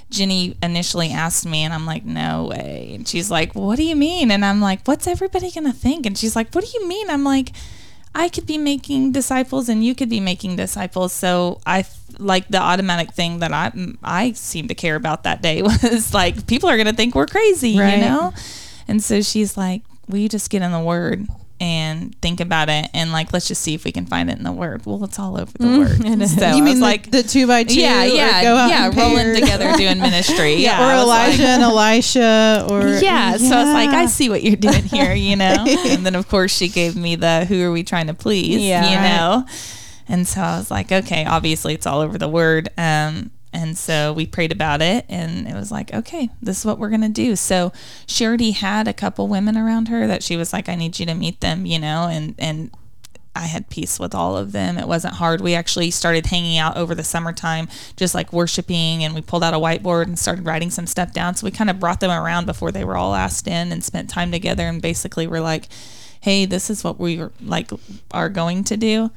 Jenny 0.09 0.55
initially 0.63 1.11
asked 1.11 1.45
me, 1.45 1.63
and 1.63 1.73
I'm 1.73 1.85
like, 1.85 2.03
no 2.05 2.45
way. 2.45 2.91
And 2.95 3.07
she's 3.07 3.29
like, 3.29 3.53
what 3.53 3.75
do 3.77 3.83
you 3.83 3.95
mean? 3.95 4.31
And 4.31 4.43
I'm 4.43 4.59
like, 4.61 4.87
what's 4.87 5.07
everybody 5.07 5.51
gonna 5.51 5.73
think? 5.73 6.05
And 6.05 6.17
she's 6.17 6.35
like, 6.35 6.53
what 6.53 6.65
do 6.65 6.71
you 6.73 6.87
mean? 6.87 7.09
I'm 7.09 7.23
like. 7.23 7.51
I 8.15 8.27
could 8.27 8.47
be 8.47 8.57
making 8.57 9.11
disciples 9.11 9.69
and 9.69 9.85
you 9.85 9.93
could 9.93 10.09
be 10.09 10.19
making 10.19 10.55
disciples. 10.55 11.13
So 11.13 11.61
I 11.67 11.85
like 12.17 12.47
the 12.47 12.57
automatic 12.57 13.13
thing 13.13 13.37
that 13.39 13.53
I 13.53 13.71
I 14.03 14.31
seem 14.31 14.67
to 14.67 14.73
care 14.73 14.95
about 14.95 15.25
that 15.25 15.43
day 15.43 15.61
was 15.61 16.11
like 16.11 16.47
people 16.47 16.69
are 16.69 16.75
going 16.75 16.87
to 16.87 16.93
think 16.95 17.13
we're 17.13 17.27
crazy, 17.27 17.77
Right. 17.77 17.99
you 17.99 18.05
know? 18.05 18.33
And 18.87 19.03
so 19.03 19.21
she's 19.21 19.55
like, 19.57 19.83
"Will 20.07 20.17
you 20.17 20.27
just 20.27 20.49
get 20.49 20.63
in 20.63 20.71
the 20.71 20.79
word 20.79 21.27
and 21.61 22.15
think 22.21 22.39
about 22.39 22.69
it 22.69 22.87
and 22.93 23.11
like 23.11 23.33
let's 23.33 23.47
just 23.47 23.61
see 23.61 23.73
if 23.73 23.83
we 23.83 23.91
can 23.91 24.05
find 24.05 24.29
it 24.29 24.37
in 24.37 24.43
the 24.43 24.51
word." 24.51 24.85
Well, 24.85 25.03
it's 25.03 25.19
all 25.19 25.39
over 25.39 25.51
the 25.57 25.67
word. 25.79 26.27
So 26.29 26.55
you 26.55 26.63
mean 26.63 26.79
like 26.79 26.89
like 27.03 27.11
the 27.11 27.23
two 27.23 27.47
by 27.47 27.63
two? 27.63 27.79
yeah, 27.79 28.03
yeah, 28.03 28.41
go 28.43 28.55
out 28.55 28.69
yeah, 28.69 28.91
rolling 28.95 29.33
together 29.35 29.71
doing 29.77 29.99
ministry. 29.99 30.55
Yeah, 30.55 30.79
or 30.81 30.91
I 30.91 30.97
was 30.97 31.07
like- 31.07 31.27
Elijah 31.39 31.47
and 31.47 31.63
Elisha, 31.63 32.67
or 32.69 32.87
yeah, 33.01 33.37
so 33.37 33.55
I 33.55 33.63
was 33.63 33.73
like, 33.73 33.89
I 33.89 34.05
see 34.07 34.29
what 34.29 34.43
you're 34.43 34.55
doing 34.55 34.83
here, 34.83 35.13
you 35.13 35.35
know. 35.35 35.65
and 35.67 36.05
then 36.05 36.15
of 36.15 36.27
course 36.27 36.55
she 36.55 36.67
gave 36.67 36.95
me 36.95 37.15
the 37.15 37.45
who 37.45 37.61
are 37.63 37.71
we 37.71 37.83
trying 37.83 38.07
to 38.07 38.13
please, 38.13 38.61
Yeah. 38.61 38.89
you 38.89 38.95
know. 38.97 39.45
And 40.07 40.27
so 40.27 40.41
I 40.41 40.57
was 40.57 40.71
like, 40.71 40.91
okay, 40.91 41.23
obviously 41.25 41.73
it's 41.75 41.85
all 41.85 42.01
over 42.01 42.17
the 42.17 42.27
word. 42.27 42.69
Um, 42.77 43.29
and 43.51 43.77
so 43.77 44.13
we 44.13 44.25
prayed 44.25 44.51
about 44.51 44.81
it, 44.81 45.05
and 45.09 45.47
it 45.47 45.55
was 45.55 45.71
like, 45.71 45.93
okay, 45.93 46.29
this 46.41 46.59
is 46.59 46.65
what 46.65 46.77
we're 46.77 46.89
gonna 46.89 47.09
do. 47.09 47.35
So 47.35 47.71
she 48.05 48.25
already 48.25 48.51
had 48.51 48.87
a 48.87 48.93
couple 48.93 49.27
women 49.27 49.57
around 49.57 49.87
her 49.87 50.05
that 50.07 50.23
she 50.23 50.37
was 50.37 50.53
like, 50.53 50.69
I 50.69 50.75
need 50.75 50.99
you 50.99 51.05
to 51.07 51.15
meet 51.15 51.41
them, 51.41 51.65
you 51.65 51.79
know, 51.79 52.07
and 52.09 52.35
and 52.37 52.71
I 53.35 53.45
had 53.45 53.69
peace 53.69 53.99
with 53.99 54.13
all 54.13 54.35
of 54.35 54.51
them. 54.51 54.77
It 54.77 54.87
wasn't 54.87 55.15
hard. 55.15 55.39
We 55.39 55.55
actually 55.55 55.91
started 55.91 56.25
hanging 56.25 56.57
out 56.57 56.77
over 56.77 56.93
the 56.93 57.03
summertime, 57.03 57.69
just 57.95 58.13
like 58.13 58.33
worshiping, 58.33 59.03
and 59.03 59.15
we 59.15 59.21
pulled 59.21 59.43
out 59.43 59.53
a 59.53 59.57
whiteboard 59.57 60.03
and 60.03 60.19
started 60.19 60.45
writing 60.45 60.69
some 60.69 60.87
stuff 60.87 61.13
down. 61.13 61.35
So 61.35 61.45
we 61.45 61.51
kind 61.51 61.69
of 61.69 61.79
brought 61.79 62.01
them 62.01 62.11
around 62.11 62.45
before 62.45 62.71
they 62.71 62.83
were 62.83 62.97
all 62.97 63.15
asked 63.15 63.47
in 63.47 63.71
and 63.71 63.83
spent 63.83 64.09
time 64.09 64.31
together. 64.31 64.67
And 64.67 64.81
basically, 64.81 65.25
we're 65.25 65.41
like, 65.41 65.69
"Hey, 66.19 66.45
this 66.45 66.69
is 66.69 66.83
what 66.83 66.99
we 66.99 67.23
like 67.41 67.71
are 68.11 68.29
going 68.29 68.63
to 68.65 68.77
do." 68.77 69.11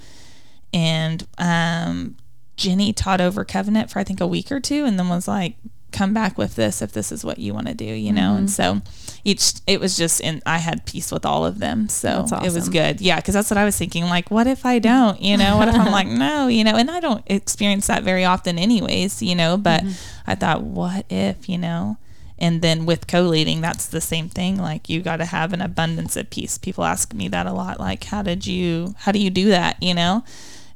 And 0.73 1.27
um, 1.39 2.17
Jenny 2.57 2.93
taught 2.93 3.21
over 3.21 3.45
covenant 3.45 3.91
for 3.91 3.99
I 3.99 4.05
think 4.05 4.21
a 4.21 4.27
week 4.27 4.53
or 4.53 4.61
two, 4.61 4.85
and 4.85 4.99
then 4.99 5.09
was 5.09 5.29
like, 5.29 5.57
"Come 5.91 6.13
back 6.13 6.37
with 6.39 6.57
this 6.57 6.83
if 6.83 6.93
this 6.93 7.11
is 7.11 7.25
what 7.25 7.39
you 7.39 7.55
want 7.55 7.69
to 7.69 7.75
do," 7.75 7.85
you 7.85 8.13
know. 8.13 8.35
And 8.35 8.49
mm-hmm. 8.49 8.81
so 8.81 8.83
each 9.25 9.55
it 9.67 9.81
was 9.81 9.97
just, 9.97 10.21
and 10.23 10.43
I 10.45 10.59
had 10.59 10.85
peace 10.85 11.11
with 11.13 11.25
all 11.25 11.45
of 11.47 11.59
them, 11.59 11.89
so 11.89 12.27
That's 12.29 12.47
it 12.47 12.53
was 12.53 12.69
good. 12.69 13.01
Yeah, 13.01 13.17
because 13.17 13.35
that's 13.35 13.51
what 13.51 13.59
I 13.59 13.65
was 13.65 13.77
thinking. 13.77 14.05
Like, 14.05 14.31
what 14.31 14.47
if 14.47 14.67
I 14.67 14.79
don't? 14.79 15.21
You 15.21 15.37
know, 15.37 15.57
what 15.57 15.69
if 15.69 15.75
I'm 15.75 15.93
like, 15.93 16.07
no, 16.09 16.49
you 16.49 16.65
know, 16.65 16.77
and 16.77 16.91
I 16.91 17.01
don't 17.01 17.23
experience 17.27 17.87
that 17.87 18.03
very 18.03 18.25
often, 18.25 18.59
anyways. 18.59 19.23
You 19.23 19.35
know, 19.35 19.57
but 19.57 19.83
mm-hmm. 19.83 20.31
I 20.31 20.35
thought, 20.35 20.63
what 20.63 21.07
if, 21.09 21.49
you 21.49 21.59
know? 21.59 21.97
And 22.39 22.61
then 22.61 22.87
with 22.87 23.07
co-leading, 23.07 23.61
that's 23.61 23.87
the 23.87 24.01
same 24.01 24.29
thing. 24.29 24.59
Like 24.59 24.89
you 24.89 25.01
got 25.01 25.19
to 25.19 25.25
have 25.25 25.53
an 25.53 25.61
abundance 25.63 26.17
of 26.17 26.29
peace. 26.29 26.59
People 26.59 26.83
ask 26.83 27.15
me 27.15 27.29
that 27.29 27.47
a 27.47 27.53
lot. 27.53 27.79
Like, 27.79 28.05
how 28.05 28.23
did 28.23 28.47
you? 28.47 28.97
How 28.99 29.13
do 29.13 29.21
you 29.21 29.31
do 29.31 29.49
that? 29.51 29.81
You 29.81 29.95
know? 29.95 30.25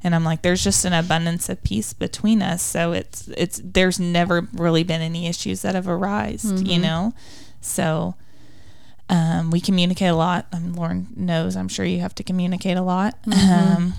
And 0.03 0.13
I'm 0.15 0.23
like, 0.23 0.41
there's 0.41 0.63
just 0.63 0.85
an 0.85 0.93
abundance 0.93 1.49
of 1.49 1.63
peace 1.63 1.93
between 1.93 2.41
us. 2.41 2.61
So 2.61 2.91
it's 2.93 3.27
it's 3.29 3.61
there's 3.63 3.99
never 3.99 4.47
really 4.53 4.83
been 4.83 5.01
any 5.01 5.27
issues 5.27 5.61
that 5.63 5.75
have 5.75 5.87
arisen, 5.87 6.65
you 6.65 6.79
know. 6.79 7.13
So 7.61 8.15
um, 9.09 9.51
we 9.51 9.59
communicate 9.61 10.09
a 10.09 10.15
lot. 10.15 10.47
Um, 10.51 10.73
Lauren 10.73 11.07
knows. 11.15 11.55
I'm 11.55 11.67
sure 11.67 11.85
you 11.85 11.99
have 11.99 12.15
to 12.15 12.23
communicate 12.23 12.77
a 12.77 12.81
lot. 12.81 13.15
Um, 13.25 13.93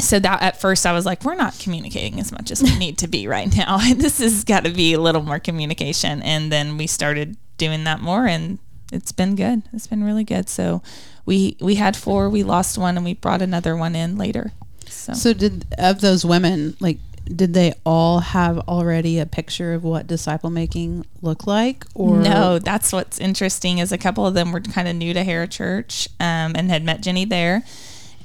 so 0.00 0.18
that 0.20 0.42
at 0.42 0.60
first 0.60 0.86
I 0.86 0.92
was 0.92 1.04
like, 1.04 1.24
we're 1.24 1.34
not 1.34 1.58
communicating 1.58 2.20
as 2.20 2.30
much 2.30 2.50
as 2.50 2.62
we 2.62 2.76
need 2.78 2.98
to 2.98 3.08
be 3.08 3.26
right 3.26 3.54
now. 3.56 3.78
this 3.96 4.18
has 4.18 4.44
got 4.44 4.64
to 4.64 4.70
be 4.70 4.94
a 4.94 5.00
little 5.00 5.22
more 5.22 5.40
communication. 5.40 6.22
And 6.22 6.52
then 6.52 6.76
we 6.76 6.86
started 6.86 7.36
doing 7.56 7.84
that 7.84 8.00
more, 8.00 8.26
and 8.26 8.58
it's 8.92 9.12
been 9.12 9.34
good. 9.34 9.62
It's 9.72 9.88
been 9.88 10.04
really 10.04 10.24
good. 10.24 10.48
So 10.48 10.82
we 11.26 11.56
we 11.60 11.74
had 11.74 11.96
four. 11.96 12.30
We 12.30 12.44
lost 12.44 12.78
one, 12.78 12.96
and 12.96 13.04
we 13.04 13.14
brought 13.14 13.42
another 13.42 13.76
one 13.76 13.96
in 13.96 14.16
later. 14.16 14.52
So, 14.88 15.12
So 15.12 15.32
did 15.32 15.66
of 15.78 16.00
those 16.00 16.24
women, 16.24 16.76
like 16.80 16.98
did 17.24 17.54
they 17.54 17.74
all 17.84 18.20
have 18.20 18.58
already 18.60 19.18
a 19.18 19.26
picture 19.26 19.74
of 19.74 19.84
what 19.84 20.06
disciple 20.06 20.50
making 20.50 21.04
looked 21.20 21.46
like 21.46 21.84
or 21.94 22.16
no, 22.18 22.58
that's 22.58 22.92
what's 22.92 23.18
interesting 23.18 23.78
is 23.78 23.92
a 23.92 23.98
couple 23.98 24.26
of 24.26 24.34
them 24.34 24.50
were 24.52 24.60
kind 24.60 24.88
of 24.88 24.96
new 24.96 25.12
to 25.12 25.24
Harrah 25.24 25.50
Church 25.50 26.08
um, 26.20 26.54
and 26.56 26.70
had 26.70 26.84
met 26.84 27.02
Jenny 27.02 27.24
there. 27.24 27.64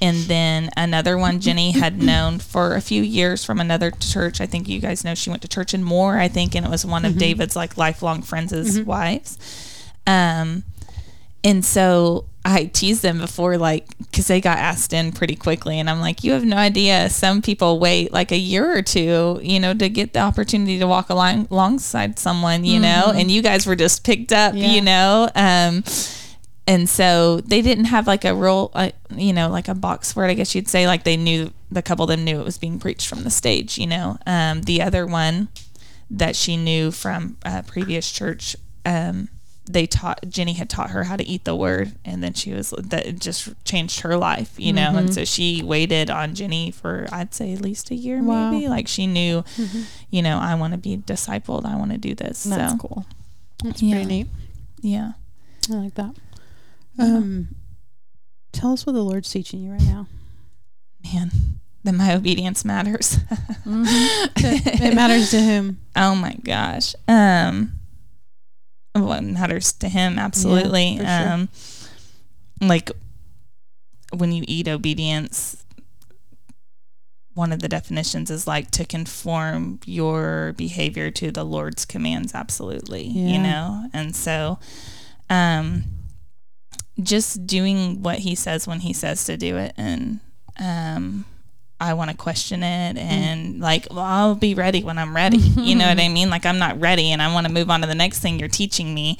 And 0.01 0.17
then 0.23 0.69
another 0.75 1.17
one 1.17 1.39
Jenny 1.39 1.71
had 1.71 2.01
known 2.03 2.39
for 2.39 2.75
a 2.75 2.81
few 2.81 3.01
years 3.01 3.45
from 3.45 3.59
another 3.59 3.91
church. 3.91 4.41
I 4.41 4.45
think 4.45 4.67
you 4.67 4.79
guys 4.79 5.03
know 5.03 5.15
she 5.15 5.29
went 5.29 5.41
to 5.43 5.47
church 5.47 5.73
in 5.73 5.83
Moore, 5.83 6.17
I 6.17 6.27
think, 6.27 6.55
and 6.55 6.65
it 6.65 6.69
was 6.69 6.85
one 6.85 7.05
of 7.05 7.17
David's 7.17 7.55
like 7.55 7.77
lifelong 7.77 8.21
friends' 8.21 8.81
wives. 8.81 9.37
Um, 10.05 10.63
and 11.43 11.63
so 11.63 12.25
I 12.45 12.65
teased 12.65 13.01
them 13.03 13.19
before, 13.19 13.57
like, 13.57 13.87
because 13.99 14.27
they 14.27 14.41
got 14.41 14.57
asked 14.57 14.91
in 14.91 15.13
pretty 15.13 15.35
quickly. 15.35 15.79
And 15.79 15.89
I'm 15.89 16.01
like, 16.01 16.23
you 16.25 16.33
have 16.33 16.43
no 16.43 16.57
idea. 16.57 17.09
Some 17.09 17.41
people 17.41 17.79
wait 17.79 18.11
like 18.11 18.31
a 18.33 18.37
year 18.37 18.77
or 18.77 18.81
two, 18.81 19.39
you 19.41 19.59
know, 19.61 19.73
to 19.73 19.87
get 19.87 20.11
the 20.11 20.19
opportunity 20.19 20.77
to 20.79 20.85
walk 20.85 21.09
along, 21.09 21.47
alongside 21.49 22.19
someone, 22.19 22.65
you 22.65 22.79
know, 22.81 23.13
and 23.15 23.31
you 23.31 23.41
guys 23.41 23.65
were 23.65 23.77
just 23.77 24.03
picked 24.03 24.33
up, 24.33 24.55
Yeah. 24.55 24.71
you 24.71 24.81
know. 24.81 25.29
Um, 25.35 25.83
and 26.67 26.89
so 26.89 27.39
they 27.41 27.61
didn't 27.61 27.85
have 27.85 28.07
like 28.07 28.25
a 28.25 28.35
real, 28.35 28.71
uh, 28.73 28.91
you 29.15 29.31
know, 29.33 29.49
like 29.49 29.67
a 29.69 29.73
box 29.75 30.13
word, 30.15 30.29
I 30.29 30.33
guess 30.33 30.53
you'd 30.53 30.67
say. 30.67 30.85
Like 30.85 31.03
they 31.05 31.15
knew, 31.17 31.51
the 31.71 31.81
couple 31.81 32.03
of 32.03 32.09
them 32.09 32.23
knew 32.25 32.39
it 32.39 32.45
was 32.45 32.57
being 32.57 32.77
preached 32.77 33.07
from 33.07 33.23
the 33.23 33.31
stage, 33.31 33.77
you 33.77 33.87
know. 33.87 34.17
Um, 34.27 34.61
the 34.63 34.81
other 34.81 35.05
one 35.07 35.47
that 36.11 36.35
she 36.35 36.57
knew 36.57 36.91
from 36.91 37.37
a 37.43 37.63
previous 37.63 38.11
church, 38.11 38.55
um, 38.85 39.29
they 39.65 39.85
taught 39.87 40.19
Jenny 40.27 40.53
had 40.53 40.69
taught 40.69 40.89
her 40.91 41.05
how 41.05 41.15
to 41.15 41.23
eat 41.23 41.45
the 41.45 41.55
word, 41.55 41.93
and 42.03 42.21
then 42.21 42.33
she 42.33 42.51
was 42.53 42.71
that 42.77 43.05
it 43.05 43.19
just 43.19 43.49
changed 43.63 44.01
her 44.01 44.17
life, 44.17 44.53
you 44.57 44.73
know. 44.73 44.95
And 44.97 45.13
so 45.13 45.23
she 45.25 45.63
waited 45.63 46.09
on 46.09 46.35
Jenny 46.35 46.69
for 46.71 47.07
I'd 47.11 47.33
say 47.33 47.53
at 47.53 47.61
least 47.61 47.89
a 47.91 47.95
year, 47.95 48.21
Wow. 48.21 48.51
maybe. 48.51 48.67
Like 48.67 48.87
she 48.89 49.07
knew, 49.07 49.43
you 50.09 50.21
know, 50.21 50.37
I 50.39 50.55
want 50.55 50.73
to 50.73 50.77
be 50.77 50.97
discipled, 50.97 51.65
I 51.65 51.75
want 51.77 51.91
to 51.91 51.97
do 51.97 52.13
this. 52.13 52.43
That's 52.43 52.73
so 52.73 52.77
cool. 52.77 53.05
That's 53.63 53.81
Yeah. 53.81 53.95
pretty 53.95 54.05
neat. 54.07 54.27
yeah. 54.81 55.11
I 55.71 55.75
like 55.75 55.93
that. 55.95 56.13
Um, 56.99 57.55
tell 58.51 58.73
us 58.73 58.85
what 58.85 58.91
the 58.93 59.01
Lord's 59.03 59.31
teaching 59.31 59.61
you 59.61 59.71
right 59.71 59.81
now. 59.81 60.07
man 61.13 61.31
then 61.85 61.97
my 61.97 62.13
obedience 62.13 62.63
matters. 62.63 63.17
it 63.65 64.93
matters 64.95 65.31
to 65.31 65.41
whom? 65.41 65.79
Oh 65.95 66.15
my 66.15 66.35
gosh. 66.43 66.95
Um 67.07 67.73
what 68.93 69.23
matters 69.23 69.73
to 69.73 69.89
him 69.89 70.19
absolutely. 70.19 70.97
sure. 70.97 71.05
um 71.07 71.49
like 72.61 72.91
when 74.15 74.31
you 74.31 74.43
eat 74.47 74.67
obedience 74.67 75.65
one 77.33 77.51
of 77.51 77.59
the 77.61 77.67
definitions 77.67 78.29
is 78.29 78.45
like 78.45 78.69
to 78.69 78.85
conform 78.85 79.79
your 79.85 80.53
behavior 80.55 81.09
to 81.09 81.31
the 81.31 81.43
Lord's 81.43 81.83
commands 81.83 82.35
absolutely, 82.35 83.05
Yeah. 83.05 83.27
you 83.31 83.39
know. 83.39 83.89
And 83.91 84.15
so 84.15 84.59
um 85.31 85.85
just 87.01 87.47
doing 87.47 88.03
what 88.03 88.19
he 88.19 88.35
says 88.35 88.67
when 88.67 88.81
he 88.81 88.93
says 88.93 89.23
to 89.25 89.35
do 89.35 89.57
it 89.57 89.73
and 89.77 90.19
um 90.59 91.25
I 91.83 91.93
want 91.95 92.11
to 92.11 92.15
question 92.15 92.63
it 92.63 92.97
and 92.97 93.59
like 93.59 93.87
well, 93.89 93.99
I'll 93.99 94.35
be 94.35 94.55
ready 94.55 94.83
when 94.83 94.97
I'm 94.97 95.13
ready. 95.13 95.37
you 95.37 95.75
know 95.75 95.87
what 95.87 95.99
I 95.99 96.07
mean? 96.17 96.29
Like 96.29 96.45
I'm 96.45 96.57
not 96.57 96.79
ready 96.79 97.11
and 97.11 97.21
I 97.21 97.33
want 97.33 97.45
to 97.45 97.51
move 97.51 97.69
on 97.69 97.81
to 97.81 97.87
the 97.87 97.93
next 97.93 98.19
thing 98.19 98.39
you're 98.39 98.47
teaching 98.47 98.93
me. 98.93 99.17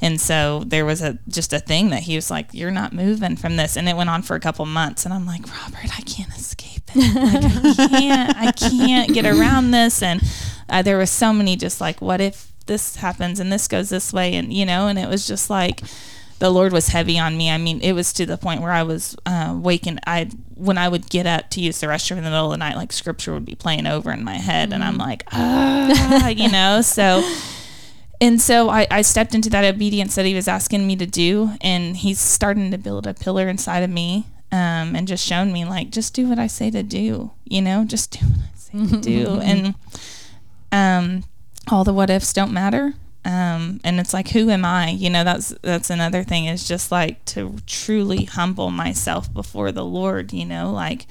And 0.00 0.20
so 0.20 0.62
there 0.64 0.84
was 0.84 1.02
a 1.02 1.18
just 1.26 1.52
a 1.52 1.58
thing 1.58 1.90
that 1.90 2.04
he 2.04 2.14
was 2.14 2.30
like 2.30 2.48
you're 2.52 2.70
not 2.70 2.92
moving 2.92 3.36
from 3.36 3.56
this 3.56 3.76
and 3.76 3.88
it 3.88 3.96
went 3.96 4.10
on 4.10 4.22
for 4.22 4.36
a 4.36 4.40
couple 4.40 4.64
months 4.64 5.04
and 5.04 5.12
I'm 5.12 5.26
like 5.26 5.42
Robert, 5.42 5.98
I 5.98 6.02
can't 6.02 6.32
escape 6.36 6.82
it. 6.94 7.14
Like 7.14 7.78
I 7.78 7.88
can't 7.98 8.36
I 8.36 8.52
can't 8.52 9.12
get 9.12 9.26
around 9.26 9.72
this 9.72 10.00
and 10.00 10.22
uh, 10.68 10.82
there 10.82 10.98
was 10.98 11.10
so 11.10 11.32
many 11.32 11.56
just 11.56 11.80
like 11.80 12.00
what 12.00 12.20
if 12.20 12.52
this 12.66 12.96
happens 12.96 13.40
and 13.40 13.52
this 13.52 13.66
goes 13.66 13.90
this 13.90 14.12
way 14.12 14.34
and 14.36 14.52
you 14.52 14.64
know 14.64 14.86
and 14.86 15.00
it 15.00 15.08
was 15.08 15.26
just 15.26 15.50
like 15.50 15.80
the 16.38 16.50
Lord 16.50 16.72
was 16.72 16.88
heavy 16.88 17.18
on 17.18 17.36
me. 17.36 17.50
I 17.50 17.58
mean, 17.58 17.80
it 17.80 17.92
was 17.92 18.12
to 18.14 18.26
the 18.26 18.36
point 18.36 18.60
where 18.60 18.72
I 18.72 18.82
was 18.82 19.16
uh, 19.24 19.56
waking. 19.58 19.98
I 20.06 20.30
when 20.56 20.78
I 20.78 20.88
would 20.88 21.08
get 21.10 21.26
up 21.26 21.50
to 21.50 21.60
use 21.60 21.80
the 21.80 21.86
restroom 21.86 22.18
in 22.18 22.24
the 22.24 22.30
middle 22.30 22.46
of 22.46 22.52
the 22.52 22.58
night, 22.58 22.76
like 22.76 22.92
scripture 22.92 23.32
would 23.32 23.44
be 23.44 23.54
playing 23.54 23.86
over 23.86 24.12
in 24.12 24.24
my 24.24 24.36
head, 24.36 24.72
and 24.72 24.84
I'm 24.84 24.96
like, 24.96 25.24
ah, 25.32 26.28
you 26.28 26.50
know. 26.50 26.80
So, 26.94 27.28
and 28.20 28.40
so 28.40 28.68
I, 28.68 28.86
I 28.90 29.02
stepped 29.02 29.34
into 29.34 29.50
that 29.50 29.64
obedience 29.64 30.14
that 30.14 30.26
He 30.26 30.34
was 30.34 30.48
asking 30.48 30.86
me 30.86 30.96
to 30.96 31.06
do, 31.06 31.50
and 31.60 31.96
He's 31.96 32.20
starting 32.20 32.70
to 32.70 32.78
build 32.78 33.06
a 33.06 33.14
pillar 33.14 33.48
inside 33.48 33.82
of 33.82 33.90
me, 33.90 34.26
um, 34.52 34.94
and 34.94 35.08
just 35.08 35.26
shown 35.26 35.52
me 35.52 35.64
like, 35.64 35.90
just 35.90 36.14
do 36.14 36.28
what 36.28 36.38
I 36.38 36.46
say 36.46 36.70
to 36.70 36.82
do, 36.82 37.32
you 37.44 37.60
know, 37.60 37.84
just 37.84 38.12
do 38.12 38.26
what 38.26 38.38
I 38.38 38.56
say 38.56 38.94
to 38.94 39.00
do, 39.00 39.40
and 39.42 39.74
um, 40.70 41.24
all 41.70 41.84
the 41.84 41.92
what 41.92 42.10
ifs 42.10 42.32
don't 42.32 42.52
matter. 42.52 42.94
Um, 43.24 43.80
and 43.84 43.98
it's 44.00 44.12
like, 44.12 44.28
who 44.28 44.50
am 44.50 44.64
I? 44.64 44.90
You 44.90 45.08
know, 45.10 45.24
that's 45.24 45.48
that's 45.62 45.90
another 45.90 46.22
thing 46.22 46.44
is 46.46 46.68
just 46.68 46.92
like 46.92 47.24
to 47.26 47.56
truly 47.66 48.24
humble 48.24 48.70
myself 48.70 49.32
before 49.32 49.72
the 49.72 49.84
Lord. 49.84 50.32
You 50.32 50.44
know, 50.44 50.70
like 50.72 51.06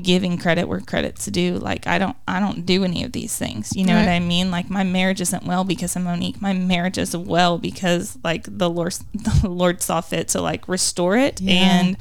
giving 0.00 0.38
credit 0.38 0.68
where 0.68 0.80
credit's 0.80 1.26
due. 1.26 1.58
Like 1.58 1.86
I 1.86 1.98
don't 1.98 2.16
I 2.28 2.38
don't 2.38 2.64
do 2.64 2.84
any 2.84 3.02
of 3.02 3.12
these 3.12 3.36
things. 3.36 3.74
You 3.74 3.84
know 3.84 3.96
what 3.98 4.08
I 4.08 4.20
mean? 4.20 4.50
Like 4.50 4.70
my 4.70 4.84
marriage 4.84 5.20
isn't 5.20 5.44
well 5.44 5.64
because 5.64 5.96
of 5.96 6.02
Monique. 6.02 6.40
My 6.40 6.52
marriage 6.52 6.98
is 6.98 7.16
well 7.16 7.58
because 7.58 8.16
like 8.22 8.44
the 8.46 8.70
Lord 8.70 8.92
the 9.14 9.48
Lord 9.48 9.82
saw 9.82 10.00
fit 10.00 10.28
to 10.28 10.40
like 10.40 10.68
restore 10.68 11.16
it 11.16 11.40
Yeah. 11.40 11.80
and 11.80 11.96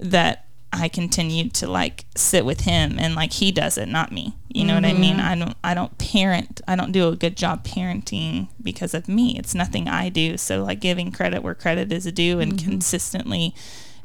that 0.00 0.46
I 0.72 0.88
continued 0.88 1.54
to 1.54 1.68
like 1.68 2.06
sit 2.16 2.44
with 2.44 2.62
him 2.62 2.98
and 2.98 3.14
like 3.14 3.32
he 3.34 3.52
does 3.52 3.78
it, 3.78 3.86
not 3.88 4.10
me. 4.10 4.34
You 4.48 4.64
know 4.64 4.74
what 4.74 4.86
I 4.86 4.94
mean? 4.94 5.20
I 5.20 5.34
don't 5.34 5.56
I 5.62 5.74
don't 5.74 5.96
parent 5.98 6.62
I 6.66 6.74
don't 6.74 6.92
do 6.92 7.08
a 7.08 7.16
good 7.16 7.36
job 7.36 7.64
parenting 7.64 8.48
because 8.62 8.94
of 8.94 9.06
me. 9.08 9.36
It's 9.38 9.54
nothing 9.54 9.88
I 9.88 10.08
do. 10.08 10.38
So 10.38 10.64
like 10.64 10.80
giving 10.80 11.12
credit 11.12 11.42
where 11.42 11.54
credit 11.54 11.92
is 11.92 12.10
due 12.12 12.40
and 12.40 12.58
consistently 12.62 13.54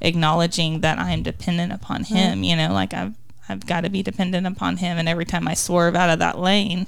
acknowledging 0.01 0.81
that 0.81 0.99
I'm 0.99 1.23
dependent 1.23 1.71
upon 1.71 2.03
him, 2.03 2.43
you 2.43 2.57
know, 2.57 2.73
like 2.73 2.93
I've 2.93 3.15
I've 3.47 3.65
got 3.65 3.81
to 3.81 3.89
be 3.89 4.03
dependent 4.03 4.45
upon 4.45 4.77
him 4.77 4.97
and 4.97 5.07
every 5.07 5.25
time 5.25 5.47
I 5.47 5.53
swerve 5.53 5.95
out 5.95 6.09
of 6.09 6.19
that 6.19 6.37
lane, 6.37 6.87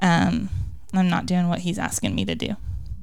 um, 0.00 0.50
I'm 0.92 1.08
not 1.08 1.26
doing 1.26 1.48
what 1.48 1.60
he's 1.60 1.78
asking 1.78 2.14
me 2.14 2.26
to 2.26 2.34
do. 2.34 2.56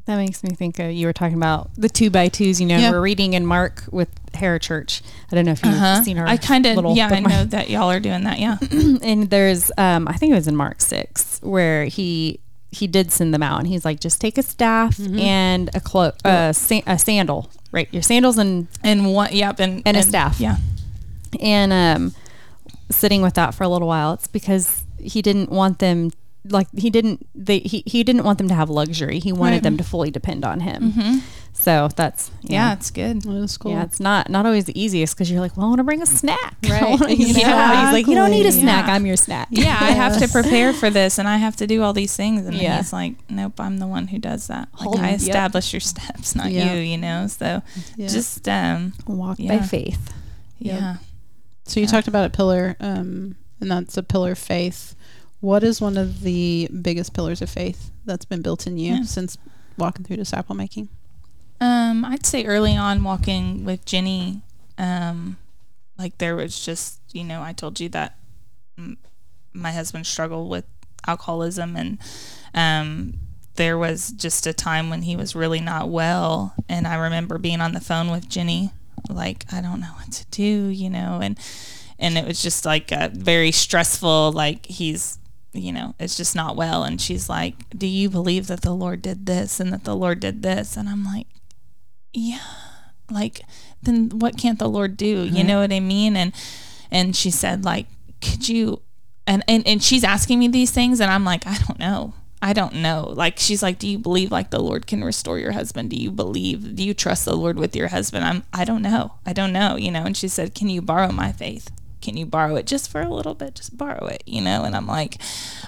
That 0.05 0.17
makes 0.17 0.43
me 0.43 0.49
think 0.49 0.79
of 0.79 0.91
you 0.91 1.07
were 1.07 1.13
talking 1.13 1.37
about 1.37 1.69
the 1.77 1.87
two 1.87 2.09
by 2.09 2.27
twos. 2.27 2.59
You 2.59 2.67
know, 2.67 2.77
Yeah. 2.77 2.91
we're 2.91 2.99
reading 3.01 3.33
in 3.35 3.45
Mark 3.45 3.83
with 3.91 4.09
Harrah 4.33 4.59
Church. 4.61 5.01
I 5.31 5.35
don't 5.35 5.45
know 5.45 5.53
if 5.53 5.63
you've 5.63 6.03
seen 6.03 6.17
our. 6.17 6.25
Uh-huh. 6.25 6.33
I 6.33 6.37
kind 6.37 6.65
of 6.65 6.75
little 6.75 6.95
yeah, 6.95 7.07
I 7.09 7.19
know 7.21 7.45
that 7.45 7.69
y'all 7.69 7.89
are 7.89 8.01
doing 8.01 8.23
that. 8.25 8.37
Yeah. 8.39 8.57
and 9.01 9.29
there's 9.29 9.71
um 9.77 10.07
I 10.09 10.13
think 10.13 10.31
it 10.31 10.35
was 10.35 10.47
in 10.47 10.55
Mark 10.57 10.81
6 10.81 11.39
where 11.41 11.85
he 11.85 12.39
he 12.71 12.87
did 12.87 13.11
send 13.11 13.33
them 13.33 13.43
out 13.43 13.59
and 13.59 13.67
he's 13.67 13.85
like 13.85 13.99
just 14.01 14.19
take 14.19 14.37
a 14.37 14.43
staff 14.43 14.97
Mm-hmm. 14.97 15.19
and 15.19 15.69
a 15.75 15.79
cloak 15.79 16.15
a, 16.25 16.53
sa- 16.53 16.81
a 16.87 16.97
sandal 16.99 17.49
right 17.71 17.87
your 17.93 18.01
sandals 18.01 18.37
and 18.37 18.67
And 18.83 19.13
one 19.13 19.29
yep 19.31 19.59
and 19.59 19.83
And 19.85 19.95
a 19.95 20.03
staff. 20.03 20.39
Yeah. 20.39 20.57
and 21.39 21.71
um 21.71 22.13
sitting 22.89 23.21
with 23.21 23.35
that 23.35 23.53
for 23.55 23.63
a 23.63 23.67
little 23.69 23.87
while 23.87 24.13
it's 24.13 24.27
because 24.27 24.83
he 24.99 25.21
didn't 25.21 25.49
want 25.49 25.79
them 25.79 26.11
like 26.49 26.67
he 26.77 26.89
didn't 26.89 27.25
they 27.33 27.59
he, 27.59 27.83
he 27.85 28.03
didn't 28.03 28.23
want 28.23 28.37
them 28.37 28.47
to 28.49 28.53
have 28.53 28.69
luxury 28.69 29.19
he 29.19 29.31
wanted 29.31 29.55
Right. 29.55 29.63
them 29.63 29.77
to 29.77 29.83
fully 29.83 30.11
depend 30.11 30.43
on 30.43 30.59
him 30.59 31.21
so 31.53 31.87
that's 31.95 32.29
Mm-hmm. 32.29 32.51
Yeah, 32.51 32.67
yeah 32.69 32.73
it's 32.73 32.91
good. 32.91 33.21
That 33.21 33.35
is 33.43 33.57
cool. 33.57 33.71
yeah, 33.71 33.83
it's 33.83 33.99
not 34.01 34.29
not 34.29 34.45
always 34.45 34.65
the 34.65 34.77
easiest 34.79 35.15
because 35.15 35.31
you're 35.31 35.39
like, 35.39 35.55
well, 35.55 35.67
I 35.67 35.69
want 35.69 35.79
to 35.79 35.83
bring 35.85 36.01
a 36.01 36.05
snack, 36.05 36.55
Right, 36.69 36.99
You 37.09 37.27
know, 37.45 37.75
he's 37.85 37.93
like, 37.93 38.07
you 38.07 38.15
don't 38.15 38.31
need 38.31 38.45
a 38.45 38.51
snack. 38.51 38.87
Yeah. 38.87 38.93
I'm 38.95 39.05
your 39.05 39.15
snack. 39.15 39.47
Yeah, 39.51 39.77
I 39.79 39.91
have 39.91 40.17
to 40.19 40.27
prepare 40.31 40.73
for 40.73 40.89
this 40.89 41.19
and 41.19 41.27
I 41.27 41.37
have 41.37 41.55
to 41.57 41.67
do 41.67 41.81
all 41.83 41.93
these 41.93 42.15
things. 42.17 42.45
And 42.45 42.55
Yeah. 42.57 42.77
he's 42.77 42.91
like, 42.91 43.13
nope, 43.29 43.59
I'm 43.59 43.77
the 43.77 43.87
one 43.87 44.07
who 44.07 44.17
does 44.19 44.47
that. 44.47 44.67
Like, 44.73 44.81
Hold- 44.83 44.99
I 44.99 45.11
yep. 45.11 45.19
establish 45.19 45.71
your 45.71 45.79
steps, 45.79 46.35
not 46.35 46.51
Yeah. 46.51 46.73
you, 46.73 46.81
you 46.81 46.97
know? 46.97 47.27
So 47.27 47.61
Yeah. 47.95 48.07
just, 48.07 48.49
um, 48.49 48.93
Walk 49.07 49.37
by 49.37 49.59
faith. 49.59 50.13
Yep. 50.59 50.79
yeah. 50.81 50.95
So 51.65 51.79
you 51.79 51.87
talked 51.87 52.09
about 52.09 52.25
a 52.25 52.29
pillar, 52.29 52.75
um, 52.81 53.35
and 53.61 53.71
that's 53.71 53.95
a 53.95 54.03
pillar 54.03 54.31
of 54.31 54.37
faith. 54.39 54.95
What 55.43 55.61
is 55.61 55.81
one 55.81 55.97
of 55.97 56.21
the 56.21 56.69
biggest 56.81 57.13
pillars 57.13 57.41
of 57.41 57.49
faith 57.49 57.91
that's 58.05 58.23
been 58.23 58.41
built 58.41 58.65
in 58.65 58.77
you 58.77 58.93
Yeah. 58.93 59.03
since 59.03 59.37
walking 59.77 60.05
through 60.05 60.15
disciple 60.15 60.55
making? 60.55 60.87
Um, 61.59 62.05
I'd 62.05 62.25
say 62.25 62.45
early 62.45 62.77
on 62.77 63.03
walking 63.03 63.65
with 63.65 63.83
Jenny, 63.83 64.41
um, 64.77 65.35
like 65.97 66.17
there 66.17 66.37
was 66.37 66.63
just, 66.63 67.01
you 67.11 67.25
know, 67.25 67.41
I 67.41 67.51
told 67.51 67.81
you 67.81 67.89
that 67.89 68.15
mm, 68.79 68.95
my 69.51 69.73
husband 69.73 70.07
struggled 70.07 70.49
with 70.49 70.63
alcoholism 71.07 71.75
and 71.75 71.97
um, 72.53 73.15
there 73.55 73.77
was 73.77 74.11
just 74.11 74.47
a 74.47 74.53
time 74.53 74.89
when 74.89 75.01
he 75.01 75.17
was 75.17 75.35
really 75.35 75.59
not 75.59 75.89
well 75.89 76.53
and 76.69 76.87
I 76.87 76.95
remember 76.95 77.37
being 77.37 77.59
on 77.59 77.73
the 77.73 77.81
phone 77.81 78.09
with 78.11 78.29
Jenny 78.29 78.71
like 79.09 79.43
I 79.51 79.59
don't 79.59 79.81
know 79.81 79.91
what 79.97 80.09
to 80.13 80.25
do, 80.31 80.69
you 80.69 80.89
know, 80.89 81.19
and 81.21 81.37
and 81.99 82.17
it 82.17 82.25
was 82.25 82.41
just 82.41 82.65
like 82.65 82.93
a 82.93 83.11
very 83.13 83.51
stressful 83.51 84.31
like 84.31 84.65
he's 84.67 85.19
you 85.53 85.71
know, 85.71 85.95
it's 85.99 86.17
just 86.17 86.35
not 86.35 86.55
well. 86.55 86.83
And 86.83 86.99
she's 86.99 87.29
like, 87.29 87.55
"Do 87.69 87.87
you 87.87 88.09
believe 88.09 88.47
that 88.47 88.61
the 88.61 88.73
Lord 88.73 89.01
did 89.01 89.25
this 89.25 89.59
and 89.59 89.71
that 89.71 89.83
the 89.83 89.95
Lord 89.95 90.19
did 90.19 90.43
this?" 90.43 90.75
And 90.75 90.89
I'm 90.89 91.03
like, 91.05 91.27
yeah 92.13 92.39
like 93.11 93.41
then 93.81 94.09
what 94.09 94.37
can't 94.37 94.59
the 94.59 94.69
lord 94.69 94.95
do? 94.95 95.25
You 95.25 95.43
know 95.43 95.59
what 95.59 95.73
i 95.73 95.79
mean? 95.79 96.15
And 96.15 96.33
and 96.91 97.15
she 97.15 97.31
said 97.31 97.65
like 97.65 97.87
could 98.21 98.47
you 98.47 98.81
and, 99.27 99.43
and 99.47 99.67
and 99.67 99.83
she's 99.83 100.03
asking 100.03 100.39
me 100.39 100.47
these 100.47 100.71
things 100.71 100.99
and 100.99 101.11
i'm 101.11 101.25
like 101.25 101.45
i 101.45 101.57
don't 101.67 101.79
know. 101.79 102.13
I 102.41 102.51
don't 102.51 102.75
know. 102.75 103.13
Like 103.15 103.39
she's 103.39 103.63
like 103.63 103.79
do 103.79 103.87
you 103.87 103.97
believe 103.97 104.31
like 104.31 104.51
the 104.51 104.59
lord 104.61 104.87
can 104.87 105.03
restore 105.03 105.39
your 105.39 105.53
husband? 105.53 105.89
Do 105.89 105.95
you 105.95 106.11
believe 106.11 106.75
do 106.75 106.83
you 106.83 106.93
trust 106.93 107.25
the 107.25 107.35
lord 107.35 107.57
with 107.57 107.75
your 107.75 107.89
husband? 107.89 108.25
I'm 108.25 108.43
i 108.53 108.63
don't 108.63 108.81
know. 108.81 109.15
I 109.25 109.33
don't 109.33 109.53
know 109.53 109.75
you 109.75 109.91
know? 109.91 110.05
And 110.05 110.15
she 110.15 110.27
said 110.27 110.55
can 110.55 110.69
you 110.69 110.81
borrow 110.81 111.11
my 111.11 111.31
faith 111.31 111.69
can 112.03 112.17
you 112.17 112.25
borrow 112.25 112.55
it 112.55 112.67
just 112.67 112.91
for 112.91 113.01
a 113.01 113.09
little 113.09 113.33
bit? 113.33 113.55
Just 113.55 113.75
borrow 113.77 114.05
it 114.05 114.23
you 114.25 114.41
know? 114.41 114.63
And 114.63 114.75
i'm 114.75 114.87
like 114.87 115.21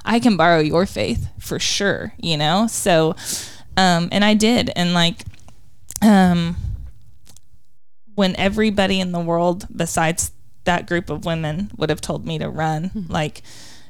i 0.03 0.19
can 0.19 0.38
borrow 0.38 0.59
your 0.59 0.86
faith 0.86 1.27
for 1.39 1.59
sure 1.59 2.13
you 2.17 2.38
know? 2.38 2.67
So 2.67 3.15
um 3.77 4.09
and 4.11 4.23
i 4.23 4.33
did. 4.33 4.71
And 4.75 4.93
like 4.93 5.23
um, 6.01 6.55
when 8.13 8.36
everybody 8.36 8.99
in 8.99 9.11
the 9.11 9.19
world 9.19 9.67
besides 9.75 10.31
that 10.65 10.88
group 10.88 11.09
of 11.09 11.25
women 11.25 11.71
would 11.77 11.89
have 11.89 12.01
told 12.01 12.25
me 12.25 12.38
to 12.39 12.49
run, 12.49 13.05
like 13.09 13.41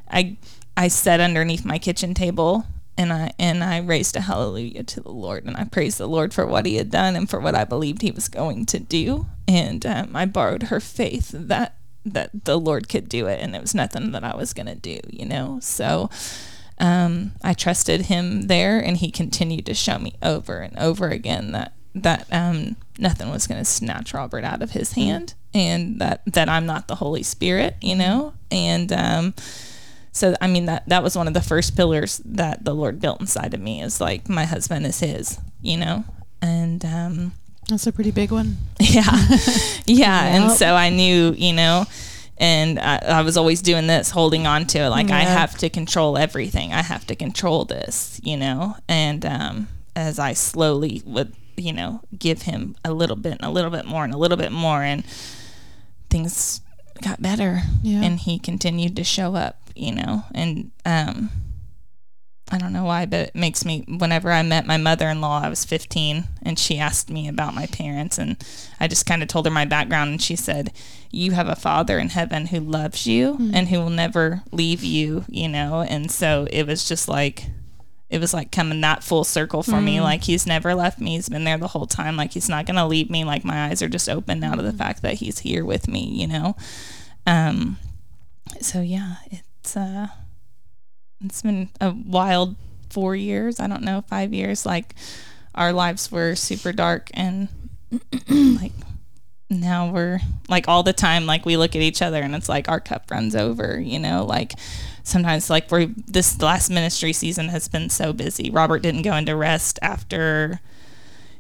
I 0.10 0.38
I 0.78 0.88
sat 0.90 1.20
underneath 1.20 1.66
my 1.66 1.80
kitchen 1.80 2.14
table 2.14 2.66
and 2.98 3.12
I 3.12 3.32
and 3.40 3.64
I 3.64 3.80
raised 3.80 4.16
a 4.16 4.22
hallelujah 4.22 4.84
to 4.84 5.02
the 5.02 5.12
Lord 5.12 5.46
and 5.46 5.58
I 5.58 5.66
praised 5.66 5.98
the 5.98 6.08
Lord 6.08 6.34
for 6.34 6.46
what 6.46 6.66
He 6.66 6.76
had 6.76 6.90
done 6.92 7.16
and 7.16 7.30
for 7.30 7.40
what 7.40 7.56
I 7.56 7.64
believed 7.64 8.02
He 8.02 8.12
was 8.12 8.28
going 8.28 8.66
to 8.68 8.80
do. 8.80 9.26
And 9.48 9.86
um, 9.86 10.16
I 10.16 10.26
borrowed 10.26 10.64
her 10.64 10.80
faith 10.80 11.32
that 11.34 11.78
that 12.06 12.46
the 12.46 12.60
Lord 12.60 12.88
could 12.88 13.10
do 13.10 13.28
it 13.28 13.42
and 13.42 13.56
it 13.56 13.62
was 13.62 13.76
nothing 13.76 14.12
that 14.12 14.24
I 14.24 14.36
was 14.36 14.54
gonna 14.54 14.76
do, 14.76 15.00
you 15.10 15.26
know. 15.26 15.60
So 15.62 16.10
um, 16.78 17.32
I 17.42 17.54
trusted 17.54 18.02
him 18.02 18.44
there, 18.44 18.80
and 18.80 18.98
he 18.98 19.10
continued 19.10 19.66
to 19.68 19.74
show 19.74 19.98
me 19.98 20.16
over 20.22 20.60
and 20.60 20.78
over 20.78 21.10
again 21.10 21.52
that 21.54 21.74
that 21.94 22.28
um, 22.32 22.76
nothing 23.00 23.32
was 23.32 23.48
going 23.48 23.62
to 23.62 23.66
snatch 23.66 24.14
Robert 24.14 24.44
out 24.44 24.62
of 24.62 24.72
his 24.72 24.94
hand, 24.94 25.34
and 25.54 26.00
that 26.02 26.22
that 26.26 26.50
I'm 26.50 26.66
not 26.66 26.88
the 26.88 26.96
Holy 26.96 27.24
Spirit, 27.24 27.78
you 27.82 27.96
know. 27.96 28.34
And 28.52 28.92
um, 28.92 29.34
so, 30.12 30.36
I 30.42 30.48
mean 30.48 30.66
that 30.66 30.88
that 30.90 31.04
was 31.04 31.16
one 31.16 31.28
of 31.28 31.34
the 31.34 31.42
first 31.42 31.78
pillars 31.78 32.22
that 32.26 32.66
the 32.66 32.76
Lord 32.76 33.00
built 33.00 33.22
inside 33.22 33.54
of 33.54 33.62
me 33.62 33.82
is 33.82 34.02
like 34.02 34.28
my 34.28 34.44
husband 34.44 34.86
is 34.86 35.00
His, 35.00 35.40
you 35.62 35.78
know, 35.78 36.04
and 36.42 36.84
um, 36.84 37.32
That's 37.70 37.88
a 37.88 37.92
pretty 37.92 38.12
big 38.12 38.32
one. 38.32 38.58
yeah. 38.80 39.38
yeah. 39.86 40.36
And 40.36 40.52
so 40.52 40.76
I 40.76 40.90
knew, 40.90 41.34
you 41.38 41.54
know, 41.54 41.86
and 42.38 42.80
I, 42.80 42.98
I 42.98 43.22
was 43.22 43.38
always 43.38 43.62
doing 43.62 43.88
this, 43.88 44.12
holding 44.12 44.46
on 44.46 44.66
to 44.68 44.80
it. 44.80 44.90
Like 44.90 45.10
I 45.10 45.22
have 45.22 45.58
to 45.60 45.70
control 45.70 46.18
everything. 46.18 46.74
I 46.74 46.82
have 46.82 47.08
to 47.08 47.16
control 47.16 47.66
this, 47.66 48.20
you 48.24 48.38
know. 48.38 48.76
And 48.88 49.26
um, 49.26 49.68
as 49.96 50.20
I 50.20 50.34
slowly 50.34 51.02
would, 51.06 51.34
you 51.56 51.74
know, 51.74 52.02
give 52.18 52.44
him 52.44 52.76
a 52.84 52.94
little 52.94 53.16
bit, 53.16 53.34
and 53.34 53.44
a 53.46 53.50
little 53.50 53.72
bit 53.72 53.86
more, 53.86 54.04
and 54.04 54.14
a 54.14 54.18
little 54.18 54.38
bit 54.38 54.52
more, 54.52 54.84
and 54.84 55.06
things 56.10 56.62
got 57.02 57.22
better. 57.22 57.62
Yeah. 57.82 58.02
And 58.02 58.20
he 58.20 58.38
continued 58.38 58.96
to 58.98 59.04
show 59.04 59.36
up, 59.36 59.58
you 59.76 59.94
know. 59.94 60.24
And 60.34 60.72
um, 60.86 61.30
I 62.52 62.60
don't 62.60 62.74
know 62.74 62.86
why, 62.86 63.08
but 63.08 63.30
it 63.30 63.36
makes 63.36 63.66
me. 63.66 63.84
Whenever 63.88 64.32
I 64.32 64.44
met 64.44 64.68
my 64.68 64.78
mother-in-law, 64.78 65.42
I 65.44 65.50
was 65.50 65.66
15, 65.66 66.26
and 66.44 66.60
she 66.60 66.78
asked 66.78 67.10
me 67.10 67.28
about 67.28 67.56
my 67.56 67.66
parents, 67.66 68.20
and 68.20 68.38
I 68.80 68.88
just 68.88 69.08
kind 69.08 69.24
of 69.24 69.28
told 69.28 69.46
her 69.48 69.52
my 69.52 69.66
background, 69.66 70.12
and 70.12 70.22
she 70.22 70.36
said, 70.36 70.72
"You 71.10 71.32
have 71.32 71.48
a 71.48 71.56
father 71.56 71.98
in 71.98 72.10
heaven 72.10 72.48
who 72.48 72.60
loves 72.60 73.08
you 73.08 73.38
and 73.54 73.70
who 73.70 73.80
will 73.80 73.90
never 73.90 74.44
leave 74.52 74.84
you," 74.84 75.26
you 75.28 75.50
know. 75.50 75.82
And 75.82 76.12
so 76.12 76.48
it 76.52 76.68
was 76.68 76.88
just 76.88 77.08
like. 77.08 77.46
It 78.08 78.20
was 78.22 78.36
like 78.36 78.52
coming 78.52 78.82
that 78.82 79.04
full 79.04 79.24
circle 79.24 79.64
for 79.64 79.82
me. 79.82 80.00
Like 80.00 80.24
he's 80.24 80.46
never 80.46 80.76
left 80.76 81.00
me. 81.02 81.16
He's 81.16 81.28
been 81.28 81.44
there 81.44 81.58
the 81.58 81.68
whole 81.68 81.88
time. 81.88 82.16
Like 82.16 82.34
he's 82.34 82.48
not 82.48 82.68
gonna 82.68 82.88
leave 82.88 83.10
me. 83.10 83.24
Like 83.26 83.44
my 83.44 83.66
eyes 83.66 83.82
are 83.82 83.90
just 83.90 84.08
open 84.08 84.40
now 84.40 84.54
to 84.54 84.62
the 84.62 84.72
fact 84.72 85.02
that 85.02 85.16
he's 85.16 85.40
here 85.40 85.66
with 85.66 85.88
me. 85.88 86.06
You 86.06 86.28
know. 86.28 86.56
Um. 87.26 87.78
So 88.62 88.82
yeah, 88.82 89.16
it's 89.32 89.76
uh, 89.76 90.08
it's 91.24 91.42
been 91.42 91.70
a 91.80 91.92
wild 91.92 92.56
four 92.90 93.16
years. 93.16 93.60
I 93.60 93.68
don't 93.68 93.84
know, 93.84 94.04
five 94.08 94.34
years. 94.34 94.66
Like 94.66 94.96
our 95.54 95.74
lives 95.74 96.12
were 96.12 96.36
super 96.36 96.72
dark 96.72 97.10
and 97.14 97.50
like 98.30 98.72
now 99.50 99.92
we're 99.92 100.20
like 100.50 100.68
all 100.68 100.84
the 100.84 100.94
time 100.94 101.26
like 101.26 101.46
we 101.46 101.56
look 101.56 101.76
at 101.76 101.82
each 101.82 102.02
other 102.02 102.22
and 102.22 102.36
it's 102.36 102.50
like 102.50 102.68
our 102.68 102.80
cup 102.80 103.10
runs 103.12 103.36
over 103.36 103.80
you 103.80 104.00
know? 104.00 104.26
Like 104.26 104.54
sometimes 105.04 105.50
like 105.50 105.72
we're 105.72 105.88
this 106.08 106.42
last 106.42 106.70
ministry 106.70 107.14
season 107.14 107.50
has 107.50 107.68
been 107.68 107.90
so 107.90 108.12
busy. 108.12 108.50
Robert 108.50 108.80
didn't 108.80 109.04
go 109.04 109.16
into 109.16 109.36
rest 109.36 109.80
after 109.82 110.60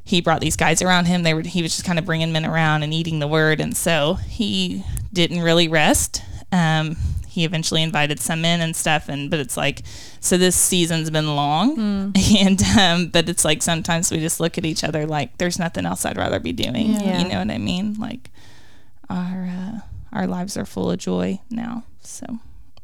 he 0.03 0.21
brought 0.21 0.39
these 0.39 0.55
guys 0.55 0.81
around 0.81 1.05
him. 1.05 1.23
They 1.23 1.33
were 1.33 1.41
he 1.41 1.61
was 1.61 1.75
just 1.75 1.85
kind 1.85 1.97
of 1.97 2.05
bringing 2.05 2.31
men 2.31 2.45
around 2.45 2.83
and 2.83 2.93
eating 2.93 3.19
the 3.19 3.27
word. 3.27 3.59
And 3.59 3.75
so 3.75 4.13
he 4.13 4.83
didn't 5.11 5.41
really 5.41 5.67
rest. 5.67 6.21
Um 6.51 6.95
he 7.35 7.43
eventually 7.43 7.83
invited 7.83 8.19
some 8.19 8.45
in 8.45 8.61
and 8.61 8.75
stuff 8.75 9.09
and 9.09 9.29
but 9.29 9.39
it's 9.39 9.57
like 9.57 9.81
so 10.21 10.37
this 10.37 10.55
season's 10.55 11.09
been 11.09 11.35
long. 11.35 12.13
And 12.39 12.61
um 12.79 13.07
but 13.09 13.27
it's 13.29 13.43
like 13.43 13.61
sometimes 13.61 14.09
we 14.09 14.19
just 14.19 14.39
look 14.39 14.57
at 14.57 14.65
each 14.65 14.83
other 14.83 15.05
like 15.05 15.37
there's 15.37 15.59
nothing 15.59 15.85
else 15.85 16.05
i'd 16.05 16.17
rather 16.17 16.39
be 16.39 16.53
doing. 16.53 16.93
Yeah. 16.93 17.19
you 17.21 17.27
know 17.27 17.39
what 17.39 17.51
i 17.51 17.57
mean? 17.57 17.95
Like 17.99 18.29
our 19.09 19.45
uh, 19.47 19.79
our 20.13 20.27
lives 20.27 20.55
are 20.57 20.65
full 20.65 20.89
of 20.91 20.97
joy 20.97 21.41
now. 21.49 21.83
So 22.01 22.25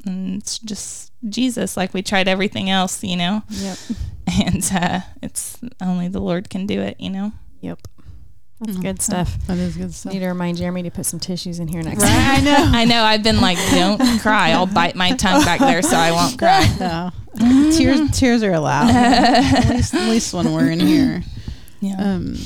and 0.04 0.42
it's 0.42 0.58
just 0.58 1.12
jesus 1.28 1.76
like 1.76 1.94
we 1.94 2.02
tried 2.02 2.28
everything 2.28 2.68
else 2.68 3.02
you 3.02 3.16
know? 3.16 3.42
Yep. 3.48 3.78
and 4.44 4.70
uh 4.74 5.00
it's 5.22 5.58
only 5.80 6.08
the 6.08 6.20
lord 6.20 6.50
can 6.50 6.66
do 6.66 6.80
it 6.82 6.96
you 7.00 7.10
know? 7.10 7.32
Yep. 7.62 7.88
That's 8.64 8.78
good 8.78 9.02
stuff. 9.02 9.36
That 9.46 9.58
is 9.58 9.76
good 9.76 9.92
stuff. 9.92 10.12
Need 10.12 10.20
to 10.20 10.28
remind 10.28 10.56
Jeremy 10.58 10.82
to 10.84 10.90
put 10.90 11.06
some 11.06 11.18
tissues 11.20 11.58
in 11.58 11.68
here 11.68 11.82
next 11.82 12.00
Right, 12.02 12.08
time. 12.10 12.36
I 12.36 12.40
know. 12.40 12.56
i 12.78 12.84
know 12.84 13.02
i've 13.02 13.22
been 13.22 13.40
like 13.40 13.58
don't 13.70 14.20
cry 14.20 14.50
i'll 14.52 14.66
bite 14.66 14.94
my 14.94 15.10
tongue 15.12 15.44
back 15.44 15.58
there 15.60 15.82
so 15.82 15.96
i 15.96 16.10
won't 16.12 16.38
cry 16.38 16.64
No. 16.80 17.70
tears 17.72 18.00
tears 18.18 18.42
are 18.42 18.52
allowed. 18.52 18.90
at 18.90 19.68
least 19.70 19.94
at 19.94 20.08
least 20.08 20.34
when 20.34 20.52
we're 20.52 20.70
in 20.70 20.80
here. 20.80 21.22
yeah 21.80 21.96
Um 21.98 22.36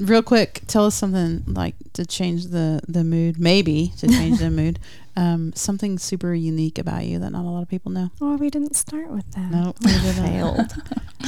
real 0.00 0.22
quick, 0.22 0.62
tell 0.66 0.84
us 0.86 0.96
something 0.96 1.44
like 1.46 1.76
to 1.92 2.04
change 2.04 2.46
the 2.46 2.80
the 2.88 3.04
mood, 3.04 3.38
maybe 3.38 3.92
to 3.98 4.08
change 4.08 4.38
the 4.40 4.50
mood. 4.50 4.78
Um 5.16 5.52
something 5.54 5.98
super 5.98 6.34
unique 6.34 6.78
about 6.78 7.04
you 7.06 7.18
that 7.20 7.30
not 7.30 7.44
a 7.44 7.48
lot 7.48 7.62
of 7.62 7.68
people 7.68 7.92
know. 7.92 8.10
Oh, 8.20 8.36
we 8.36 8.50
didn't 8.50 8.74
start 8.74 9.10
with 9.10 9.30
that. 9.32 9.50
No, 9.50 9.74
we 9.84 9.92
didn't. 9.92 10.26
Failed. 10.26 10.74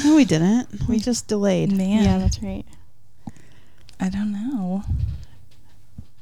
No, 0.04 0.16
we 0.16 0.24
didn't. 0.24 0.88
We 0.88 0.98
just 0.98 1.28
delayed. 1.28 1.70
man 1.70 2.02
Yeah, 2.04 2.18
that's 2.18 2.42
right. 2.42 2.64
I 4.04 4.08
don't 4.10 4.32
know 4.32 4.82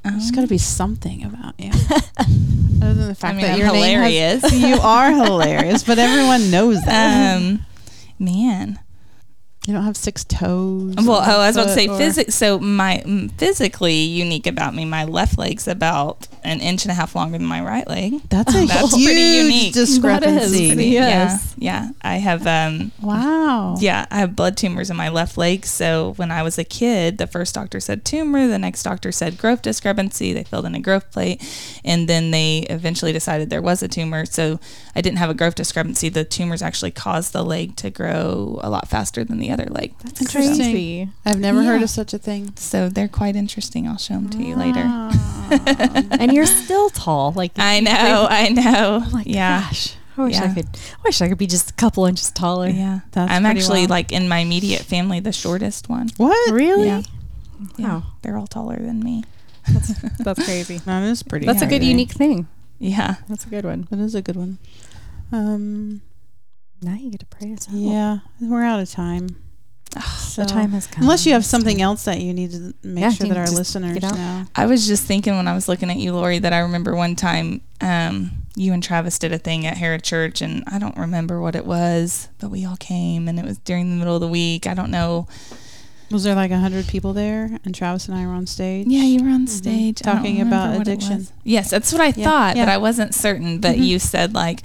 There's 0.04 0.30
got 0.30 0.42
to 0.42 0.46
be 0.48 0.58
something 0.58 1.24
about 1.24 1.54
you. 1.58 1.70
Other 2.82 2.94
than 2.94 3.08
the 3.08 3.14
fact 3.14 3.34
I 3.34 3.36
mean, 3.36 3.42
that 3.46 3.52
I'm 3.52 3.58
your 3.58 3.66
hilarious. 3.74 4.42
has, 4.42 4.60
you 4.68 4.74
are 4.76 5.12
hilarious, 5.24 5.84
but 5.84 5.98
everyone 5.98 6.50
knows 6.50 6.82
that. 6.84 7.36
um 7.36 7.64
man 8.18 8.78
you 9.66 9.72
don't 9.72 9.84
have 9.84 9.96
six 9.96 10.24
toes. 10.24 10.96
Well, 10.96 11.22
oh, 11.24 11.40
I 11.40 11.46
was 11.46 11.56
about 11.56 11.68
to 11.68 11.74
say 11.74 11.86
or- 11.86 11.96
physics. 11.96 12.34
So 12.34 12.58
my 12.58 13.00
mm, 13.06 13.30
physically 13.38 13.94
unique 13.94 14.48
about 14.48 14.74
me, 14.74 14.84
my 14.84 15.04
left 15.04 15.38
leg's 15.38 15.68
about 15.68 16.26
an 16.44 16.60
inch 16.60 16.84
and 16.84 16.90
a 16.90 16.94
half 16.94 17.14
longer 17.14 17.38
than 17.38 17.46
my 17.46 17.62
right 17.62 17.86
leg. 17.88 18.20
That's 18.28 18.54
a 18.54 18.66
That's 18.66 18.94
huge 18.94 19.04
pretty 19.06 19.20
unique. 19.20 19.72
discrepancy. 19.74 20.68
That 20.70 20.78
is. 20.78 20.86
Yes. 20.92 21.54
Yeah, 21.58 21.82
yeah. 21.84 21.90
I 22.02 22.16
have 22.16 22.46
um, 22.46 22.92
Wow. 23.00 23.76
yeah, 23.78 24.06
I 24.10 24.18
have 24.18 24.34
blood 24.36 24.56
tumors 24.56 24.90
in 24.90 24.96
my 24.96 25.08
left 25.08 25.38
leg. 25.38 25.64
So 25.64 26.14
when 26.16 26.30
I 26.30 26.42
was 26.42 26.58
a 26.58 26.64
kid, 26.64 27.18
the 27.18 27.26
first 27.26 27.54
doctor 27.54 27.78
said 27.80 28.04
tumor, 28.04 28.46
the 28.48 28.58
next 28.58 28.82
doctor 28.82 29.12
said 29.12 29.38
growth 29.38 29.62
discrepancy. 29.62 30.32
They 30.32 30.44
filled 30.44 30.66
in 30.66 30.74
a 30.74 30.80
growth 30.80 31.10
plate, 31.12 31.42
and 31.84 32.08
then 32.08 32.30
they 32.30 32.66
eventually 32.70 33.12
decided 33.12 33.48
there 33.50 33.62
was 33.62 33.82
a 33.82 33.88
tumor. 33.88 34.26
So 34.26 34.58
I 34.96 35.00
didn't 35.00 35.18
have 35.18 35.30
a 35.30 35.34
growth 35.34 35.54
discrepancy. 35.54 36.08
The 36.08 36.24
tumors 36.24 36.62
actually 36.62 36.90
caused 36.90 37.32
the 37.32 37.42
leg 37.44 37.76
to 37.76 37.90
grow 37.90 38.58
a 38.62 38.68
lot 38.70 38.88
faster 38.88 39.22
than 39.24 39.38
the 39.38 39.50
other 39.50 39.66
leg. 39.66 39.94
That's 40.02 40.20
Interesting. 40.20 40.56
crazy. 40.56 41.08
I've 41.24 41.38
never 41.40 41.62
heard 41.62 41.82
of 41.82 41.90
such 41.90 42.12
a 42.12 42.18
thing. 42.18 42.52
So 42.56 42.88
they're 42.88 43.08
quite 43.08 43.36
interesting. 43.36 43.86
I'll 43.86 43.98
show 43.98 44.14
them 44.14 44.30
to 44.30 44.42
you 44.42 44.56
later. 44.56 44.80
and 45.52 46.31
you're 46.32 46.46
still 46.46 46.90
tall. 46.90 47.32
Like 47.32 47.52
I 47.58 47.80
know, 47.80 48.26
I 48.28 48.48
know. 48.48 49.02
Oh 49.06 49.10
my 49.12 49.22
yeah. 49.26 49.62
gosh. 49.62 49.96
I 50.16 50.24
wish 50.24 50.36
I 50.36 50.52
could. 50.52 50.66
I 50.66 51.02
wish 51.04 51.22
I 51.22 51.28
could 51.28 51.38
be 51.38 51.46
just 51.46 51.70
a 51.70 51.74
couple 51.74 52.04
inches 52.06 52.30
taller. 52.30 52.68
Yeah. 52.68 53.00
That's 53.12 53.32
I'm 53.32 53.46
actually 53.46 53.80
wild. 53.80 53.90
like 53.90 54.12
in 54.12 54.28
my 54.28 54.38
immediate 54.38 54.82
family 54.82 55.20
the 55.20 55.32
shortest 55.32 55.88
one. 55.88 56.10
What? 56.18 56.52
Really? 56.52 56.86
Yeah. 56.86 57.02
Yeah. 57.76 57.88
Wow. 57.88 58.02
They're 58.22 58.36
all 58.36 58.46
taller 58.46 58.76
than 58.76 59.00
me. 59.00 59.24
That's 60.18 60.44
crazy. 60.44 60.78
That 60.78 61.02
is 61.04 61.22
pretty. 61.22 61.46
That's 61.46 61.62
a 61.62 61.66
good 61.66 61.82
unique 61.84 62.10
thing. 62.10 62.48
Yeah. 62.78 63.16
That's 63.28 63.46
a 63.46 63.48
good 63.48 63.64
one. 63.64 63.86
That 63.90 64.00
is 64.00 64.14
a 64.14 64.22
good 64.22 64.36
one. 64.36 64.58
Um. 65.30 66.02
Now 66.82 66.94
you 66.94 67.10
get 67.10 67.20
to 67.20 67.26
pray 67.26 67.52
us 67.52 67.68
out. 67.68 67.74
Yeah, 67.76 68.18
we're 68.40 68.64
out 68.64 68.80
of 68.80 68.90
time. 68.90 69.36
So, 70.18 70.42
The 70.42 70.48
time 70.48 70.72
has 70.72 70.86
come. 70.86 71.02
Unless 71.02 71.26
you 71.26 71.34
have 71.34 71.44
something 71.44 71.82
else 71.82 72.04
that 72.04 72.20
you 72.20 72.32
need 72.32 72.52
to 72.52 72.72
make 72.82 73.02
Yeah, 73.02 73.10
sure 73.10 73.26
that 73.28 73.36
our 73.36 73.44
just 73.44 73.56
listeners 73.56 73.94
get 73.94 74.04
out. 74.04 74.16
know. 74.16 74.46
I 74.56 74.64
was 74.66 74.86
just 74.86 75.04
thinking 75.04 75.36
when 75.36 75.46
I 75.46 75.54
was 75.54 75.68
looking 75.68 75.90
at 75.90 75.98
you, 75.98 76.14
Lori, 76.14 76.38
that 76.38 76.52
I 76.52 76.60
remember 76.60 76.94
one 76.96 77.14
time 77.16 77.60
um, 77.82 78.30
you 78.56 78.72
and 78.72 78.82
Travis 78.82 79.18
did 79.18 79.32
a 79.32 79.38
thing 79.38 79.66
at 79.66 79.76
Harrah 79.76 80.02
Church, 80.02 80.40
and 80.40 80.64
I 80.66 80.78
don't 80.78 80.96
remember 80.96 81.40
what 81.40 81.54
it 81.54 81.66
was, 81.66 82.28
but 82.38 82.50
we 82.50 82.64
all 82.64 82.76
came, 82.76 83.28
and 83.28 83.38
it 83.38 83.44
was 83.44 83.58
during 83.58 83.90
the 83.90 83.96
middle 83.96 84.14
of 84.14 84.20
the 84.22 84.28
week. 84.28 84.66
I 84.66 84.72
don't 84.74 84.90
know. 84.90 85.26
Was 86.10 86.24
there 86.24 86.34
like 86.34 86.50
a 86.50 86.58
hundred 86.58 86.86
people 86.88 87.12
there, 87.14 87.58
and 87.64 87.74
Travis 87.74 88.06
and 88.08 88.16
I 88.16 88.26
were 88.26 88.32
on 88.34 88.46
stage? 88.46 88.86
Yeah, 88.86 89.02
you 89.04 89.22
were 89.24 89.30
on 89.30 89.46
stage 89.46 90.02
I 90.04 90.06
don't 90.08 90.16
Talking 90.16 90.40
about 90.42 90.80
addiction. 90.80 91.26
Yes, 91.42 91.70
that's 91.70 91.90
what 91.92 92.00
I 92.02 92.12
Yeah, 92.16 92.24
thought, 92.24 92.56
but. 92.56 92.68
I 92.68 92.76
wasn't 92.78 93.14
certain. 93.14 93.58
But 93.60 93.76
Mhm. 93.76 93.86
you 93.86 93.98
said 93.98 94.34
like, 94.34 94.62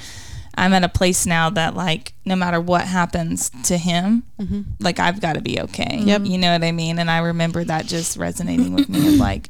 I'm 0.57 0.73
at 0.73 0.83
a 0.83 0.89
place 0.89 1.25
now 1.25 1.49
that 1.51 1.75
like, 1.75 2.13
no 2.25 2.35
matter 2.35 2.59
what 2.59 2.81
happens 2.81 3.51
to 3.65 3.77
him, 3.77 4.23
hmm 4.39 4.61
like 4.79 4.99
I've 4.99 5.21
got 5.21 5.33
to 5.33 5.41
be 5.41 5.59
okay. 5.61 5.99
Yep. 5.99 6.25
You 6.25 6.37
know 6.37 6.51
what 6.51 6.63
I 6.63 6.71
mean? 6.71 6.99
And 6.99 7.09
I 7.09 7.19
remember 7.19 7.63
that 7.63 7.85
just 7.85 8.17
resonating 8.17 8.73
with 8.73 8.89
me 8.89 9.07
of 9.07 9.13
like, 9.15 9.49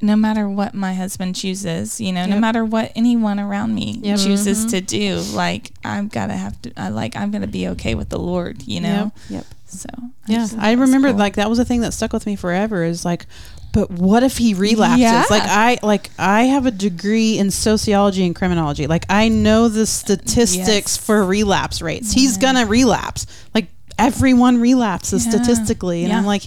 no 0.00 0.14
matter 0.14 0.48
what 0.48 0.74
my 0.74 0.94
husband 0.94 1.34
chooses, 1.34 2.00
you 2.00 2.12
know, 2.12 2.24
no 2.26 2.38
matter 2.38 2.64
what 2.64 2.92
anyone 2.94 3.40
around 3.40 3.74
me 3.74 3.98
Yep. 4.02 4.18
chooses 4.18 4.66
Mhm. 4.66 4.70
to 4.70 4.80
do, 4.80 5.20
like 5.34 5.72
I've 5.84 6.10
got 6.10 6.28
to 6.28 6.34
have 6.34 6.60
to, 6.62 6.72
I 6.76 6.88
like 6.88 7.16
I'm 7.16 7.30
gonna 7.32 7.46
be 7.48 7.66
okay 7.68 7.94
with 7.96 8.08
the 8.08 8.18
Lord, 8.18 8.62
you 8.66 8.80
know. 8.80 9.10
Yep. 9.28 9.44
So 9.66 9.88
Yeah, 10.28 10.46
thought 10.46 10.60
I 10.60 10.72
remember 10.72 11.08
cool. 11.10 11.18
like 11.18 11.34
that 11.36 11.50
was 11.50 11.58
a 11.58 11.64
thing 11.64 11.80
that 11.80 11.92
stuck 11.94 12.12
with 12.12 12.26
me 12.26 12.36
forever. 12.36 12.84
Is 12.84 13.04
like, 13.04 13.26
but 13.72 13.90
what 13.90 14.22
if 14.22 14.38
he 14.38 14.54
relapses? 14.54 15.00
Yeah. 15.00 15.24
Like 15.28 15.42
I 15.44 15.78
like 15.82 16.10
I 16.18 16.44
have 16.44 16.64
a 16.64 16.70
degree 16.70 17.36
in 17.36 17.50
sociology 17.50 18.24
and 18.24 18.34
criminology. 18.36 18.86
Like 18.86 19.04
I 19.10 19.28
know 19.28 19.68
the 19.68 19.84
statistics 19.84 20.66
Yes. 20.66 20.96
for 20.96 21.24
relapse 21.24 21.82
rates. 21.82 22.12
He's 22.12 22.36
gonna 22.38 22.66
relapse. 22.66 23.26
Like 23.54 23.66
everyone 23.98 24.58
relapses 24.60 25.24
Yeah. 25.26 25.32
statistically, 25.32 26.04
and 26.04 26.12
I'm 26.12 26.24
like, 26.24 26.44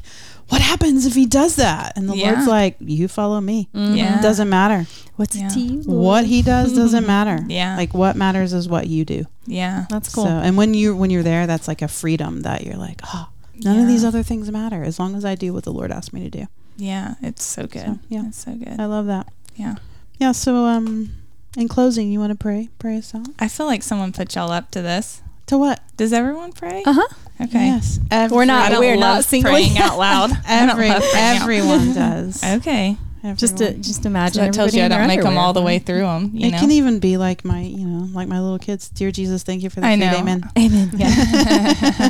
what 0.52 0.62
happens 0.62 1.06
if 1.06 1.16
he 1.16 1.26
does 1.26 1.56
that? 1.56 1.94
And 1.98 2.08
the 2.10 2.16
Yeah. 2.16 2.32
Lord's 2.34 2.48
like, 2.48 2.76
you 2.80 3.08
follow 3.08 3.40
me. 3.42 3.70
Yeah. 3.74 4.20
It 4.20 4.22
doesn't 4.22 4.50
matter 4.50 4.86
What's 5.16 5.36
Yeah. 5.36 5.48
it 5.48 5.54
to 5.54 5.60
you? 5.60 5.82
what 5.84 6.26
he 6.26 6.42
does. 6.42 6.74
Doesn't 6.82 7.06
matter. 7.08 7.44
Yeah. 7.48 7.76
Like 7.78 7.94
what 7.94 8.16
matters 8.16 8.54
is 8.54 8.68
what 8.68 8.88
you 8.88 9.06
do. 9.06 9.26
yeah, 9.46 9.86
That's 9.90 10.14
cool. 10.14 10.26
So, 10.26 10.30
and 10.30 10.58
when 10.58 10.74
you 10.74 10.96
when 10.96 11.10
you're 11.10 11.24
there, 11.24 11.48
that's 11.48 11.68
like 11.68 11.82
a 11.82 11.88
freedom 11.88 12.42
that 12.42 12.64
you're 12.66 12.78
like, 12.78 13.02
oh, 13.14 13.30
none 13.64 13.80
of 13.80 13.88
these 13.88 14.04
other 14.04 14.24
things 14.24 14.50
matter 14.52 14.84
as 14.84 15.00
long 15.00 15.16
as 15.16 15.24
I 15.26 15.36
do 15.36 15.54
what 15.54 15.64
the 15.64 15.72
Lord 15.74 15.92
asked 15.92 16.14
me 16.14 16.22
to 16.24 16.30
do. 16.30 16.46
yeah, 16.78 17.16
it's 17.22 17.44
so 17.44 17.68
good. 17.68 17.86
So, 17.86 18.00
yeah. 18.10 18.28
it's 18.28 18.44
so 18.44 18.54
good. 18.56 18.80
I 18.80 18.86
love 18.86 19.06
that. 19.08 19.28
Yeah, 19.56 19.76
Yeah. 20.20 20.32
So, 20.32 20.66
um, 20.66 21.12
in 21.58 21.68
closing, 21.68 22.12
you 22.12 22.20
want 22.20 22.32
to 22.32 22.38
pray? 22.38 22.70
Pray 22.80 22.98
us 22.98 23.14
out. 23.14 23.28
I 23.40 23.48
feel 23.48 23.66
like 23.68 23.84
someone 23.84 24.12
put 24.14 24.34
y'all 24.36 24.52
up 24.52 24.72
to 24.72 24.82
this. 24.82 25.22
To 25.52 25.58
what? 25.58 25.82
Does 25.98 26.14
everyone 26.14 26.54
pray? 26.54 26.82
Uh 26.86 26.94
huh. 26.94 27.08
Okay. 27.42 27.66
Yes. 27.66 28.00
Every, 28.10 28.38
We're 28.38 28.46
not- 28.46 28.72
we're 28.80 28.96
not 28.96 29.26
singling. 29.26 29.52
praying 29.54 29.78
out 29.80 29.98
loud. 30.08 30.32
Every, 30.48 30.76
praying 30.88 30.94
out- 30.94 31.14
everyone 31.14 31.94
does. 31.94 32.42
Okay. 32.42 32.96
Just 33.36 33.58
to 33.58 33.66
everyone. 33.66 33.84
just 33.84 34.04
So 34.04 34.08
imagine. 34.08 34.46
that 34.46 34.54
tells 34.54 34.74
you 34.74 34.82
I 34.82 34.88
don't 34.88 35.08
make 35.08 35.22
them 35.22 35.38
all 35.38 35.52
the 35.52 35.62
way 35.62 35.78
through 35.78 36.04
them. 36.04 36.32
You 36.34 36.48
it 36.48 36.52
know. 36.52 36.60
can 36.60 36.72
even 36.72 37.00
be 37.00 37.18
like 37.18 37.44
my, 37.44 37.60
you 37.60 37.86
know, 37.86 38.08
like 38.14 38.30
my 38.30 38.40
little 38.40 38.60
kids. 38.60 38.88
Dear 38.88 39.12
Jesus, 39.12 39.44
thank 39.44 39.62
you 39.62 39.70
for 39.70 39.82
the 39.82 39.88
I 39.88 39.96
food. 39.96 40.00
know. 40.00 40.18
Amen. 40.20 40.50
Amen. 40.58 40.90
Yeah. 40.96 42.10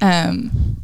um, 0.00 0.82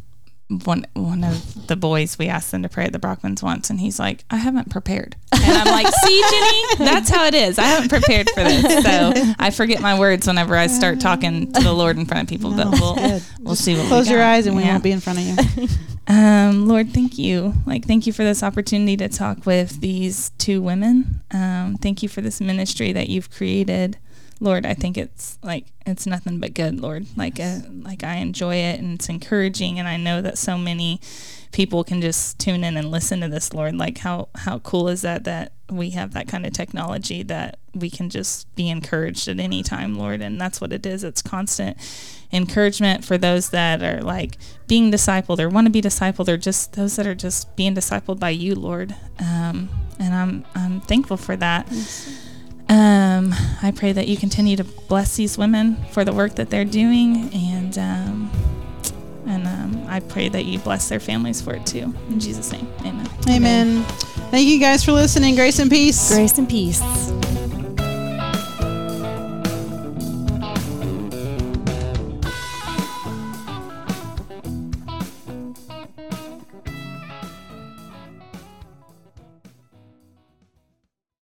one 0.63 0.85
one 0.93 1.23
of 1.25 1.50
the 1.67 1.75
boys 1.75 2.17
we 2.17 2.27
asked 2.27 2.51
them 2.51 2.63
to 2.63 2.69
pray 2.69 2.85
at 2.85 2.93
the 2.93 2.99
Brockmans 2.99 3.41
once, 3.43 3.69
and 3.69 3.79
he's 3.79 3.99
like, 3.99 4.23
"I 4.29 4.37
haven't 4.37 4.69
prepared," 4.69 5.15
and 5.31 5.57
I'm 5.57 5.65
like, 5.67 5.87
"See, 6.05 6.23
Jenny, 6.29 6.89
that's 6.91 7.09
how 7.09 7.25
it 7.25 7.33
is. 7.33 7.57
I 7.59 7.63
haven't 7.63 7.89
prepared 7.89 8.29
for 8.29 8.43
this, 8.43 8.83
so 8.83 9.13
I 9.39 9.49
forget 9.51 9.81
my 9.81 9.97
words 9.99 10.27
whenever 10.27 10.55
I 10.55 10.67
start 10.67 10.99
talking 10.99 11.51
to 11.53 11.61
the 11.61 11.73
Lord 11.73 11.97
in 11.97 12.05
front 12.05 12.23
of 12.23 12.29
people." 12.29 12.51
No, 12.51 12.71
but 12.71 12.79
we'll 12.81 12.95
good. 12.95 13.23
we'll 13.39 13.55
see. 13.55 13.73
What 13.75 13.83
we 13.83 13.87
Close 13.89 14.09
your 14.09 14.19
got. 14.19 14.31
eyes 14.33 14.45
and 14.47 14.55
we 14.55 14.63
Yeah. 14.63 14.71
won't 14.71 14.83
be 14.83 14.91
in 14.91 14.99
front 14.99 15.19
of 15.19 15.25
you. 15.59 15.67
Um, 16.07 16.67
Lord, 16.67 16.93
thank 16.93 17.17
you. 17.17 17.53
Like, 17.65 17.85
thank 17.85 18.05
you 18.05 18.11
for 18.11 18.23
this 18.23 18.43
opportunity 18.43 18.97
to 18.97 19.07
talk 19.07 19.45
with 19.45 19.79
these 19.79 20.31
two 20.39 20.61
women. 20.61 21.21
Um, 21.31 21.77
thank 21.81 22.03
you 22.03 22.09
for 22.09 22.19
this 22.21 22.41
ministry 22.41 22.91
that 22.91 23.07
you've 23.07 23.29
created. 23.29 23.97
Lord, 24.41 24.65
I 24.65 24.73
think 24.73 24.97
it's 24.97 25.37
like 25.43 25.67
it's 25.85 26.05
nothing 26.07 26.39
but 26.39 26.53
good, 26.53 26.81
Lord. 26.81 27.05
Like, 27.15 27.39
uh, 27.39 27.59
like 27.83 28.03
I 28.03 28.15
enjoy 28.15 28.55
it 28.55 28.79
and 28.79 28.95
it's 28.95 29.07
encouraging, 29.07 29.77
and 29.79 29.87
I 29.87 29.95
know 29.97 30.21
that 30.21 30.37
so 30.39 30.57
many 30.57 30.99
people 31.51 31.83
can 31.83 32.01
just 32.01 32.39
tune 32.39 32.63
in 32.63 32.77
and 32.77 32.91
listen 32.91 33.21
to 33.21 33.27
this, 33.27 33.53
Lord. 33.53 33.75
Like, 33.75 33.99
how 33.99 34.29
how 34.35 34.59
cool 34.59 34.87
is 34.87 35.01
that 35.01 35.23
that 35.25 35.53
we 35.69 35.91
have 35.91 36.13
that 36.13 36.27
kind 36.27 36.45
of 36.45 36.53
technology 36.53 37.23
that 37.23 37.57
we 37.73 37.89
can 37.89 38.09
just 38.09 38.53
be 38.55 38.69
encouraged 38.69 39.27
at 39.27 39.39
any 39.39 39.63
time, 39.63 39.95
Lord, 39.95 40.21
and 40.21 40.39
that's 40.39 40.59
what 40.59 40.73
it 40.73 40.85
is. 40.85 41.03
It's 41.03 41.21
constant 41.21 41.77
encouragement 42.33 43.03
for 43.03 43.17
those 43.17 43.49
that 43.49 43.81
are 43.81 44.01
like 44.01 44.37
being 44.67 44.91
discipled 44.91 45.39
or 45.39 45.49
want 45.49 45.67
to 45.67 45.71
be 45.71 45.81
discipled 45.81 46.27
or 46.27 46.37
just 46.37 46.73
those 46.73 46.95
that 46.95 47.07
are 47.07 47.15
just 47.15 47.55
being 47.55 47.75
discipled 47.75 48.19
by 48.19 48.29
you, 48.29 48.55
Lord. 48.55 48.95
Um, 49.19 49.69
and 49.99 50.13
I'm 50.13 50.45
I'm 50.55 50.81
thankful 50.81 51.17
for 51.17 51.35
that. 51.37 51.71
Um, 52.69 53.33
I 53.61 53.73
pray 53.75 53.91
that 53.91 54.07
you 54.07 54.15
continue 54.15 54.55
to 54.55 54.63
bless 54.63 55.17
these 55.17 55.37
women 55.37 55.75
for 55.91 56.05
the 56.05 56.13
work 56.13 56.35
that 56.35 56.49
they're 56.49 56.63
doing, 56.63 57.29
and 57.33 57.77
um, 57.77 58.31
and 59.25 59.47
um, 59.47 59.85
I 59.87 59.99
pray 59.99 60.29
that 60.29 60.45
you 60.45 60.59
bless 60.59 60.89
their 60.89 60.99
families 60.99 61.41
for 61.41 61.53
it 61.53 61.65
too. 61.65 61.93
In 62.09 62.19
Jesus' 62.19 62.51
name, 62.51 62.67
Amen. 62.81 63.07
Amen. 63.29 63.83
Thank 64.31 64.47
you 64.47 64.59
guys 64.59 64.83
for 64.83 64.91
listening. 64.91 65.35
Grace 65.35 65.59
and 65.59 65.69
peace. 65.69 66.13
Grace 66.13 66.37
and 66.37 66.49
peace. 66.49 66.81